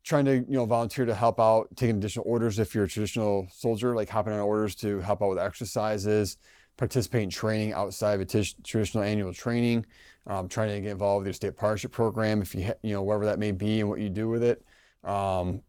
trying 0.04 0.26
to 0.26 0.36
you 0.36 0.46
know 0.50 0.66
volunteer 0.66 1.06
to 1.06 1.16
help 1.16 1.40
out, 1.40 1.68
taking 1.76 1.98
additional 1.98 2.26
orders 2.28 2.60
if 2.60 2.74
you're 2.74 2.86
a 2.86 2.88
traditional 2.88 3.48
soldier, 3.52 3.96
like 3.96 4.10
hopping 4.10 4.34
on 4.34 4.40
orders 4.40 4.76
to 4.76 5.00
help 5.00 5.22
out 5.22 5.30
with 5.30 5.40
exercises, 5.40 6.38
participate 6.78 7.24
in 7.24 7.30
training 7.30 7.74
outside 7.74 8.20
of 8.20 8.28
traditional 8.64 9.04
annual 9.04 9.34
training, 9.34 9.86
um, 10.28 10.48
trying 10.48 10.70
to 10.70 10.82
get 10.82 10.92
involved 10.92 11.22
with 11.22 11.28
your 11.28 11.34
state 11.34 11.58
partnership 11.58 11.92
program 11.92 12.42
if 12.42 12.56
you 12.56 12.66
ha- 12.66 12.74
you 12.82 12.94
know 12.94 13.04
wherever 13.04 13.26
that 13.26 13.40
may 13.40 13.52
be 13.52 13.82
and 13.82 13.90
what 13.90 14.00
you 14.00 14.10
do 14.10 14.30
with 14.30 14.44
it. 14.44 14.64
Um, 15.04 15.62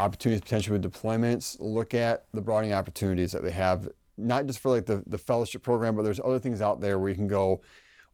opportunities 0.00 0.42
potentially 0.42 0.78
with 0.78 0.92
deployments. 0.92 1.56
Look 1.58 1.94
at 1.94 2.26
the 2.32 2.40
broadening 2.40 2.72
opportunities 2.72 3.32
that 3.32 3.42
they 3.42 3.50
have, 3.50 3.88
not 4.16 4.46
just 4.46 4.60
for 4.60 4.70
like 4.70 4.86
the, 4.86 5.02
the 5.06 5.18
fellowship 5.18 5.62
program, 5.62 5.96
but 5.96 6.02
there's 6.02 6.20
other 6.20 6.38
things 6.38 6.60
out 6.60 6.80
there 6.80 6.98
where 6.98 7.08
you 7.08 7.16
can 7.16 7.28
go 7.28 7.60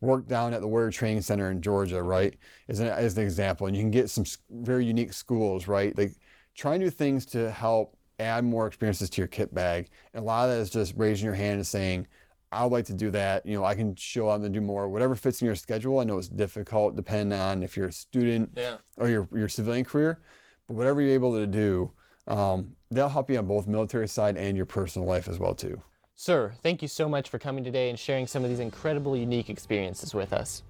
work 0.04 0.28
down 0.28 0.54
at 0.54 0.60
the 0.60 0.68
Warrior 0.68 0.90
Training 0.90 1.22
Center 1.22 1.50
in 1.50 1.60
Georgia, 1.60 2.02
right? 2.02 2.36
As 2.68 2.80
an, 2.80 2.88
as 2.88 3.16
an 3.16 3.24
example, 3.24 3.66
and 3.66 3.76
you 3.76 3.82
can 3.82 3.90
get 3.90 4.10
some 4.10 4.24
very 4.50 4.84
unique 4.84 5.12
schools, 5.12 5.66
right? 5.66 5.96
Like 5.96 6.12
try 6.54 6.76
new 6.76 6.90
things 6.90 7.26
to 7.26 7.50
help 7.50 7.96
add 8.20 8.44
more 8.44 8.66
experiences 8.66 9.10
to 9.10 9.20
your 9.20 9.26
kit 9.28 9.52
bag. 9.52 9.88
And 10.12 10.22
a 10.22 10.24
lot 10.26 10.48
of 10.48 10.54
that 10.54 10.60
is 10.60 10.70
just 10.70 10.94
raising 10.96 11.24
your 11.24 11.34
hand 11.34 11.56
and 11.56 11.66
saying, 11.66 12.06
I 12.52 12.62
would 12.62 12.72
like 12.72 12.84
to 12.84 12.94
do 12.94 13.10
that. 13.10 13.44
You 13.44 13.56
know, 13.56 13.64
I 13.64 13.74
can 13.74 13.96
show 13.96 14.28
up 14.28 14.40
and 14.42 14.54
do 14.54 14.60
more, 14.60 14.88
whatever 14.88 15.16
fits 15.16 15.42
in 15.42 15.46
your 15.46 15.56
schedule. 15.56 15.98
I 15.98 16.04
know 16.04 16.18
it's 16.18 16.28
difficult 16.28 16.94
depending 16.94 17.36
on 17.36 17.64
if 17.64 17.76
you're 17.76 17.88
a 17.88 17.92
student 17.92 18.50
Yeah. 18.56 18.76
or 18.96 19.08
your, 19.08 19.28
your 19.34 19.48
civilian 19.48 19.84
career, 19.84 20.20
but 20.68 20.74
whatever 20.74 21.00
you're 21.00 21.14
able 21.14 21.32
to 21.32 21.46
do, 21.48 21.90
um, 22.28 22.76
they'll 22.92 23.08
help 23.08 23.28
you 23.28 23.38
on 23.38 23.46
both 23.46 23.66
military 23.66 24.06
side 24.06 24.36
and 24.36 24.56
your 24.56 24.66
personal 24.66 25.08
life 25.08 25.26
as 25.26 25.40
well 25.40 25.54
too. 25.54 25.82
Sir, 26.16 26.52
thank 26.62 26.80
you 26.80 26.86
so 26.86 27.08
much 27.08 27.28
for 27.28 27.40
coming 27.40 27.64
today 27.64 27.90
and 27.90 27.98
sharing 27.98 28.28
some 28.28 28.44
of 28.44 28.48
these 28.48 28.60
incredible, 28.60 29.16
unique 29.16 29.50
experiences 29.50 30.14
with 30.14 30.32
us. 30.32 30.62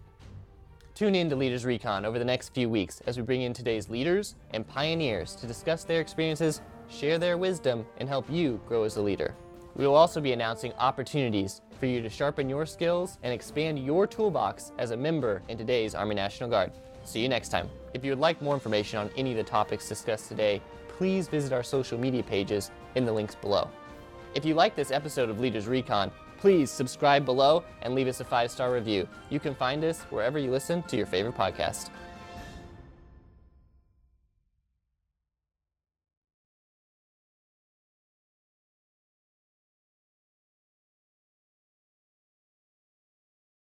Tune 0.95 1.15
in 1.15 1.29
to 1.29 1.37
Leaders 1.37 1.67
Recon 1.67 2.07
over 2.07 2.19
the 2.19 2.25
next 2.25 2.55
few 2.55 2.69
weeks 2.71 3.03
as 3.07 3.19
we 3.19 3.23
bring 3.23 3.43
in 3.43 3.53
today's 3.53 3.91
leaders 3.91 4.37
and 4.53 4.67
pioneers 4.67 5.35
to 5.37 5.47
discuss 5.47 5.85
their 5.85 6.01
experiences, 6.01 6.63
share 6.89 7.19
their 7.19 7.37
wisdom, 7.37 7.85
and 7.99 8.09
help 8.09 8.29
you 8.31 8.59
grow 8.67 8.85
as 8.85 8.97
a 8.97 9.03
leader. 9.03 9.35
We 9.77 9.87
will 9.87 9.95
also 9.95 10.19
be 10.19 10.33
announcing 10.33 10.73
opportunities 10.79 11.61
for 11.79 11.87
you 11.87 12.01
to 12.01 12.09
sharpen 12.09 12.49
your 12.49 12.65
skills 12.65 13.19
and 13.23 13.33
expand 13.33 13.79
your 13.79 14.07
toolbox 14.07 14.73
as 14.79 14.93
a 14.93 14.97
member 14.97 15.43
in 15.49 15.59
today's 15.59 15.95
Army 15.95 16.15
National 16.15 16.49
Guard. 16.49 16.73
See 17.05 17.21
you 17.21 17.29
next 17.29 17.51
time. 17.51 17.69
If 17.93 18.03
you 18.03 18.13
would 18.13 18.21
like 18.21 18.41
more 18.41 18.55
information 18.55 18.99
on 18.99 19.11
any 19.17 19.33
of 19.33 19.37
the 19.37 19.45
topics 19.45 19.89
discussed 19.91 20.29
today, 20.29 20.63
please 20.89 21.29
visit 21.29 21.53
our 21.53 21.63
social 21.63 21.99
media 21.99 22.23
pages 22.23 22.71
in 22.95 23.05
the 23.05 23.13
links 23.13 23.35
below. 23.35 23.69
If 24.35 24.45
you 24.45 24.55
like 24.55 24.75
this 24.75 24.91
episode 24.91 25.31
of 25.31 25.39
Leaders 25.39 25.69
Recon, 25.69 26.11
please 26.39 26.69
subscribe 26.69 27.25
below 27.25 27.63
and 27.83 27.95
leave 27.95 28.09
us 28.09 28.19
a 28.19 28.25
five 28.25 28.51
star 28.51 28.73
review. 28.73 29.09
You 29.31 29.39
can 29.39 29.55
find 29.55 29.85
us 29.85 30.01
wherever 30.11 30.41
you 30.41 30.51
listen 30.51 30.83
to 30.85 30.97
your 30.97 31.07
favorite 31.07 31.37
podcast. 31.37 31.91